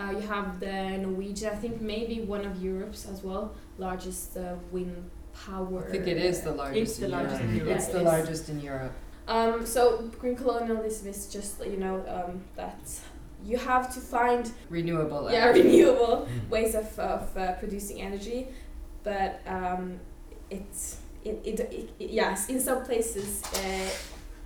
Uh, 0.00 0.12
you 0.12 0.20
have 0.20 0.60
the 0.60 0.96
Norwegian, 0.98 1.50
I 1.52 1.56
think 1.56 1.80
maybe 1.80 2.20
one 2.20 2.44
of 2.44 2.62
Europe's 2.62 3.08
as 3.08 3.24
well, 3.24 3.52
largest 3.78 4.36
uh, 4.36 4.54
wind 4.70 5.10
power. 5.46 5.86
I 5.88 5.90
think 5.90 6.06
it 6.06 6.18
is 6.18 6.42
the 6.42 6.52
largest 6.52 6.80
It's 6.82 6.96
the 6.98 7.06
in 7.06 7.10
largest 7.10 7.40
Europe. 7.40 7.50
in 7.50 7.56
Europe. 7.56 7.76
It's 7.76 7.88
the 7.88 8.02
largest 8.02 8.48
in 8.48 8.60
Europe. 8.60 8.92
Um, 9.28 9.66
so 9.66 10.10
green 10.18 10.36
colonialism 10.36 11.06
is 11.08 11.26
just 11.26 11.64
you 11.64 11.76
know 11.76 11.96
um, 12.08 12.40
that 12.56 12.80
you 13.44 13.58
have 13.58 13.92
to 13.94 14.00
find 14.00 14.50
Renewable 14.70 15.30
yeah 15.30 15.48
energy. 15.48 15.62
renewable 15.62 16.26
ways 16.50 16.74
of, 16.74 16.98
of 16.98 17.36
uh, 17.36 17.52
producing 17.52 18.00
energy, 18.00 18.48
but 19.04 19.40
um, 19.46 20.00
it's 20.50 20.96
it, 21.24 21.40
it, 21.44 21.60
it, 21.60 21.90
yes 21.98 22.48
in 22.48 22.58
some 22.58 22.84
places 22.84 23.42
uh, 23.54 23.90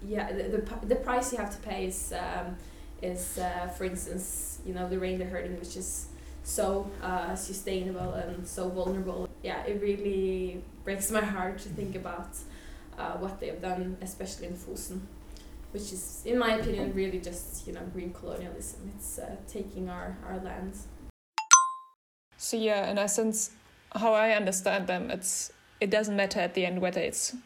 yeah 0.04 0.32
the, 0.32 0.42
the, 0.42 0.86
the 0.86 0.96
price 0.96 1.32
you 1.32 1.38
have 1.38 1.50
to 1.50 1.58
pay 1.68 1.86
is 1.86 2.12
um, 2.12 2.56
is 3.02 3.38
uh, 3.38 3.68
for 3.68 3.84
instance 3.84 4.58
you 4.66 4.74
know 4.74 4.88
the 4.88 4.98
reindeer 4.98 5.28
herding 5.28 5.58
which 5.60 5.76
is 5.76 6.06
so 6.44 6.90
uh, 7.02 7.36
sustainable 7.36 8.14
and 8.14 8.44
so 8.46 8.68
vulnerable. 8.68 9.28
Yeah 9.44 9.64
it 9.64 9.80
really 9.80 10.62
breaks 10.84 11.08
my 11.10 11.20
heart 11.20 11.58
to 11.58 11.68
think 11.68 11.94
about 11.94 12.30
uh, 12.98 13.12
what 13.18 13.40
they 13.40 13.48
have 13.48 13.62
done 13.62 13.96
especially 14.02 14.46
in 14.46 14.54
Fosen 14.54 15.00
which 15.72 15.92
is 15.92 16.22
in 16.24 16.38
my 16.38 16.56
opinion 16.56 16.92
really 16.94 17.18
just 17.20 17.66
you 17.66 17.72
know 17.72 17.82
green 17.92 18.12
colonialism 18.12 18.92
it's 18.96 19.18
uh, 19.18 19.36
taking 19.48 19.88
our, 19.88 20.16
our 20.26 20.38
lands 20.40 20.86
So 22.42 22.56
yeah, 22.56 22.90
in 22.90 22.98
essence, 22.98 23.52
how 23.94 24.12
I 24.14 24.32
understand 24.32 24.88
them, 24.88 25.10
it's 25.12 25.52
it 25.80 25.90
doesn't 25.90 26.16
matter 26.16 26.40
at 26.40 26.54
the 26.54 26.66
end 26.66 26.80
whether 26.80 27.00
it's 27.00 27.36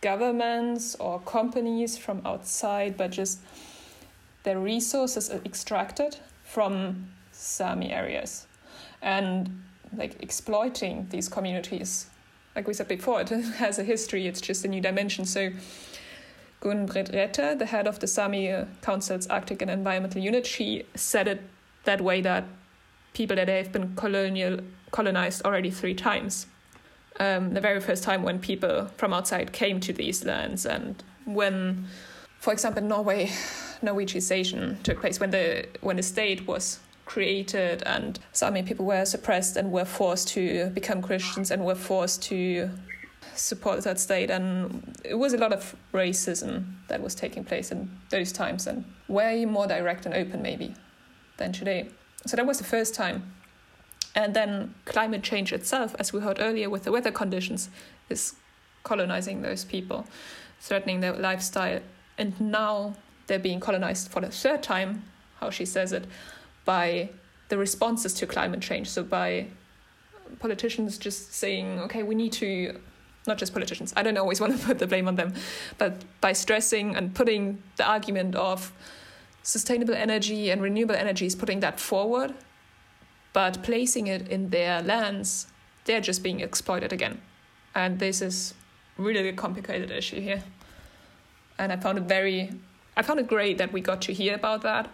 governments 0.00 0.94
or 0.96 1.20
companies 1.20 1.98
from 1.98 2.22
outside, 2.24 2.96
but 2.96 3.10
just 3.10 3.40
the 4.44 4.56
resources 4.56 5.30
are 5.30 5.42
extracted 5.44 6.16
from 6.42 7.08
Sami 7.32 7.92
areas, 7.92 8.46
and 9.02 9.62
like 9.94 10.16
exploiting 10.22 11.06
these 11.10 11.28
communities. 11.28 12.06
Like 12.56 12.66
we 12.66 12.74
said 12.74 12.88
before, 12.88 13.20
it 13.20 13.28
has 13.58 13.78
a 13.78 13.84
history. 13.84 14.26
It's 14.26 14.40
just 14.40 14.64
a 14.64 14.68
new 14.68 14.80
dimension. 14.80 15.24
So. 15.24 15.52
Gunn-Britt 16.60 17.12
Retter, 17.12 17.56
the 17.56 17.66
head 17.66 17.86
of 17.86 18.00
the 18.00 18.06
Sami 18.06 18.50
uh, 18.50 18.64
Council's 18.80 19.26
Arctic 19.26 19.60
and 19.60 19.70
Environmental 19.70 20.22
Unit, 20.22 20.46
she 20.46 20.84
said 20.94 21.28
it 21.28 21.42
that 21.84 22.00
way 22.00 22.22
that 22.22 22.44
people 23.12 23.36
that 23.36 23.48
have 23.48 23.72
been 23.72 23.94
colonial 23.94 24.60
colonized 24.90 25.42
already 25.44 25.70
three 25.70 25.94
times. 25.94 26.46
Um, 27.18 27.54
the 27.54 27.60
very 27.60 27.80
first 27.80 28.02
time 28.02 28.22
when 28.22 28.38
people 28.38 28.88
from 28.96 29.12
outside 29.12 29.52
came 29.52 29.80
to 29.80 29.92
these 29.92 30.24
lands, 30.24 30.66
and 30.66 31.02
when, 31.24 31.86
for 32.40 32.52
example, 32.52 32.82
Norway, 32.82 33.26
Norwegization 33.82 34.82
took 34.82 35.00
place, 35.00 35.18
when 35.18 35.30
the 35.30 35.66
when 35.80 35.96
the 35.96 36.02
state 36.02 36.46
was 36.46 36.78
created 37.06 37.82
and 37.86 38.18
Sami 38.32 38.62
people 38.62 38.84
were 38.84 39.04
suppressed 39.04 39.56
and 39.56 39.72
were 39.72 39.84
forced 39.84 40.28
to 40.28 40.68
become 40.70 41.00
Christians 41.00 41.50
and 41.50 41.64
were 41.64 41.74
forced 41.74 42.22
to 42.24 42.68
support 43.34 43.82
that 43.84 43.98
state. 43.98 44.30
And 44.30 44.96
it 45.04 45.14
was 45.14 45.32
a 45.32 45.38
lot 45.38 45.52
of 45.52 45.74
racism 45.94 46.74
that 46.88 47.00
was 47.00 47.14
taking 47.14 47.44
place 47.44 47.70
in 47.72 47.90
those 48.10 48.32
times 48.32 48.66
and 48.66 48.84
way 49.08 49.44
more 49.44 49.66
direct 49.66 50.04
and 50.04 50.14
open 50.14 50.42
maybe 50.42 50.74
than 51.38 51.52
today. 51.52 51.88
So 52.26 52.36
that 52.36 52.46
was 52.46 52.58
the 52.58 52.64
first 52.64 52.94
time. 52.94 53.32
And 54.14 54.34
then 54.34 54.74
climate 54.84 55.22
change 55.22 55.52
itself 55.52 55.94
as 55.98 56.12
we 56.12 56.20
heard 56.20 56.38
earlier 56.40 56.68
with 56.68 56.84
the 56.84 56.92
weather 56.92 57.12
conditions 57.12 57.70
is 58.08 58.34
colonizing 58.82 59.42
those 59.42 59.64
people 59.64 60.06
threatening 60.60 61.00
their 61.00 61.12
lifestyle. 61.12 61.80
And 62.18 62.40
now 62.40 62.94
they're 63.26 63.38
being 63.38 63.60
colonized 63.60 64.10
for 64.10 64.20
the 64.20 64.30
third 64.30 64.62
time 64.62 65.04
how 65.40 65.50
she 65.50 65.66
says 65.66 65.92
it 65.92 66.06
by 66.66 67.08
the 67.48 67.56
responses 67.56 68.12
to 68.14 68.26
climate 68.26 68.60
change. 68.60 68.90
So 68.90 69.02
by 69.02 69.46
politicians 70.38 70.98
just 70.98 71.32
saying 71.32 71.78
okay 71.78 72.02
we 72.02 72.12
need 72.12 72.32
to 72.32 72.76
not 73.28 73.38
just 73.38 73.52
politicians 73.52 73.94
i 73.96 74.02
don't 74.02 74.18
always 74.18 74.40
want 74.42 74.52
to 74.52 74.66
put 74.66 74.80
the 74.80 74.86
blame 74.86 75.06
on 75.06 75.14
them 75.14 75.32
but 75.78 76.02
by 76.20 76.32
stressing 76.32 76.96
and 76.96 77.14
putting 77.14 77.62
the 77.76 77.88
argument 77.88 78.34
of 78.34 78.72
sustainable 79.44 79.94
energy 79.94 80.50
and 80.50 80.60
renewable 80.60 80.96
energies 80.96 81.36
putting 81.36 81.60
that 81.60 81.78
forward 81.78 82.34
but 83.32 83.62
placing 83.62 84.08
it 84.08 84.26
in 84.28 84.50
their 84.50 84.82
lands 84.82 85.46
they're 85.86 86.00
just 86.00 86.22
being 86.22 86.40
exploited 86.40 86.92
again. 86.92 87.20
And 87.74 87.98
this 87.98 88.20
is 88.20 88.54
really 88.98 89.28
a 89.28 89.32
complicated 89.32 89.90
issue 89.90 90.20
here. 90.20 90.42
And 91.58 91.72
i 91.72 91.76
found 91.76 91.98
it 91.98 92.04
very 92.04 92.50
i 92.96 93.02
found 93.02 93.20
it 93.20 93.28
great 93.28 93.56
that 93.58 93.72
we 93.72 93.80
got 93.80 94.02
to 94.02 94.12
hear 94.12 94.34
about 94.34 94.62
that 94.62 94.90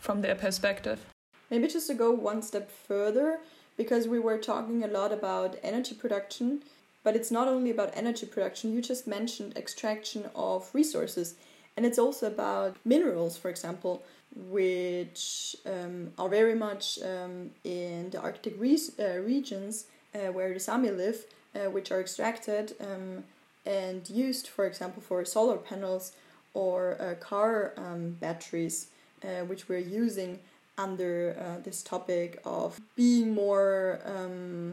from 0.00 0.22
their 0.22 0.34
perspective 0.34 1.09
Maybe 1.50 1.66
just 1.66 1.88
to 1.88 1.94
go 1.94 2.10
one 2.10 2.42
step 2.42 2.70
further, 2.70 3.40
because 3.76 4.06
we 4.06 4.18
were 4.18 4.38
talking 4.38 4.84
a 4.84 4.86
lot 4.86 5.12
about 5.12 5.56
energy 5.62 5.94
production, 5.94 6.62
but 7.02 7.16
it's 7.16 7.30
not 7.30 7.48
only 7.48 7.70
about 7.70 7.90
energy 7.94 8.26
production, 8.26 8.72
you 8.72 8.82
just 8.82 9.06
mentioned 9.06 9.56
extraction 9.56 10.28
of 10.34 10.70
resources, 10.74 11.34
and 11.76 11.86
it's 11.86 11.98
also 11.98 12.26
about 12.26 12.76
minerals, 12.84 13.36
for 13.36 13.48
example, 13.48 14.02
which 14.34 15.56
um, 15.66 16.12
are 16.18 16.28
very 16.28 16.54
much 16.54 16.98
um, 17.02 17.50
in 17.64 18.10
the 18.10 18.20
Arctic 18.20 18.54
re- 18.58 18.78
uh, 18.98 19.18
regions 19.18 19.86
uh, 20.14 20.32
where 20.32 20.52
the 20.52 20.60
Sami 20.60 20.90
live, 20.90 21.24
uh, 21.54 21.70
which 21.70 21.90
are 21.90 22.00
extracted 22.00 22.74
um, 22.80 23.24
and 23.66 24.08
used, 24.08 24.46
for 24.46 24.66
example, 24.66 25.02
for 25.02 25.24
solar 25.24 25.56
panels 25.56 26.12
or 26.54 26.96
uh, 27.00 27.14
car 27.14 27.72
um, 27.76 28.16
batteries, 28.20 28.88
uh, 29.24 29.44
which 29.46 29.68
we're 29.68 29.78
using 29.78 30.38
under 30.80 31.36
uh, 31.38 31.62
this 31.62 31.82
topic 31.82 32.40
of 32.44 32.80
being 32.96 33.34
more 33.34 34.00
um, 34.04 34.72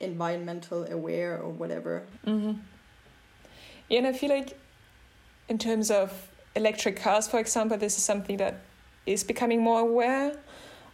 environmental 0.00 0.84
aware 0.90 1.38
or 1.38 1.50
whatever. 1.50 2.02
hmm 2.24 2.52
Yeah, 3.88 3.98
and 3.98 4.06
I 4.06 4.12
feel 4.12 4.30
like 4.30 4.58
in 5.48 5.58
terms 5.58 5.90
of 5.90 6.10
electric 6.54 6.96
cars, 6.96 7.28
for 7.28 7.38
example, 7.38 7.78
this 7.78 7.96
is 7.96 8.04
something 8.04 8.36
that 8.38 8.54
is 9.06 9.24
becoming 9.24 9.62
more 9.62 9.80
aware. 9.80 10.32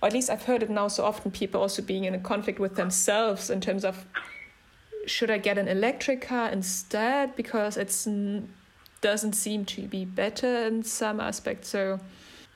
Or 0.02 0.08
at 0.08 0.12
least 0.12 0.30
I've 0.30 0.42
heard 0.44 0.62
it 0.62 0.70
now 0.70 0.88
so 0.88 1.04
often, 1.04 1.30
people 1.30 1.60
also 1.60 1.80
being 1.80 2.04
in 2.04 2.14
a 2.14 2.18
conflict 2.18 2.58
with 2.58 2.74
themselves 2.76 3.50
in 3.50 3.60
terms 3.60 3.84
of 3.84 4.04
should 5.06 5.30
I 5.30 5.38
get 5.38 5.58
an 5.58 5.68
electric 5.68 6.20
car 6.20 6.48
instead 6.50 7.34
because 7.34 7.76
it's 7.76 8.06
n- 8.06 8.48
doesn't 9.00 9.32
seem 9.32 9.64
to 9.64 9.82
be 9.82 10.04
better 10.04 10.66
in 10.66 10.82
some 10.82 11.20
aspects. 11.20 11.68
So 11.68 11.98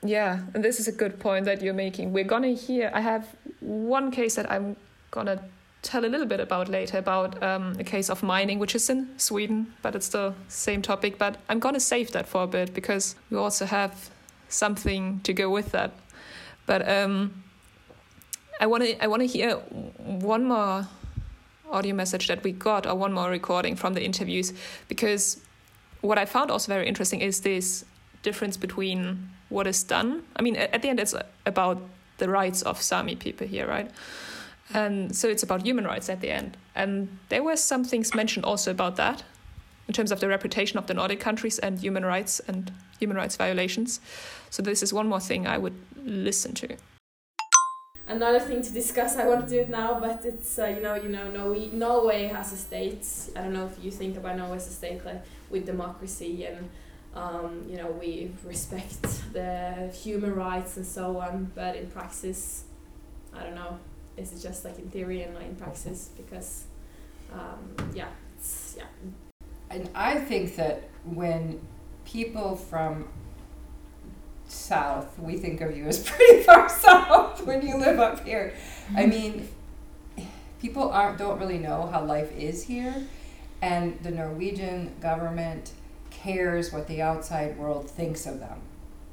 yeah, 0.03 0.41
and 0.53 0.63
this 0.63 0.79
is 0.79 0.87
a 0.87 0.91
good 0.91 1.19
point 1.19 1.45
that 1.45 1.61
you're 1.61 1.73
making. 1.73 2.13
We're 2.13 2.23
gonna 2.23 2.53
hear. 2.53 2.91
I 2.93 3.01
have 3.01 3.35
one 3.59 4.11
case 4.11 4.35
that 4.35 4.49
I'm 4.51 4.75
gonna 5.11 5.43
tell 5.81 6.05
a 6.05 6.07
little 6.07 6.25
bit 6.25 6.39
about 6.39 6.69
later 6.69 6.97
about 6.97 7.41
um, 7.41 7.75
a 7.79 7.83
case 7.83 8.09
of 8.09 8.21
mining, 8.21 8.59
which 8.59 8.75
is 8.75 8.89
in 8.89 9.07
Sweden, 9.17 9.73
but 9.81 9.95
it's 9.95 10.09
the 10.09 10.33
same 10.47 10.81
topic. 10.81 11.17
But 11.17 11.37
I'm 11.49 11.59
gonna 11.59 11.79
save 11.79 12.11
that 12.11 12.27
for 12.27 12.43
a 12.43 12.47
bit 12.47 12.73
because 12.73 13.15
we 13.31 13.37
also 13.37 13.65
have 13.65 14.09
something 14.49 15.19
to 15.23 15.33
go 15.33 15.49
with 15.49 15.71
that. 15.71 15.91
But 16.65 16.87
um, 16.87 17.43
I 18.59 18.67
wanna 18.67 18.93
I 18.99 19.07
wanna 19.07 19.25
hear 19.25 19.55
one 19.55 20.45
more 20.45 20.87
audio 21.71 21.95
message 21.95 22.27
that 22.27 22.43
we 22.43 22.51
got 22.51 22.85
or 22.85 22.95
one 22.95 23.13
more 23.13 23.29
recording 23.29 23.75
from 23.75 23.93
the 23.93 24.03
interviews 24.03 24.53
because 24.87 25.41
what 26.01 26.17
I 26.17 26.25
found 26.25 26.49
also 26.49 26.71
very 26.71 26.87
interesting 26.87 27.19
is 27.21 27.41
this 27.41 27.83
difference 28.23 28.57
between 28.57 29.29
what 29.49 29.67
is 29.67 29.83
done. 29.83 30.23
I 30.35 30.41
mean, 30.41 30.55
at 30.55 30.81
the 30.81 30.89
end, 30.89 30.99
it's 30.99 31.15
about 31.45 31.81
the 32.17 32.29
rights 32.29 32.61
of 32.61 32.81
Sami 32.81 33.15
people 33.15 33.47
here, 33.47 33.67
right? 33.67 33.91
And 34.73 35.15
so 35.15 35.27
it's 35.27 35.43
about 35.43 35.61
human 35.63 35.85
rights 35.85 36.09
at 36.09 36.21
the 36.21 36.29
end. 36.29 36.57
And 36.75 37.19
there 37.29 37.43
were 37.43 37.55
some 37.55 37.83
things 37.83 38.13
mentioned 38.13 38.45
also 38.45 38.71
about 38.71 38.95
that 38.97 39.23
in 39.87 39.93
terms 39.93 40.11
of 40.11 40.19
the 40.19 40.27
reputation 40.27 40.77
of 40.77 40.87
the 40.87 40.93
Nordic 40.93 41.19
countries 41.19 41.57
and 41.59 41.79
human 41.79 42.05
rights 42.05 42.41
and 42.47 42.71
human 42.99 43.15
rights 43.15 43.35
violations. 43.35 44.01
So 44.49 44.61
this 44.61 44.83
is 44.83 44.93
one 44.93 45.07
more 45.07 45.21
thing 45.21 45.47
I 45.47 45.57
would 45.57 45.75
listen 46.03 46.53
to. 46.55 46.77
another 48.07 48.39
thing 48.39 48.61
to 48.61 48.71
discuss. 48.71 49.17
I 49.17 49.25
want 49.27 49.41
to 49.47 49.49
do 49.49 49.59
it 49.61 49.69
now, 49.69 49.99
but 49.99 50.25
it's 50.25 50.57
uh, 50.59 50.65
you 50.65 50.81
know 50.81 50.95
you 50.95 51.09
know 51.09 51.29
Norway, 51.29 51.69
Norway 51.71 52.27
has 52.27 52.53
a 52.53 52.57
state. 52.57 53.05
I 53.35 53.41
don't 53.41 53.53
know 53.53 53.65
if 53.65 53.83
you 53.83 53.91
think 53.91 54.17
about 54.17 54.37
Norway 54.37 54.57
as 54.57 54.67
a 54.67 54.71
state 54.71 55.05
like 55.05 55.21
with 55.49 55.65
democracy 55.65 56.45
and 56.45 56.69
um, 57.17 57.65
you 57.67 57.77
know 57.77 57.87
we 57.87 58.31
respect 58.45 59.01
the 59.33 59.91
human 59.93 60.35
rights 60.35 60.77
and 60.77 60.85
so 60.85 61.19
on. 61.19 61.51
But 61.55 61.75
in 61.75 61.87
practice, 61.87 62.65
I 63.33 63.43
don't 63.43 63.55
know. 63.55 63.79
Is 64.15 64.33
it 64.33 64.39
just 64.39 64.63
like 64.63 64.77
in 64.79 64.89
theory 64.89 65.23
and 65.23 65.33
not 65.33 65.43
in 65.43 65.55
practice? 65.55 66.11
Because 66.15 66.65
um, 67.33 67.91
yeah, 67.93 68.07
yeah. 68.75 68.83
And 69.69 69.89
I 69.95 70.15
think 70.15 70.55
that 70.55 70.89
when 71.03 71.59
people 72.05 72.55
from 72.55 73.09
south, 74.47 75.19
we 75.19 75.37
think 75.37 75.59
of 75.61 75.75
you 75.75 75.85
as 75.85 76.03
pretty 76.09 76.43
far 76.43 76.69
south 76.69 77.45
when 77.45 77.65
you 77.67 77.77
live 77.77 77.99
up 77.99 78.25
here. 78.25 78.53
I 78.95 79.07
mean, 79.07 79.49
people 80.61 80.89
aren't 80.89 81.17
don't 81.17 81.39
really 81.39 81.57
know 81.57 81.87
how 81.91 82.03
life 82.03 82.31
is 82.37 82.63
here, 82.63 82.95
and 83.61 83.99
the 84.03 84.11
Norwegian 84.11 84.93
government 85.01 85.71
cares 86.23 86.71
what 86.73 86.87
the 86.87 87.01
outside 87.01 87.57
world 87.57 87.89
thinks 87.89 88.25
of 88.25 88.39
them. 88.39 88.59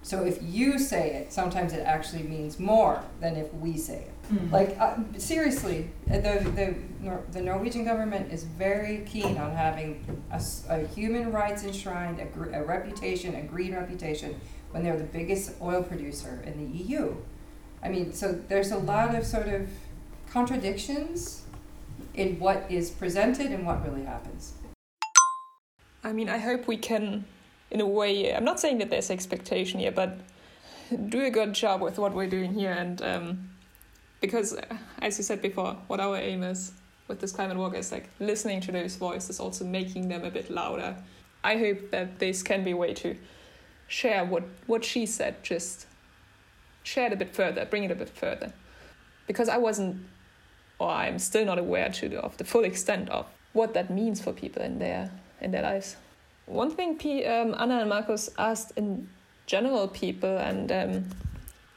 So 0.03 0.23
if 0.25 0.39
you 0.43 0.79
say 0.79 1.15
it, 1.15 1.33
sometimes 1.33 1.73
it 1.73 1.81
actually 1.81 2.25
means 2.25 2.59
more 2.61 3.03
than 3.21 3.37
if 3.37 3.53
we 3.55 3.79
say 3.79 4.01
it. 4.09 4.11
Mhm. 4.33 4.51
Like 4.53 4.77
uh, 4.79 4.97
seriously, 5.19 5.91
uh, 6.11 6.19
the 6.19 6.35
the 6.55 6.75
Nor- 7.01 7.23
the 7.33 7.41
Norwegian 7.43 7.85
government 7.85 8.33
is 8.33 8.45
very 8.45 8.99
keen 9.07 9.37
on 9.39 9.51
having 9.55 10.05
a 10.31 10.79
human 10.97 11.31
rights 11.33 11.63
enshrined, 11.65 12.19
a, 12.21 12.25
gr- 12.27 12.51
a 12.55 12.63
reputation, 12.65 13.35
a 13.35 13.43
green 13.43 13.75
reputation, 13.75 14.35
when 14.71 14.83
they're 14.83 14.97
the 14.97 15.05
biggest 15.19 15.53
oil 15.61 15.83
producer 15.83 16.43
in 16.47 16.55
the 16.63 16.79
EU. 16.85 17.15
I 17.83 17.89
mean, 17.91 18.13
so 18.15 18.33
there's 18.49 18.73
a 18.73 18.79
lot 18.79 19.15
of 19.15 19.27
sort 19.27 19.49
of 19.49 19.69
contradictions 20.31 21.43
in 22.15 22.39
what 22.39 22.65
is 22.71 22.91
presented 22.91 23.53
and 23.53 23.67
what 23.67 23.85
really 23.87 24.05
happens. 24.05 24.53
I 26.05 26.13
mean, 26.13 26.29
I 26.29 26.37
hope 26.37 26.69
we 26.69 26.77
can, 26.77 27.25
in 27.71 27.81
a 27.81 27.87
way, 27.87 28.35
I'm 28.35 28.45
not 28.45 28.61
saying 28.61 28.79
that 28.79 28.91
there's 28.91 29.11
expectation 29.11 29.81
here, 29.81 29.91
but 29.91 30.19
do 31.09 31.25
a 31.25 31.31
good 31.31 31.55
job 31.55 31.81
with 31.81 31.99
what 31.99 32.13
we're 32.13 32.29
doing 32.29 32.53
here. 32.53 32.73
And 32.73 33.03
um, 33.03 33.51
because, 34.21 34.55
uh, 34.55 34.77
as 35.01 35.17
you 35.17 35.25
said 35.25 35.41
before, 35.41 35.79
what 35.87 36.01
our 36.01 36.19
aim 36.19 36.43
is 36.43 36.73
with 37.09 37.21
this 37.21 37.33
climate 37.33 37.57
walk 37.57 37.75
is 37.75 37.91
like 37.91 38.11
listening 38.21 38.61
to 38.61 38.73
those 38.73 38.97
voices, 38.97 39.41
also 39.41 39.65
making 39.65 40.09
them 40.09 40.25
a 40.25 40.31
bit 40.31 40.51
louder. 40.51 40.95
I 41.43 41.57
hope 41.57 41.91
that 41.91 42.19
this 42.19 42.43
can 42.43 42.65
be 42.65 42.73
a 42.73 42.77
way 42.77 42.93
to 42.95 43.17
share 43.89 44.27
what, 44.27 44.45
what 44.67 44.85
she 44.85 45.07
said, 45.07 45.43
just 45.43 45.87
share 46.83 47.07
it 47.07 47.15
a 47.15 47.17
bit 47.17 47.35
further, 47.35 47.65
bring 47.65 47.85
it 47.85 47.91
a 47.91 47.95
bit 47.95 48.11
further. 48.11 48.53
Because 49.27 49.49
I 49.49 49.57
wasn't, 49.57 50.05
or 50.79 50.91
I'm 50.91 51.19
still 51.19 51.47
not 51.47 51.59
aware 51.59 51.89
to 51.89 52.21
of 52.21 52.37
the 52.37 52.45
full 52.45 52.65
extent 52.65 53.09
of 53.09 53.27
what 53.55 53.73
that 53.73 53.91
means 53.91 54.21
for 54.21 54.33
people 54.33 54.63
in 54.63 54.79
their 54.79 55.11
in 55.45 55.51
their 55.51 55.63
lives. 55.63 55.97
One 56.47 56.71
thing 56.71 56.99
P, 56.99 57.25
um, 57.25 57.55
Anna 57.59 57.81
and 57.81 57.89
Marcus 57.89 58.31
asked 58.39 58.73
in 58.77 59.09
general 59.47 59.89
people, 59.89 60.37
and 60.39 60.73
um, 60.73 61.05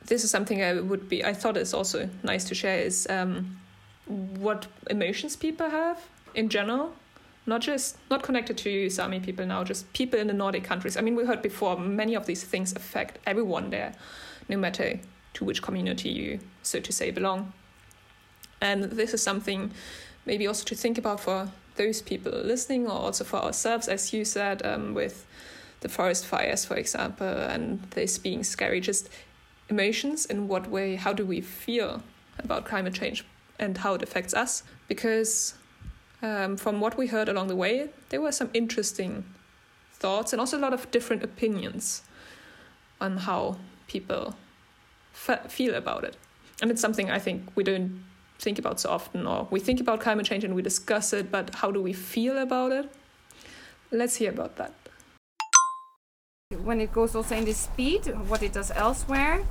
this 0.06 0.24
is 0.24 0.32
something 0.32 0.64
I 0.64 0.74
would 0.74 1.08
be 1.10 1.24
I 1.24 1.34
thought 1.34 1.58
it's 1.58 1.74
also 1.74 2.10
nice 2.24 2.46
to 2.46 2.56
share 2.56 2.80
is 2.80 3.08
um, 3.10 3.60
what 4.06 4.68
emotions 4.90 5.36
people 5.36 5.70
have 5.70 6.00
in 6.34 6.50
general, 6.50 6.94
not 7.46 7.62
just 7.62 7.98
not 8.10 8.24
connected 8.24 8.58
to 8.60 8.90
Sami 8.90 9.20
people 9.20 9.46
now, 9.46 9.64
just 9.64 9.92
people 9.94 10.20
in 10.20 10.28
the 10.28 10.34
Nordic 10.34 10.64
countries. 10.64 10.98
I 10.98 11.02
mean, 11.02 11.16
we 11.16 11.26
heard 11.26 11.42
before 11.42 11.78
many 11.78 12.16
of 12.16 12.26
these 12.26 12.44
things 12.44 12.74
affect 12.74 13.20
everyone 13.26 13.70
there, 13.70 13.94
no 14.50 14.58
matter 14.58 15.00
to 15.34 15.46
which 15.46 15.62
community 15.62 16.10
you 16.10 16.40
so 16.64 16.80
to 16.80 16.92
say 16.92 17.12
belong. 17.12 17.54
And 18.60 18.84
this 18.84 19.14
is 19.14 19.22
something 19.22 19.72
maybe 20.26 20.48
also 20.48 20.66
to 20.66 20.76
think 20.76 20.98
about 20.98 21.20
for 21.20 21.52
those 21.78 22.02
people 22.02 22.32
listening, 22.32 22.88
or 22.88 22.94
also 22.94 23.24
for 23.24 23.38
ourselves, 23.38 23.88
as 23.88 24.14
you 24.14 24.26
said, 24.26 24.66
um, 24.66 24.94
with 24.94 25.26
the 25.80 25.90
forest 25.90 26.26
fires, 26.26 26.66
for 26.66 26.76
example, 26.76 27.28
and 27.28 27.82
this 27.92 28.18
being 28.18 28.44
scary. 28.44 28.82
Just 28.82 29.10
emotions 29.70 30.26
in 30.26 30.48
what 30.48 30.70
way, 30.70 30.96
how 30.96 31.14
do 31.14 31.26
we 31.26 31.42
feel 31.42 32.02
about 32.40 32.66
climate 32.66 32.94
change 32.94 33.24
and 33.60 33.78
how 33.78 33.94
it 33.94 34.04
affects 34.04 34.34
us? 34.34 34.64
Because 34.88 35.54
um, 36.22 36.58
from 36.58 36.80
what 36.80 36.98
we 36.98 37.08
heard 37.08 37.30
along 37.30 37.48
the 37.48 37.56
way, 37.56 37.90
there 38.10 38.22
were 38.22 38.32
some 38.32 38.50
interesting 38.54 39.24
thoughts 39.94 40.34
and 40.34 40.40
also 40.40 40.58
a 40.58 40.60
lot 40.60 40.74
of 40.74 40.90
different 40.92 41.24
opinions 41.24 42.04
on 43.00 43.18
how 43.18 43.58
people 43.88 44.36
fe- 45.12 45.40
feel 45.48 45.76
about 45.76 46.04
it. 46.04 46.16
And 46.62 46.72
it's 46.72 46.82
something 46.82 47.12
I 47.12 47.20
think 47.20 47.44
we 47.56 47.64
don't 47.64 48.04
think 48.40 48.60
about 48.60 48.80
so 48.80 48.90
often, 48.90 49.28
or 49.28 49.48
we 49.52 49.60
think 49.60 49.80
about 49.80 50.00
climate 50.00 50.26
change 50.26 50.44
and 50.44 50.56
we 50.56 50.62
discuss 50.62 51.14
it, 51.14 51.32
but 51.32 51.56
how 51.56 51.72
do 51.72 51.82
we 51.82 51.94
feel 51.94 52.38
about 52.38 52.72
it? 52.72 52.90
Let's 53.92 54.16
hear 54.16 54.32
about 54.32 54.56
that. 54.58 54.74
when 56.64 56.80
it 56.82 56.92
goes 56.94 57.16
also 57.16 57.36
in 57.36 57.46
the 57.46 57.54
speed, 57.54 58.06
what 58.28 58.42
it 58.42 58.54
does 58.54 58.72
elsewhere 58.72 59.44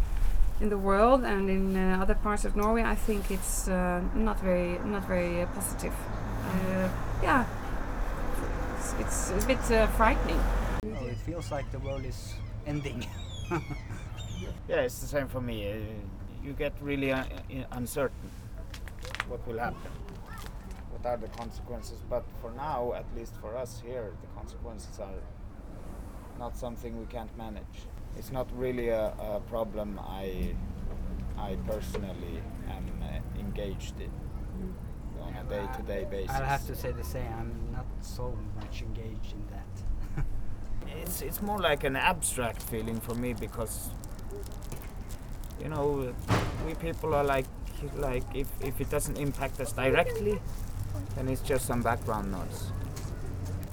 in 0.61 0.69
the 0.71 0.79
world 0.79 1.25
and 1.25 1.51
in 1.51 1.77
uh, 1.77 1.99
other 2.03 2.15
parts 2.15 2.45
of 2.45 2.57
Norway, 2.57 2.83
I 2.83 2.95
think 2.95 3.31
it's 3.31 3.69
uh, 3.69 4.03
not 4.15 4.41
very 4.41 4.79
not 4.85 5.07
very 5.07 5.43
uh, 5.43 5.47
positive. 5.47 5.93
Uh, 6.47 6.89
yeah, 7.23 7.45
it's, 9.01 9.31
it's 9.33 9.45
a 9.45 9.47
bit 9.47 9.71
uh, 9.71 9.87
frightening. 9.99 10.41
Oh, 10.85 11.07
it 11.07 11.19
feels 11.19 11.51
like 11.51 11.71
the 11.73 11.79
world 11.79 12.05
is 12.05 12.35
ending. 12.67 13.07
Yeah, 14.69 14.83
it's 14.83 15.01
the 15.01 15.07
same 15.07 15.29
for 15.29 15.41
me. 15.41 15.71
Uh, 15.71 15.77
you 16.45 16.53
get 16.53 16.73
really 16.83 17.13
uh, 17.13 17.25
uncertain 17.73 18.31
what 19.29 19.47
will 19.47 19.59
happen, 19.59 19.91
what 20.91 21.07
are 21.07 21.17
the 21.17 21.29
consequences. 21.29 21.99
But 22.09 22.25
for 22.41 22.51
now, 22.53 22.93
at 22.95 23.07
least 23.17 23.35
for 23.41 23.57
us 23.57 23.83
here, 23.85 24.13
the 24.21 24.29
consequences 24.39 24.99
are 25.01 25.21
not 26.39 26.57
something 26.57 26.99
we 26.99 27.07
can't 27.07 27.37
manage. 27.37 27.87
It's 28.17 28.33
not 28.33 28.49
really 28.57 28.89
a, 28.89 29.13
a 29.19 29.41
problem 29.49 30.01
I, 30.03 30.55
I 31.39 31.57
personally 31.67 32.43
am 32.69 33.03
uh, 33.03 33.41
engaged 33.41 34.01
in 34.01 34.11
on 35.23 35.35
a 35.35 35.45
day-to-day 35.49 36.07
basis. 36.11 36.31
I'll 36.31 36.45
have 36.45 36.67
to 36.67 36.75
say 36.75 36.93
the 36.93 37.05
same. 37.05 37.33
I'm 37.39 37.73
not 37.73 37.87
so 38.01 38.37
much 38.57 38.83
engaged 38.83 39.33
in 39.33 39.45
that. 39.51 40.25
it's 41.03 41.23
it's 41.23 41.43
more 41.43 41.59
like 41.59 41.85
an 41.85 41.97
abstract 41.97 42.63
feeling 42.63 43.01
for 43.01 43.15
me 43.15 43.33
because 43.35 43.91
you 45.63 45.69
know 45.69 46.15
we 46.67 46.75
people 46.75 47.15
are 47.15 47.25
like 47.25 47.47
like 47.97 48.25
if, 48.35 48.49
if 48.61 48.81
it 48.81 48.91
doesn't 48.91 49.17
impact 49.19 49.61
us 49.61 49.73
directly 49.73 50.39
then 51.15 51.29
it's 51.29 51.43
just 51.43 51.67
some 51.67 51.83
background 51.83 52.31
noise 52.31 52.71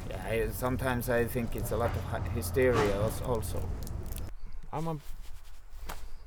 yeah 0.09 0.21
I, 0.25 0.47
sometimes 0.51 1.09
i 1.09 1.25
think 1.25 1.55
it's 1.55 1.71
a 1.71 1.77
lot 1.77 1.91
of 1.95 2.03
hy- 2.03 2.29
hysteria 2.35 3.01
also 3.01 3.61
I'm 4.73 4.87
a, 4.87 4.97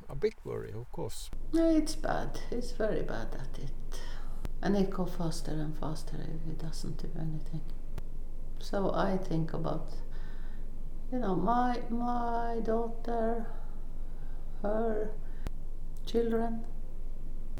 a 0.08 0.14
bit 0.14 0.34
worried, 0.44 0.76
of 0.76 0.90
course. 0.92 1.30
No, 1.52 1.68
it's 1.68 1.96
bad. 1.96 2.38
It's 2.52 2.70
very 2.70 3.02
bad 3.02 3.34
at 3.34 3.58
it. 3.58 4.00
And 4.62 4.76
it 4.76 4.88
goes 4.90 5.10
faster 5.18 5.50
and 5.50 5.76
faster 5.76 6.16
if 6.16 6.48
it 6.48 6.58
doesn't 6.58 6.98
do 6.98 7.08
anything. 7.18 7.62
So 8.60 8.92
I 8.94 9.16
think 9.16 9.52
about, 9.52 9.88
you 11.12 11.18
know, 11.18 11.34
my 11.34 11.80
my 11.90 12.60
daughter, 12.62 13.46
her 14.62 15.10
children. 16.06 16.64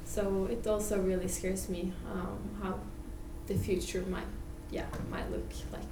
So 0.07 0.47
it 0.51 0.67
also 0.67 1.01
really 1.01 1.29
scares 1.29 1.69
me 1.69 1.93
um, 2.11 2.39
how 2.63 2.79
the 3.47 3.55
future 3.55 4.03
might, 4.09 4.27
yeah, 4.71 4.87
might 5.11 5.31
look 5.31 5.51
like. 5.73 5.83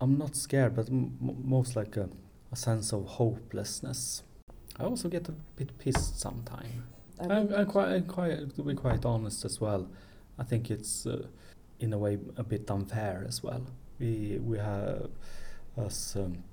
I'm 0.00 0.16
not 0.18 0.34
scared, 0.34 0.74
but 0.74 0.88
m- 0.88 1.16
m- 1.22 1.36
most 1.44 1.76
like 1.76 1.96
a, 1.96 2.08
a 2.50 2.56
sense 2.56 2.92
of 2.92 3.06
hopelessness. 3.06 4.22
I 4.78 4.84
also 4.84 5.08
get 5.08 5.28
a 5.28 5.32
bit 5.56 5.76
pissed 5.78 6.18
sometimes. 6.18 6.72
I 7.20 7.24
I'm, 7.24 7.52
I'm 7.52 7.66
quite, 7.66 7.88
I'm 7.88 8.06
quite, 8.06 8.54
to 8.56 8.62
be 8.62 8.74
quite 8.74 9.04
honest 9.04 9.44
as 9.44 9.60
well. 9.60 9.88
I 10.38 10.44
think 10.44 10.70
it's 10.70 11.06
uh, 11.06 11.26
in 11.78 11.92
a 11.92 11.98
way 11.98 12.18
a 12.36 12.44
bit 12.44 12.70
unfair 12.70 13.24
as 13.28 13.42
well. 13.42 13.62
We 13.98 14.38
we 14.40 14.58
have 14.58 15.08
as 15.76 16.16
um, 16.16 16.44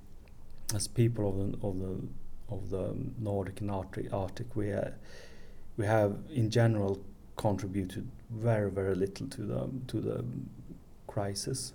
as 0.74 0.88
people 0.88 1.28
of 1.28 1.36
the 1.36 1.66
of 1.66 1.78
the 1.78 2.08
of 2.48 2.70
the 2.70 2.96
Nordic 3.18 3.60
and 3.60 3.70
Arctic, 3.70 4.12
Arctic 4.12 4.54
we 4.56 4.72
uh, 4.72 4.90
we 5.76 5.86
have 5.86 6.16
in 6.30 6.50
general 6.50 6.98
contributed 7.36 8.08
very 8.30 8.70
very 8.70 8.94
little 8.94 9.26
to 9.28 9.42
the 9.42 9.70
to 9.86 10.00
the 10.00 10.24
crisis 11.06 11.72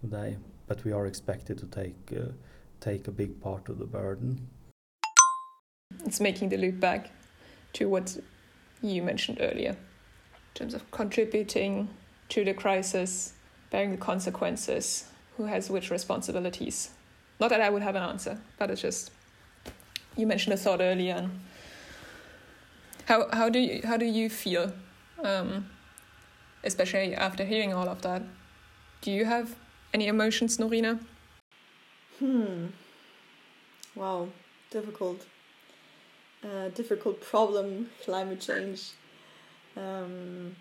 today, 0.00 0.36
but 0.66 0.84
we 0.84 0.92
are 0.92 1.06
expected 1.06 1.58
to 1.58 1.66
take 1.66 1.96
uh, 2.12 2.32
take 2.80 3.08
a 3.08 3.10
big 3.10 3.40
part 3.40 3.68
of 3.68 3.78
the 3.78 3.86
burden. 3.86 4.48
It's 6.04 6.20
making 6.20 6.48
the 6.50 6.56
loop 6.56 6.80
back 6.80 7.10
to 7.74 7.88
what 7.88 8.16
you 8.82 9.02
mentioned 9.02 9.38
earlier 9.40 9.70
in 9.70 10.54
terms 10.54 10.74
of 10.74 10.90
contributing 10.90 11.88
to 12.28 12.44
the 12.44 12.54
crisis, 12.54 13.32
bearing 13.70 13.90
the 13.90 13.96
consequences, 13.96 15.08
who 15.36 15.44
has 15.44 15.70
which 15.70 15.90
responsibilities. 15.90 16.90
Not 17.40 17.50
that 17.50 17.60
I 17.60 17.70
would 17.70 17.82
have 17.82 17.96
an 17.96 18.02
answer, 18.02 18.38
but 18.58 18.70
it's 18.70 18.82
just 18.82 19.10
you 20.16 20.26
mentioned 20.26 20.54
a 20.54 20.56
thought 20.56 20.80
earlier. 20.80 21.14
And 21.14 21.40
how 23.06 23.28
how 23.32 23.48
do 23.48 23.58
you 23.58 23.80
how 23.84 23.96
do 23.96 24.04
you 24.04 24.28
feel, 24.28 24.72
um, 25.22 25.66
especially 26.62 27.14
after 27.14 27.44
hearing 27.44 27.72
all 27.72 27.88
of 27.88 28.02
that? 28.02 28.22
Do 29.00 29.10
you 29.10 29.24
have 29.24 29.54
any 29.92 30.06
emotions, 30.06 30.58
Norina? 30.58 30.98
Hmm. 32.18 32.66
Wow, 33.94 34.28
difficult. 34.70 35.26
Uh, 36.42 36.68
difficult 36.68 37.20
problem, 37.20 37.90
climate 38.04 38.40
change. 38.40 38.92
Um, 39.76 40.56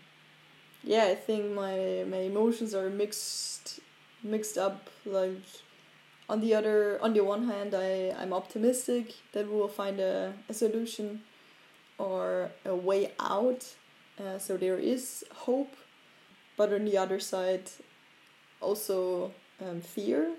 yeah, 0.84 1.06
I 1.06 1.16
think 1.16 1.52
my 1.52 2.06
my 2.08 2.22
emotions 2.28 2.74
are 2.76 2.90
mixed, 2.90 3.80
mixed 4.24 4.58
up. 4.58 4.90
Like, 5.06 5.44
on 6.30 6.42
the 6.42 6.54
other, 6.56 7.00
on 7.02 7.14
the 7.14 7.24
one 7.24 7.48
hand, 7.48 7.74
I 7.74 8.14
I'm 8.20 8.34
optimistic 8.34 9.14
that 9.34 9.48
we 9.50 9.56
will 9.56 9.68
find 9.68 10.00
a, 10.00 10.34
a 10.50 10.54
solution, 10.54 11.22
or 12.04 12.52
a 12.66 12.76
way 12.76 13.12
out. 13.20 13.62
Uh, 14.20 14.38
so 14.38 14.58
there 14.58 14.78
is 14.78 15.24
hope, 15.46 15.74
but 16.58 16.72
on 16.74 16.86
the 16.86 16.98
other 16.98 17.20
side, 17.20 17.68
also 18.62 19.32
um, 19.62 19.82
fear 19.82 20.32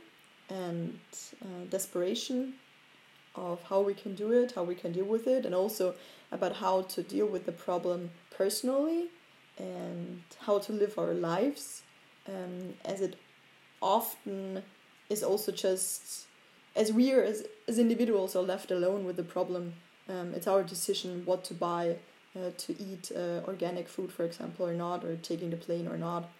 and 0.50 0.98
uh, 1.42 1.64
desperation 1.70 2.54
of 3.34 3.62
how 3.70 3.80
we 3.80 3.94
can 3.94 4.14
do 4.14 4.30
it, 4.32 4.52
how 4.52 4.62
we 4.62 4.74
can 4.74 4.92
deal 4.92 5.06
with 5.16 5.26
it, 5.26 5.44
and 5.46 5.54
also 5.54 5.94
about 6.30 6.54
how 6.56 6.82
to 6.82 7.02
deal 7.02 7.26
with 7.26 7.46
the 7.46 7.56
problem 7.66 8.10
personally 8.30 9.08
and 9.58 10.22
how 10.46 10.58
to 10.58 10.72
live 10.72 10.98
our 10.98 11.14
lives, 11.14 11.82
um, 12.28 12.74
as 12.84 13.00
it 13.00 13.16
often 13.80 14.62
is 15.08 15.22
also 15.22 15.50
just 15.52 16.26
as 16.76 16.92
we 16.92 17.12
are 17.12 17.22
as, 17.22 17.44
as 17.68 17.78
individuals 17.78 18.34
are 18.36 18.42
left 18.42 18.70
alone 18.70 19.04
with 19.04 19.16
the 19.16 19.22
problem. 19.22 19.74
Um, 20.08 20.34
it's 20.34 20.46
our 20.46 20.62
decision 20.62 21.22
what 21.24 21.44
to 21.44 21.54
buy, 21.54 21.96
uh, 22.36 22.50
to 22.56 22.82
eat 22.82 23.10
uh, 23.14 23.40
organic 23.46 23.88
food, 23.88 24.12
for 24.12 24.24
example, 24.24 24.66
or 24.66 24.74
not, 24.74 25.04
or 25.04 25.16
taking 25.16 25.50
the 25.50 25.56
plane 25.56 25.88
or 25.88 25.96
not, 25.96 26.30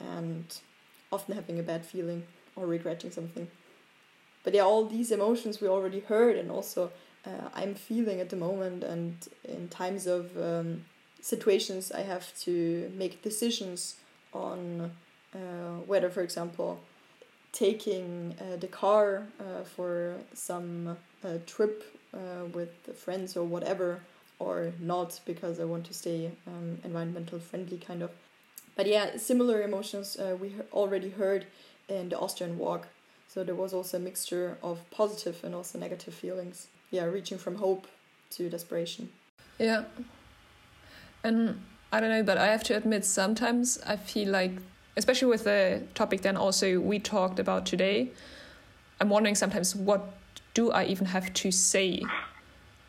and 0.00 0.44
often 1.12 1.34
having 1.34 1.58
a 1.58 1.62
bad 1.62 1.84
feeling 1.86 2.24
or 2.56 2.66
regretting 2.66 3.10
something. 3.10 3.48
But 4.42 4.54
yeah, 4.54 4.62
all 4.62 4.84
these 4.84 5.10
emotions 5.10 5.60
we 5.60 5.68
already 5.68 6.00
heard, 6.00 6.36
and 6.36 6.50
also 6.50 6.90
uh, 7.26 7.48
I'm 7.54 7.74
feeling 7.74 8.20
at 8.20 8.30
the 8.30 8.36
moment, 8.36 8.84
and 8.84 9.16
in 9.44 9.68
times 9.68 10.06
of 10.06 10.36
um, 10.36 10.84
situations, 11.20 11.92
I 11.92 12.00
have 12.00 12.36
to 12.40 12.92
make 12.94 13.22
decisions 13.22 13.96
on 14.32 14.90
uh, 15.34 15.38
whether, 15.86 16.10
for 16.10 16.22
example, 16.22 16.80
taking 17.52 18.34
uh, 18.40 18.56
the 18.56 18.66
car 18.66 19.26
uh, 19.40 19.64
for 19.64 20.16
some 20.34 20.98
trip 21.46 21.84
uh, 22.14 22.46
with 22.52 22.84
the 22.84 22.92
friends 22.92 23.36
or 23.36 23.44
whatever, 23.44 24.00
or 24.38 24.72
not 24.80 25.20
because 25.24 25.60
I 25.60 25.64
want 25.64 25.84
to 25.86 25.94
stay 25.94 26.30
um, 26.46 26.78
environmental 26.84 27.38
friendly, 27.38 27.78
kind 27.78 28.02
of. 28.02 28.10
But 28.76 28.86
yeah, 28.86 29.16
similar 29.16 29.62
emotions 29.62 30.16
uh, 30.16 30.36
we 30.40 30.52
already 30.72 31.10
heard 31.10 31.46
in 31.88 32.08
the 32.08 32.18
Austrian 32.18 32.58
walk. 32.58 32.88
So 33.28 33.44
there 33.44 33.54
was 33.54 33.72
also 33.72 33.96
a 33.96 34.00
mixture 34.00 34.58
of 34.62 34.78
positive 34.90 35.42
and 35.44 35.54
also 35.54 35.78
negative 35.78 36.14
feelings. 36.14 36.68
Yeah, 36.90 37.04
reaching 37.04 37.38
from 37.38 37.56
hope 37.56 37.86
to 38.30 38.48
desperation. 38.48 39.10
Yeah. 39.58 39.84
And 41.22 41.60
I 41.92 42.00
don't 42.00 42.10
know, 42.10 42.22
but 42.22 42.38
I 42.38 42.46
have 42.46 42.62
to 42.64 42.76
admit, 42.76 43.04
sometimes 43.04 43.80
I 43.86 43.96
feel 43.96 44.30
like, 44.30 44.52
especially 44.96 45.28
with 45.28 45.44
the 45.44 45.82
topic 45.94 46.22
then 46.22 46.36
also 46.36 46.80
we 46.80 46.98
talked 46.98 47.38
about 47.38 47.66
today, 47.66 48.10
I'm 49.00 49.08
wondering 49.08 49.34
sometimes 49.34 49.74
what 49.74 50.14
do 50.54 50.70
I 50.70 50.84
even 50.84 51.06
have 51.06 51.32
to 51.34 51.50
say 51.50 52.02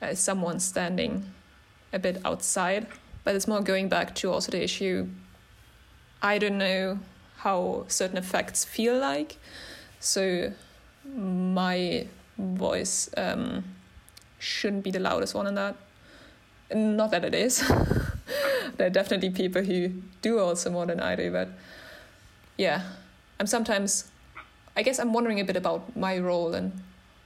as 0.01 0.19
someone 0.19 0.59
standing 0.59 1.25
a 1.91 1.99
bit 1.99 2.21
outside? 2.23 2.87
But 3.23 3.35
it's 3.35 3.47
more 3.47 3.61
going 3.61 3.89
back 3.89 4.15
to 4.15 4.31
also 4.31 4.51
the 4.51 4.63
issue 4.63 5.09
I 6.21 6.37
don't 6.37 6.57
know 6.57 6.99
how 7.37 7.85
certain 7.87 8.17
effects 8.17 8.65
feel 8.65 8.97
like. 8.97 9.37
So 9.99 10.53
my 11.15 12.07
voice 12.37 13.09
um, 13.17 13.63
shouldn't 14.39 14.83
be 14.83 14.91
the 14.91 14.99
loudest 14.99 15.35
one 15.35 15.47
in 15.47 15.55
that. 15.55 15.75
Not 16.73 17.11
that 17.11 17.23
it 17.23 17.35
is. 17.35 17.59
there 18.77 18.87
are 18.87 18.89
definitely 18.89 19.29
people 19.29 19.63
who 19.63 19.89
do 20.21 20.39
also 20.39 20.71
more 20.71 20.85
than 20.85 20.99
I 20.99 21.15
do, 21.15 21.31
but 21.31 21.49
yeah, 22.57 22.81
I'm 23.39 23.47
sometimes, 23.47 24.09
I 24.75 24.81
guess 24.81 24.97
I'm 24.97 25.13
wondering 25.13 25.39
a 25.39 25.45
bit 25.45 25.55
about 25.55 25.95
my 25.95 26.17
role 26.17 26.55
and 26.55 26.71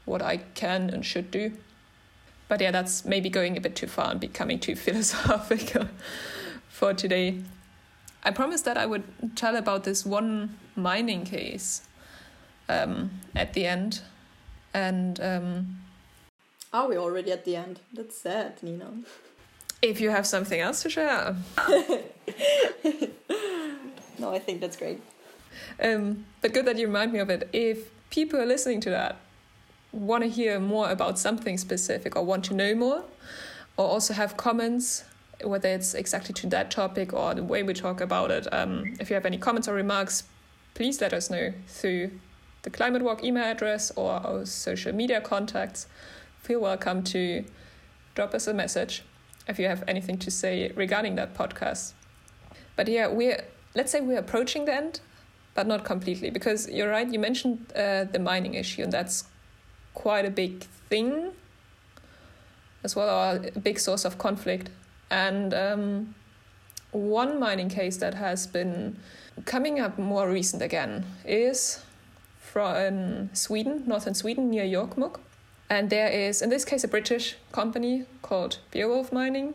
what 0.10 0.22
I 0.22 0.38
can 0.56 0.90
and 0.90 1.06
should 1.06 1.32
do. 1.32 1.54
But 2.50 2.60
yeah, 2.60 2.72
that's 2.72 3.06
maybe 3.06 3.30
going 3.30 3.56
a 3.56 3.62
bit 3.62 3.76
too 3.76 3.88
far 3.88 4.12
and 4.12 4.20
becoming 4.20 4.60
too 4.60 4.76
philosophical 4.86 5.88
for 6.68 6.94
today. 6.94 7.42
I 8.24 8.32
promised 8.32 8.66
that 8.66 8.78
I 8.78 8.86
would 8.86 9.04
tell 9.36 9.56
about 9.56 9.86
this 9.86 10.06
one 10.06 10.58
mining 10.76 11.24
case 11.24 11.88
um, 12.68 13.12
at 13.36 13.54
the 13.54 13.66
end. 13.66 14.02
And. 14.74 15.20
Um, 15.22 15.80
Are 16.74 16.90
we 16.90 16.98
already 16.98 17.32
at 17.32 17.46
the 17.46 17.56
end? 17.56 17.80
That's 17.94 18.18
sad, 18.18 18.62
Nina. 18.62 18.92
If 19.82 20.02
you 20.02 20.10
have 20.10 20.28
something 20.28 20.60
else 20.60 20.82
to 20.84 20.90
share. 20.90 21.38
no, 24.20 24.34
I 24.34 24.40
think 24.40 24.60
that's 24.60 24.76
great. 24.76 25.02
Um, 25.82 26.26
but 26.42 26.54
good 26.54 26.66
that 26.66 26.78
you 26.78 26.88
remind 26.88 27.14
me 27.14 27.20
of 27.20 27.30
it. 27.30 27.48
If 27.54 27.90
people 28.10 28.42
are 28.42 28.46
listening 28.46 28.82
to 28.82 28.90
that 28.90 29.16
want 29.92 30.24
to 30.24 30.30
hear 30.30 30.60
more 30.60 30.90
about 30.90 31.18
something 31.18 31.58
specific 31.58 32.16
or 32.16 32.24
want 32.24 32.46
to 32.46 32.54
know 32.54 32.76
more, 32.76 33.04
or 33.78 33.88
also 33.88 34.14
have 34.14 34.38
comments 34.38 35.04
whether 35.44 35.70
it's 35.70 35.94
exactly 35.94 36.34
to 36.34 36.48
that 36.48 36.70
topic 36.70 37.14
or 37.14 37.34
the 37.34 37.44
way 37.44 37.64
we 37.64 37.74
talk 37.74 38.02
about 38.02 38.32
it. 38.32 38.48
Um, 38.54 38.96
if 39.00 39.10
you 39.10 39.14
have 39.14 39.26
any 39.26 39.38
comments 39.38 39.68
or 39.68 39.74
remarks, 39.74 40.24
please 40.74 41.00
let 41.02 41.14
us 41.14 41.30
know 41.30 41.54
through 41.68 42.12
the 42.64 42.70
Climate 42.70 43.02
Walk 43.02 43.24
email 43.24 43.44
address 43.44 43.92
or 43.96 44.12
our 44.12 44.46
social 44.46 44.94
media 44.94 45.22
contacts. 45.22 45.88
Feel 46.42 46.60
welcome 46.60 47.04
to 47.04 47.46
drop 48.16 48.34
us 48.34 48.48
a 48.48 48.54
message 48.54 49.04
if 49.48 49.60
you 49.60 49.68
have 49.68 49.84
anything 49.88 50.18
to 50.18 50.32
say 50.32 50.72
regarding 50.76 51.16
that 51.16 51.34
podcast. 51.34 51.94
But 52.76 52.88
yeah, 52.88 53.08
we're 53.08 53.44
let's 53.76 53.92
say 53.92 54.02
we're 54.02 54.20
approaching 54.20 54.66
the 54.66 54.74
end, 54.74 55.00
but 55.54 55.68
not 55.68 55.86
completely 55.86 56.30
because 56.30 56.70
you're 56.70 56.90
right. 56.90 57.10
You 57.12 57.20
mentioned 57.20 57.72
uh, 57.76 58.06
the 58.06 58.20
mining 58.20 58.56
issue, 58.56 58.84
and 58.84 58.92
that's 58.92 59.26
quite 59.94 60.26
a 60.26 60.30
big 60.30 60.64
thing 60.90 61.32
as 62.84 62.96
well, 62.96 63.10
or 63.10 63.48
a 63.56 63.60
big 63.60 63.80
source 63.80 64.06
of 64.06 64.18
conflict 64.18 64.70
and 65.10 65.54
um, 65.54 66.16
one 66.92 67.40
mining 67.40 67.70
case 67.70 67.98
that 67.98 68.16
has 68.16 68.48
been 68.48 68.98
coming 69.46 69.80
up 69.80 69.98
more 69.98 70.30
recent 70.30 70.62
again 70.62 71.06
is 71.26 71.84
from 72.40 73.30
Sweden, 73.34 73.84
northern 73.86 74.14
Sweden, 74.14 74.50
near 74.50 74.66
Jokkmokk. 74.66 75.20
And 75.70 75.90
there 75.90 76.08
is, 76.08 76.42
in 76.42 76.50
this 76.50 76.66
case, 76.66 76.84
a 76.84 76.88
British 76.88 77.36
company 77.52 78.06
called 78.24 78.58
Beowulf 78.72 79.12
Mining 79.12 79.54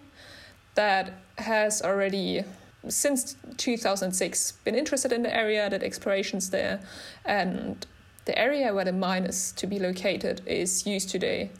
that 0.77 1.15
has 1.39 1.83
already, 1.83 2.45
since 2.89 3.37
2006, 3.57 4.53
been 4.65 4.77
interested 4.77 5.13
in 5.13 5.23
the 5.23 5.37
area, 5.37 5.69
did 5.69 5.83
explorations 5.83 6.51
there. 6.51 6.81
And 7.25 7.85
the 8.25 8.39
area 8.39 8.73
where 8.73 8.85
the 8.85 8.93
mine 8.93 9.25
is 9.25 9.53
to 9.53 9.67
be 9.67 9.79
located 9.79 10.41
is 10.47 10.87
used 10.87 11.11
today 11.11 11.51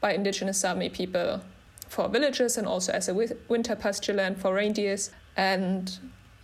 by 0.00 0.12
indigenous 0.12 0.60
Sami 0.60 0.88
people 0.88 1.40
for 1.88 2.08
villages 2.08 2.56
and 2.56 2.66
also 2.66 2.92
as 2.92 3.08
a 3.08 3.14
winter 3.48 3.76
pasture 3.76 4.12
land 4.12 4.38
for 4.38 4.54
reindeers. 4.54 5.10
And 5.36 5.96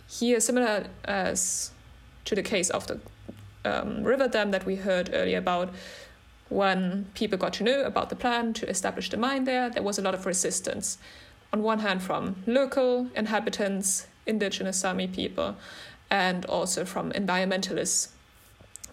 here, 0.07 0.39
similar 0.39 0.85
as 1.05 1.71
to 2.25 2.35
the 2.35 2.43
case 2.43 2.69
of 2.69 2.87
the 2.87 2.99
um, 3.65 4.03
river 4.03 4.27
dam 4.27 4.51
that 4.51 4.65
we 4.65 4.75
heard 4.75 5.09
earlier 5.13 5.37
about, 5.37 5.73
when 6.49 7.05
people 7.15 7.37
got 7.37 7.53
to 7.53 7.63
know 7.63 7.83
about 7.83 8.09
the 8.09 8.15
plan 8.15 8.53
to 8.53 8.69
establish 8.69 9.09
the 9.09 9.17
mine 9.17 9.45
there, 9.45 9.69
there 9.69 9.83
was 9.83 9.97
a 9.97 10.01
lot 10.01 10.13
of 10.13 10.25
resistance. 10.25 10.97
On 11.51 11.63
one 11.63 11.79
hand, 11.79 12.01
from 12.01 12.43
local 12.45 13.07
inhabitants, 13.15 14.07
indigenous 14.25 14.77
Sami 14.77 15.07
people, 15.07 15.55
and 16.09 16.45
also 16.45 16.85
from 16.85 17.11
environmentalists, 17.13 18.09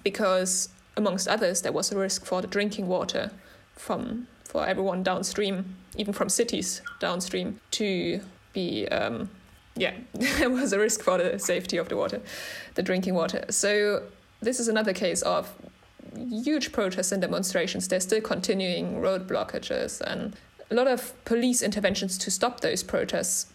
because 0.03 0.69
amongst 0.97 1.29
others, 1.29 1.63
there 1.63 1.73
was 1.73 1.93
a 1.93 1.99
risk 1.99 2.25
for 2.25 2.41
the 2.41 2.49
drinking 2.49 2.87
water 2.89 3.31
from 3.75 4.27
for 4.45 4.67
everyone 4.67 5.03
downstream, 5.03 5.77
even 5.97 6.13
from 6.13 6.29
cities 6.29 6.83
downstream, 6.99 7.61
to 7.71 8.21
be 8.53 8.89
um, 8.89 9.31
yeah, 9.77 9.95
there 10.13 10.51
was 10.51 10.73
a 10.73 10.79
risk 10.79 11.03
for 11.03 11.19
the 11.19 11.39
safety 11.39 11.77
of 11.77 11.89
the 11.89 11.97
water, 11.97 12.21
the 12.75 12.83
drinking 12.83 13.15
water. 13.15 13.45
So 13.51 14.03
this 14.41 14.59
is 14.61 14.69
another 14.69 14.93
case 14.93 15.23
of 15.23 15.53
huge 16.17 16.73
protests 16.73 17.13
and 17.13 17.23
demonstrations. 17.23 17.89
They're 17.89 18.01
still 18.01 18.21
continuing 18.21 19.01
road 19.01 19.29
blockages 19.29 20.01
and 20.01 20.35
a 20.71 20.75
lot 20.75 20.87
of 20.87 21.13
police 21.25 21.63
interventions 21.63 22.19
to 22.19 22.31
stop 22.31 22.61
those 22.61 22.83
protests. 22.83 23.47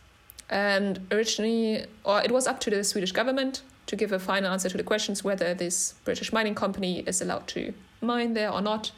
And 0.50 1.08
originally, 1.12 1.86
or 2.04 2.22
it 2.22 2.32
was 2.32 2.48
up 2.48 2.60
to 2.62 2.70
the 2.70 2.84
Swedish 2.84 3.12
government 3.12 3.64
to 3.88 3.96
give 3.96 4.12
a 4.12 4.20
final 4.20 4.52
answer 4.52 4.70
to 4.70 4.78
the 4.78 4.84
questions 4.84 5.24
whether 5.24 5.54
this 5.54 5.94
British 6.04 6.34
mining 6.34 6.56
company 6.56 7.00
is 7.02 7.22
allowed 7.22 7.48
to 7.48 7.74
mine 8.02 8.34
there 8.34 8.52
or 8.52 8.62
not. 8.62 8.92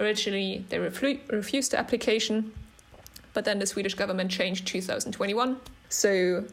Originally, 0.00 0.64
they 0.68 0.78
refused 0.78 1.72
the 1.72 1.78
application, 1.78 2.52
but 3.34 3.44
then 3.44 3.58
the 3.58 3.66
Swedish 3.66 3.94
government 3.94 4.30
changed 4.30 4.66
2021. 4.66 5.58
So 5.88 6.44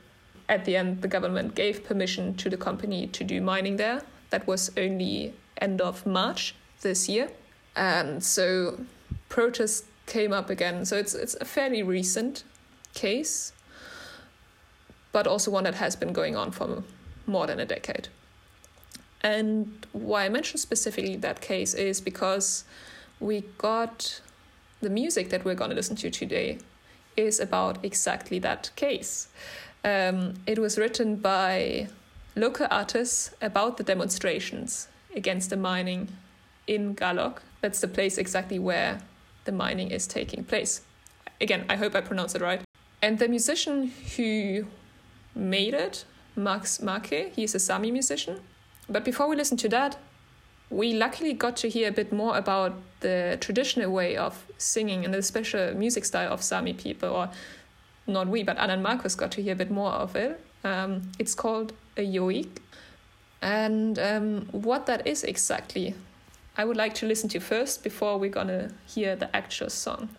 at 0.48 0.66
the 0.66 0.76
end, 0.76 1.02
the 1.02 1.08
government 1.08 1.56
gave 1.56 1.84
permission 1.84 2.36
to 2.36 2.50
the 2.50 2.58
company 2.58 3.08
to 3.08 3.24
do 3.24 3.42
mining 3.42 3.78
there. 3.78 4.02
That 4.30 4.46
was 4.46 4.72
only 4.78 5.34
end 5.58 5.82
of 5.82 6.06
March 6.06 6.56
this 6.82 7.10
year. 7.10 7.30
And 7.76 8.24
so 8.24 8.80
protests 9.30 9.84
came 10.06 10.34
up 10.34 10.50
again. 10.50 10.86
So 10.86 10.98
it's 10.98 11.14
it's 11.14 11.36
a 11.40 11.46
fairly 11.46 11.84
recent 11.84 12.44
case, 12.94 13.54
but 15.12 15.28
also 15.28 15.52
one 15.52 15.64
that 15.64 15.76
has 15.76 15.96
been 15.96 16.14
going 16.14 16.36
on 16.36 16.52
for 16.52 16.84
more 17.30 17.48
than 17.48 17.60
a 17.60 17.66
decade. 17.66 18.10
And 19.22 19.86
why 19.92 20.26
I 20.26 20.30
mention 20.30 20.58
specifically 20.58 21.16
that 21.18 21.42
case 21.42 21.74
is 21.74 22.02
because 22.02 22.64
we 23.20 23.44
got 23.58 24.22
the 24.82 24.90
music 24.90 25.30
that 25.30 25.44
we're 25.44 25.56
going 25.56 25.70
to 25.70 25.76
listen 25.76 25.96
to 25.98 26.10
today 26.10 26.60
is 27.18 27.40
about 27.40 27.84
exactly 27.84 28.40
that 28.40 28.72
case. 28.76 29.28
Um, 29.84 30.36
it 30.48 30.60
was 30.60 30.78
written 30.78 31.18
by 31.18 31.90
local 32.36 32.68
artists 32.72 33.32
about 33.42 33.78
the 33.78 33.84
demonstrations 33.84 34.88
against 35.16 35.50
the 35.50 35.58
mining 35.58 36.10
in 36.68 36.96
Gállok. 36.96 37.40
That's 37.62 37.82
the 37.82 37.88
place 37.88 38.18
exactly 38.18 38.60
where 38.60 39.02
the 39.46 39.52
mining 39.52 39.92
is 39.92 40.08
taking 40.08 40.44
place. 40.44 40.82
Again, 41.42 41.66
I 41.70 41.76
hope 41.76 41.96
I 41.96 42.02
pronounce 42.02 42.36
it 42.36 42.42
right. 42.42 42.62
And 43.02 43.20
the 43.20 43.28
musician 43.28 43.92
who 44.16 44.66
made 45.36 45.74
it, 45.74 46.06
Max 46.40 46.82
Make, 46.82 47.34
he's 47.36 47.54
a 47.54 47.60
Sami 47.60 47.92
musician. 47.92 48.40
But 48.90 49.06
before 49.06 49.28
we 49.28 49.36
listen 49.36 49.58
to 49.58 49.70
that, 49.70 49.98
we 50.70 50.94
luckily 50.94 51.34
got 51.34 51.58
to 51.58 51.70
hear 51.70 51.90
a 51.90 51.92
bit 51.92 52.12
more 52.12 52.38
about 52.38 52.74
the 53.02 53.38
traditional 53.42 53.92
way 53.92 54.16
of 54.16 54.46
singing 54.58 55.06
and 55.06 55.14
the 55.14 55.22
special 55.22 55.74
music 55.74 56.06
style 56.06 56.32
of 56.32 56.42
Sami 56.42 56.74
people, 56.74 57.10
or 57.10 57.30
not 58.08 58.28
we, 58.28 58.44
but 58.44 58.58
Anna 58.58 58.74
and 58.74 58.84
Marcus 58.84 59.16
got 59.16 59.32
to 59.32 59.42
hear 59.42 59.54
a 59.54 59.56
bit 59.56 59.72
more 59.72 59.92
of 59.92 60.16
it. 60.16 60.40
Um, 60.64 61.12
it's 61.20 61.36
called 61.36 61.74
a 61.98 62.02
yoik. 62.02 62.50
And 63.42 63.98
um, 63.98 64.48
what 64.52 64.86
that 64.88 65.08
is 65.08 65.24
exactly, 65.24 65.96
I 66.58 66.66
would 66.66 66.78
like 66.78 66.94
to 66.96 67.06
listen 67.08 67.30
to 67.30 67.40
first 67.40 67.84
before 67.84 68.18
we're 68.18 68.30
gonna 68.30 68.72
hear 68.86 69.16
the 69.16 69.34
actual 69.36 69.70
song. 69.70 70.10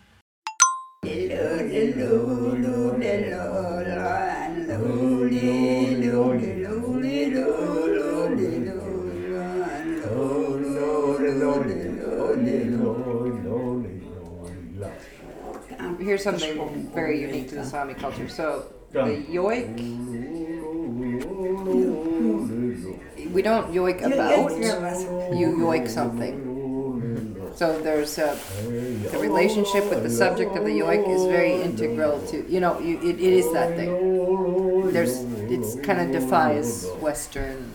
Um, 15.79 15.97
here's 15.99 16.23
something 16.23 16.89
very 16.93 17.21
unique 17.21 17.49
to 17.49 17.55
the 17.55 17.65
Sami 17.65 17.93
culture. 17.95 18.29
So 18.29 18.71
the 18.91 19.25
yoik, 19.29 19.65
we 23.31 23.41
don't 23.41 23.73
yoik 23.73 24.01
about. 24.01 24.51
You 25.37 25.47
yoik 25.57 25.89
something. 25.89 26.49
So 27.55 27.81
there's 27.81 28.17
a, 28.17 28.37
the 29.11 29.17
relationship 29.19 29.89
with 29.89 30.03
the 30.03 30.09
subject 30.09 30.55
of 30.55 30.65
the 30.65 30.71
yoik 30.71 31.07
is 31.09 31.23
very 31.25 31.61
integral 31.61 32.19
to 32.27 32.45
you 32.49 32.59
know 32.59 32.79
you, 32.79 32.97
it, 32.99 33.19
it 33.19 33.33
is 33.33 33.51
that 33.53 33.75
thing. 33.75 34.91
There's 34.91 35.19
it's 35.61 35.75
kind 35.85 36.01
of 36.01 36.11
defies 36.11 36.87
Western 36.99 37.71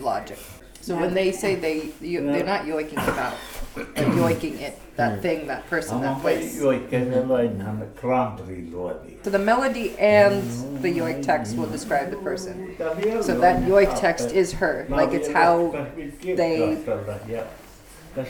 logic. 0.00 0.38
So 0.80 0.96
when 0.96 1.14
they 1.14 1.30
say 1.30 1.54
they 1.54 1.92
you, 2.00 2.22
they're 2.24 2.44
not 2.44 2.62
yoiking 2.62 2.94
about, 2.94 3.34
they're 3.74 4.06
yoiking 4.16 4.60
it 4.60 4.78
that 4.96 5.22
thing 5.22 5.46
that 5.46 5.66
person 5.68 6.00
that 6.02 6.20
place. 6.20 6.58
So 6.60 6.70
the 9.30 9.38
melody 9.38 9.96
and 9.98 10.42
the 10.82 10.88
yoik 10.92 11.22
text 11.22 11.56
will 11.56 11.66
describe 11.68 12.10
the 12.10 12.16
person. 12.18 12.74
So 13.22 13.38
that 13.38 13.62
yoik 13.62 13.98
text 13.98 14.32
is 14.32 14.52
her. 14.54 14.86
Like 14.88 15.12
it's 15.12 15.28
how 15.28 15.88
they. 16.22 16.84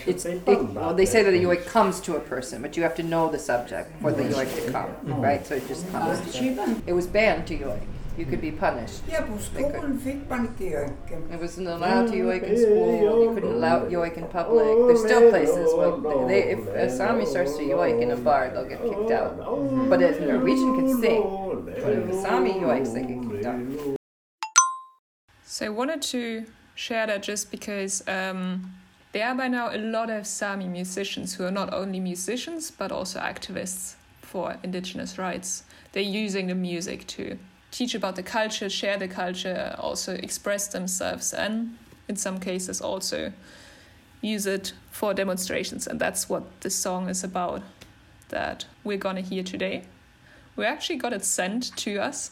It's 0.06 0.24
it, 0.24 0.46
well, 0.46 0.94
they 0.94 1.06
say 1.06 1.24
that 1.24 1.32
the 1.32 1.42
yoik 1.42 1.66
comes 1.66 2.00
to 2.02 2.14
a 2.14 2.20
person, 2.20 2.62
but 2.62 2.76
you 2.76 2.84
have 2.84 2.94
to 2.96 3.02
know 3.02 3.28
the 3.28 3.38
subject 3.38 4.00
for 4.00 4.12
the 4.12 4.22
yoik 4.22 4.64
to 4.64 4.70
come, 4.70 4.90
right? 5.20 5.44
So 5.44 5.56
it 5.56 5.66
just 5.66 5.90
comes. 5.90 6.20
It 6.86 6.92
was 6.92 7.08
banned 7.08 7.48
to 7.48 7.58
yoik. 7.58 7.80
You 8.18 8.26
could 8.26 8.40
be 8.40 8.52
punished. 8.52 9.02
Ja, 9.08 9.22
på 9.22 9.38
skolan 9.38 10.00
fick 10.04 10.30
man 10.30 10.40
inte 10.40 10.64
jojka. 10.64 11.34
It 11.34 11.40
wasn't 11.40 11.68
allowed 11.68 12.08
to 12.08 12.14
yoik 12.14 12.42
in 12.42 12.58
school. 12.58 13.24
You 13.24 13.34
couldn't 13.34 13.54
allow 13.54 13.88
yoik 13.88 14.16
in 14.18 14.26
public. 14.28 14.66
There's 14.86 15.04
still 15.04 15.30
places 15.30 15.74
where 15.74 16.26
they, 16.28 16.42
if 16.52 16.66
a 16.68 16.90
Sami 16.90 17.26
starts 17.26 17.56
to 17.56 17.62
yoik 17.62 18.02
in 18.02 18.10
a 18.10 18.16
bar, 18.16 18.50
they'll 18.50 18.68
get 18.68 18.82
kicked 18.82 19.10
out. 19.10 19.38
But 19.88 20.02
if 20.02 20.20
a 20.20 20.26
Norwegian 20.26 20.76
can 20.76 21.00
sing, 21.00 21.22
but 21.82 21.92
if 21.92 22.08
a 22.10 22.22
Sami 22.22 22.52
yoiks, 22.52 22.92
they 22.92 23.02
get 23.02 23.22
kicked 23.30 23.46
out. 23.46 23.60
So 25.46 25.66
I 25.66 25.68
wanted 25.70 26.02
to 26.02 26.44
share 26.74 27.06
that 27.06 27.22
just 27.22 27.50
because 27.50 28.02
um, 28.08 28.72
there 29.12 29.26
are 29.26 29.34
by 29.34 29.48
now 29.48 29.74
a 29.74 29.78
lot 29.78 30.10
of 30.10 30.26
Sami 30.26 30.68
musicians 30.68 31.34
who 31.34 31.44
are 31.44 31.50
not 31.50 31.72
only 31.72 32.00
musicians 32.00 32.70
but 32.70 32.92
also 32.92 33.20
activists 33.20 33.94
for 34.20 34.56
indigenous 34.62 35.18
rights. 35.18 35.64
They're 35.92 36.02
using 36.24 36.46
the 36.46 36.54
music 36.54 37.06
to 37.08 37.38
teach 37.72 37.94
about 37.94 38.14
the 38.14 38.22
culture, 38.22 38.70
share 38.70 38.96
the 38.98 39.08
culture, 39.08 39.74
also 39.78 40.14
express 40.14 40.68
themselves, 40.68 41.32
and 41.32 41.76
in 42.06 42.14
some 42.14 42.38
cases 42.38 42.80
also 42.80 43.32
use 44.20 44.46
it 44.46 44.72
for 44.90 45.12
demonstrations. 45.12 45.88
And 45.88 45.98
that's 45.98 46.28
what 46.28 46.60
this 46.60 46.76
song 46.76 47.08
is 47.08 47.24
about 47.24 47.62
that 48.28 48.66
we're 48.84 48.98
gonna 48.98 49.22
hear 49.22 49.42
today. 49.42 49.82
We 50.54 50.64
actually 50.64 50.96
got 50.96 51.12
it 51.12 51.24
sent 51.24 51.74
to 51.78 51.98
us. 51.98 52.30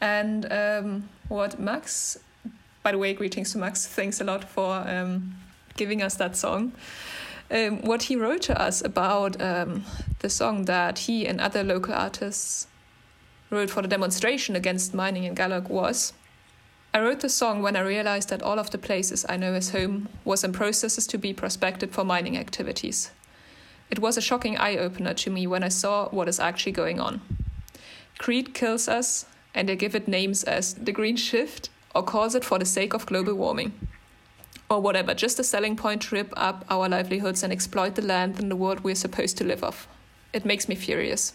And 0.00 0.50
um, 0.50 1.08
what 1.28 1.60
Max, 1.60 2.18
by 2.82 2.92
the 2.92 2.98
way, 2.98 3.14
greetings 3.14 3.52
to 3.52 3.58
Max, 3.58 3.86
thanks 3.86 4.20
a 4.20 4.24
lot 4.24 4.44
for 4.44 4.76
um, 4.88 5.36
giving 5.76 6.02
us 6.02 6.16
that 6.16 6.36
song. 6.36 6.72
Um, 7.50 7.82
what 7.82 8.04
he 8.04 8.16
wrote 8.16 8.42
to 8.42 8.60
us 8.60 8.82
about 8.82 9.40
um, 9.40 9.84
the 10.20 10.30
song 10.30 10.64
that 10.64 11.00
he 11.00 11.26
and 11.26 11.40
other 11.40 11.62
local 11.62 11.92
artists 11.92 12.66
wrote 13.54 13.70
for 13.70 13.82
the 13.82 13.88
demonstration 13.88 14.56
against 14.56 14.94
mining 14.94 15.24
in 15.24 15.34
Gállok 15.34 15.68
was 15.68 16.12
I 16.94 17.00
wrote 17.00 17.20
the 17.20 17.28
song 17.28 17.60
when 17.60 17.74
I 17.74 17.80
realized 17.80 18.28
that 18.28 18.42
all 18.42 18.60
of 18.60 18.70
the 18.70 18.78
places 18.78 19.26
I 19.28 19.36
know 19.36 19.54
as 19.54 19.70
home 19.70 20.08
was 20.24 20.44
in 20.44 20.52
processes 20.52 21.08
to 21.08 21.18
be 21.18 21.32
prospected 21.32 21.90
for 21.90 22.04
mining 22.04 22.38
activities. 22.38 23.10
It 23.90 23.98
was 23.98 24.16
a 24.16 24.20
shocking 24.20 24.56
eye 24.56 24.76
opener 24.76 25.12
to 25.14 25.30
me 25.30 25.44
when 25.48 25.64
I 25.64 25.70
saw 25.70 26.08
what 26.10 26.28
is 26.28 26.38
actually 26.38 26.70
going 26.70 27.00
on. 27.00 27.20
Greed 28.18 28.54
kills 28.54 28.86
us, 28.86 29.26
and 29.54 29.68
they 29.68 29.74
give 29.74 29.96
it 29.96 30.06
names 30.06 30.44
as 30.44 30.74
the 30.74 30.92
green 30.92 31.16
shift 31.16 31.68
or 31.96 32.04
calls 32.04 32.36
it 32.36 32.44
for 32.44 32.60
the 32.60 32.64
sake 32.64 32.94
of 32.94 33.06
global 33.06 33.34
warming. 33.34 33.72
Or 34.70 34.80
whatever, 34.80 35.14
just 35.14 35.40
a 35.40 35.44
selling 35.44 35.74
point 35.74 36.02
to 36.02 36.14
rip 36.14 36.32
up 36.36 36.64
our 36.70 36.88
livelihoods 36.88 37.42
and 37.42 37.52
exploit 37.52 37.96
the 37.96 38.02
land 38.02 38.38
and 38.38 38.48
the 38.48 38.56
world 38.56 38.80
we're 38.80 38.94
supposed 38.94 39.36
to 39.38 39.44
live 39.44 39.64
off. 39.64 39.88
It 40.32 40.44
makes 40.44 40.68
me 40.68 40.76
furious. 40.76 41.32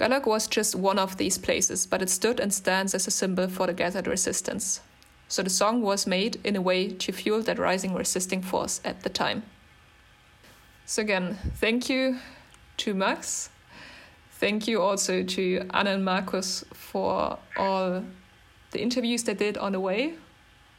Gállok 0.00 0.24
was 0.24 0.46
just 0.46 0.74
one 0.74 0.98
of 0.98 1.18
these 1.18 1.36
places, 1.36 1.86
but 1.86 2.00
it 2.00 2.08
stood 2.08 2.40
and 2.40 2.54
stands 2.54 2.94
as 2.94 3.06
a 3.06 3.10
symbol 3.10 3.48
for 3.48 3.66
the 3.66 3.74
gathered 3.74 4.06
resistance. 4.06 4.80
So 5.28 5.42
the 5.42 5.50
song 5.50 5.82
was 5.82 6.06
made 6.06 6.40
in 6.42 6.56
a 6.56 6.62
way 6.62 6.88
to 6.88 7.12
fuel 7.12 7.42
that 7.42 7.58
rising 7.58 7.92
resisting 7.92 8.40
force 8.40 8.80
at 8.82 9.02
the 9.02 9.10
time. 9.10 9.42
So 10.86 11.02
again, 11.02 11.36
thank 11.56 11.90
you 11.90 12.16
to 12.78 12.94
Max. 12.94 13.50
Thank 14.30 14.66
you 14.66 14.80
also 14.80 15.22
to 15.22 15.66
Anna 15.74 15.90
and 15.90 16.04
Marcus 16.04 16.64
for 16.72 17.38
all 17.58 18.02
the 18.70 18.80
interviews 18.80 19.24
they 19.24 19.34
did 19.34 19.58
on 19.58 19.72
the 19.72 19.80
way. 19.80 20.14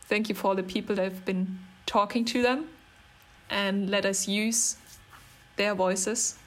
Thank 0.05 0.29
you 0.29 0.35
for 0.35 0.47
all 0.47 0.55
the 0.55 0.63
people 0.63 0.95
that 0.95 1.03
have 1.03 1.25
been 1.25 1.59
talking 1.85 2.25
to 2.25 2.41
them 2.41 2.69
and 3.51 3.87
let 3.87 4.03
us 4.03 4.27
use 4.27 4.77
their 5.57 5.75
voices 5.75 6.39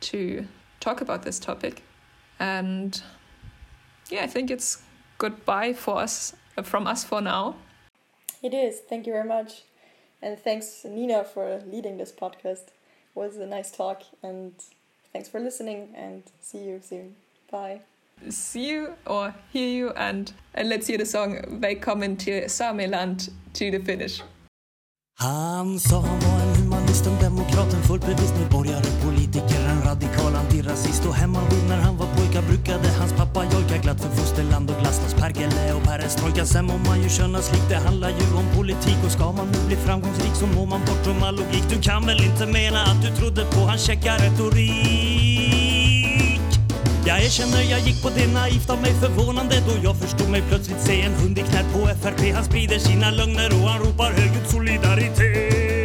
to 0.00 0.46
talk 0.88 1.00
about 1.00 1.22
this 1.22 1.38
topic. 1.38 1.82
And 2.38 3.00
yeah, 4.10 4.24
I 4.24 4.26
think 4.26 4.50
it's 4.50 4.82
goodbye 5.18 5.72
for 5.74 6.00
us 6.00 6.34
uh, 6.56 6.62
from 6.62 6.86
us 6.86 7.04
for 7.04 7.20
now. 7.20 7.56
It 8.42 8.54
is. 8.54 8.80
Thank 8.88 9.06
you 9.06 9.12
very 9.12 9.28
much. 9.28 9.62
And 10.22 10.38
thanks, 10.38 10.84
Nina, 10.84 11.24
for 11.24 11.60
leading 11.66 11.98
this 11.98 12.12
podcast. 12.12 12.64
It 12.68 13.14
was 13.14 13.36
a 13.36 13.46
nice 13.46 13.70
talk. 13.70 14.02
And 14.22 14.52
thanks 15.12 15.28
for 15.28 15.40
listening. 15.40 15.80
And 15.94 16.22
see 16.40 16.58
you 16.58 16.80
soon. 16.82 17.16
Bye. 17.50 17.80
See 18.30 18.68
you 18.70 18.94
or 19.06 19.34
hear 19.52 19.68
you. 19.68 19.90
And, 19.90 20.32
and 20.54 20.68
let's 20.68 20.86
hear 20.86 20.98
the 20.98 21.06
song 21.06 21.60
Välkommen 21.60 22.18
till 22.18 22.48
Sameland 22.48 23.30
to 23.54 23.70
the 23.70 23.78
finish. 23.78 24.22
Han 25.20 25.78
sa 25.78 26.00
han 26.00 26.20
var 26.20 26.42
en 26.42 26.56
humanist, 26.56 27.06
en 27.06 27.18
demokrat, 27.20 27.74
en 27.74 27.82
fullt 27.82 28.06
bevisst 28.06 28.34
medborgare, 28.38 29.02
politiker, 29.02 29.67
Rasist 30.68 31.06
och 31.06 31.14
hemmavid 31.14 31.64
när 31.68 31.76
han 31.76 31.96
var 31.96 32.06
pojkar 32.06 32.42
brukade 32.42 32.88
hans 32.98 33.12
pappa 33.12 33.44
jojka 33.44 33.76
glatt 33.82 34.00
för 34.00 34.10
fosterland 34.10 34.70
och 34.70 34.76
glasnost, 34.80 35.16
perkele 35.16 35.72
och 35.72 35.82
perestrojka. 35.82 36.44
Sen 36.46 36.64
må 36.66 36.76
man 36.86 37.02
ju 37.02 37.08
könas 37.08 37.52
lik, 37.52 37.62
det 37.68 37.76
handlar 37.76 38.08
ju 38.08 38.36
om 38.36 38.46
politik 38.56 38.98
och 39.04 39.10
ska 39.12 39.32
man 39.32 39.46
nu 39.52 39.58
bli 39.66 39.76
framgångsrik 39.76 40.34
så 40.34 40.46
må 40.46 40.66
man 40.66 40.80
bortom 40.80 41.22
all 41.22 41.36
logik. 41.36 41.64
Du 41.70 41.80
kan 41.82 42.06
väl 42.06 42.24
inte 42.24 42.46
mena 42.46 42.80
att 42.82 43.02
du 43.02 43.16
trodde 43.16 43.44
på 43.44 43.60
hans 43.60 43.82
käcka 43.82 44.14
retorik? 44.14 45.58
Jag 47.06 47.24
erkänner 47.24 47.62
jag 47.70 47.80
gick 47.80 48.02
på 48.02 48.08
det 48.08 48.32
naivt 48.32 48.70
av 48.70 48.80
mig 48.82 48.92
förvånande 48.94 49.54
då 49.68 49.72
jag 49.82 49.96
förstod 49.96 50.30
mig 50.30 50.42
plötsligt 50.48 50.80
se 50.80 51.02
en 51.02 51.14
hund 51.14 51.38
i 51.38 51.42
knät 51.42 51.72
på 51.72 51.78
FRP. 51.78 52.32
Han 52.34 52.44
sprider 52.44 52.78
sina 52.78 53.10
lögner 53.10 53.50
och 53.62 53.68
han 53.68 53.78
ropar 53.80 54.12
högljutt 54.12 54.50
solidaritet. 54.50 55.77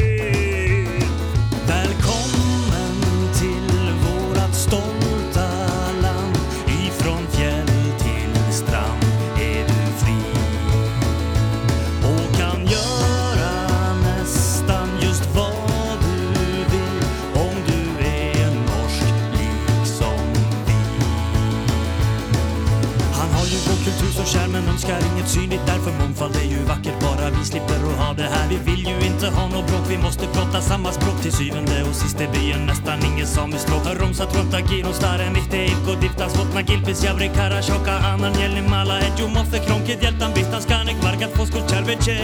Altis 36.94 37.06
javri 37.06 37.30
kara 37.30 37.62
tjocka 37.62 37.92
annan 37.92 38.34
jälni 38.40 38.62
malla 38.62 39.00
ett 39.00 39.20
jo 39.20 39.28
moffe 39.28 39.60
kronkit 39.60 40.02
hjältan 40.02 40.34
vittan 40.34 40.62
skanek 40.62 41.04
vargat 41.04 41.32
foskot 41.34 41.72
kärveche 41.72 42.18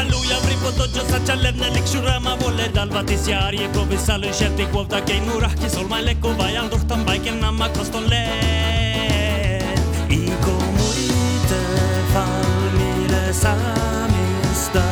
Allu 0.00 0.18
javri 0.30 0.56
po 0.62 0.70
dojo 0.78 1.04
sacha 1.10 1.34
levne 1.34 1.70
likshurama 1.74 2.36
volle 2.40 2.68
dalvatis 2.74 3.28
jari 3.28 3.68
provisalu 3.72 4.32
sheptik 4.32 4.74
wovta 4.74 5.00
kei 5.00 5.20
muraki 5.20 5.70
solma 5.70 6.00
lekko 6.00 6.34
vajan 6.38 6.70
dohtan 6.70 7.04
baiken 7.04 7.40
namma 7.40 7.68
koston 7.68 8.04
Iko 10.10 10.56
muite 10.74 11.62
falmile 12.12 13.32
samista 13.32 14.82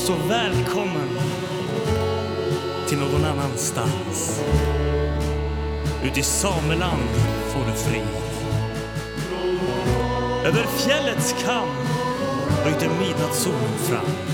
Så 0.00 0.14
välkommen 0.28 1.08
till 2.88 2.98
någon 2.98 3.24
annanstans. 3.24 4.42
Ut 6.04 6.18
i 6.18 6.22
Sameland 6.22 7.08
får 7.48 7.60
du 7.66 7.72
frid. 7.72 8.08
Över 10.44 10.66
fjällets 10.66 11.34
kam 11.44 11.68
bryter 12.64 12.88
midnattssolen 12.88 13.78
fram. 13.78 14.29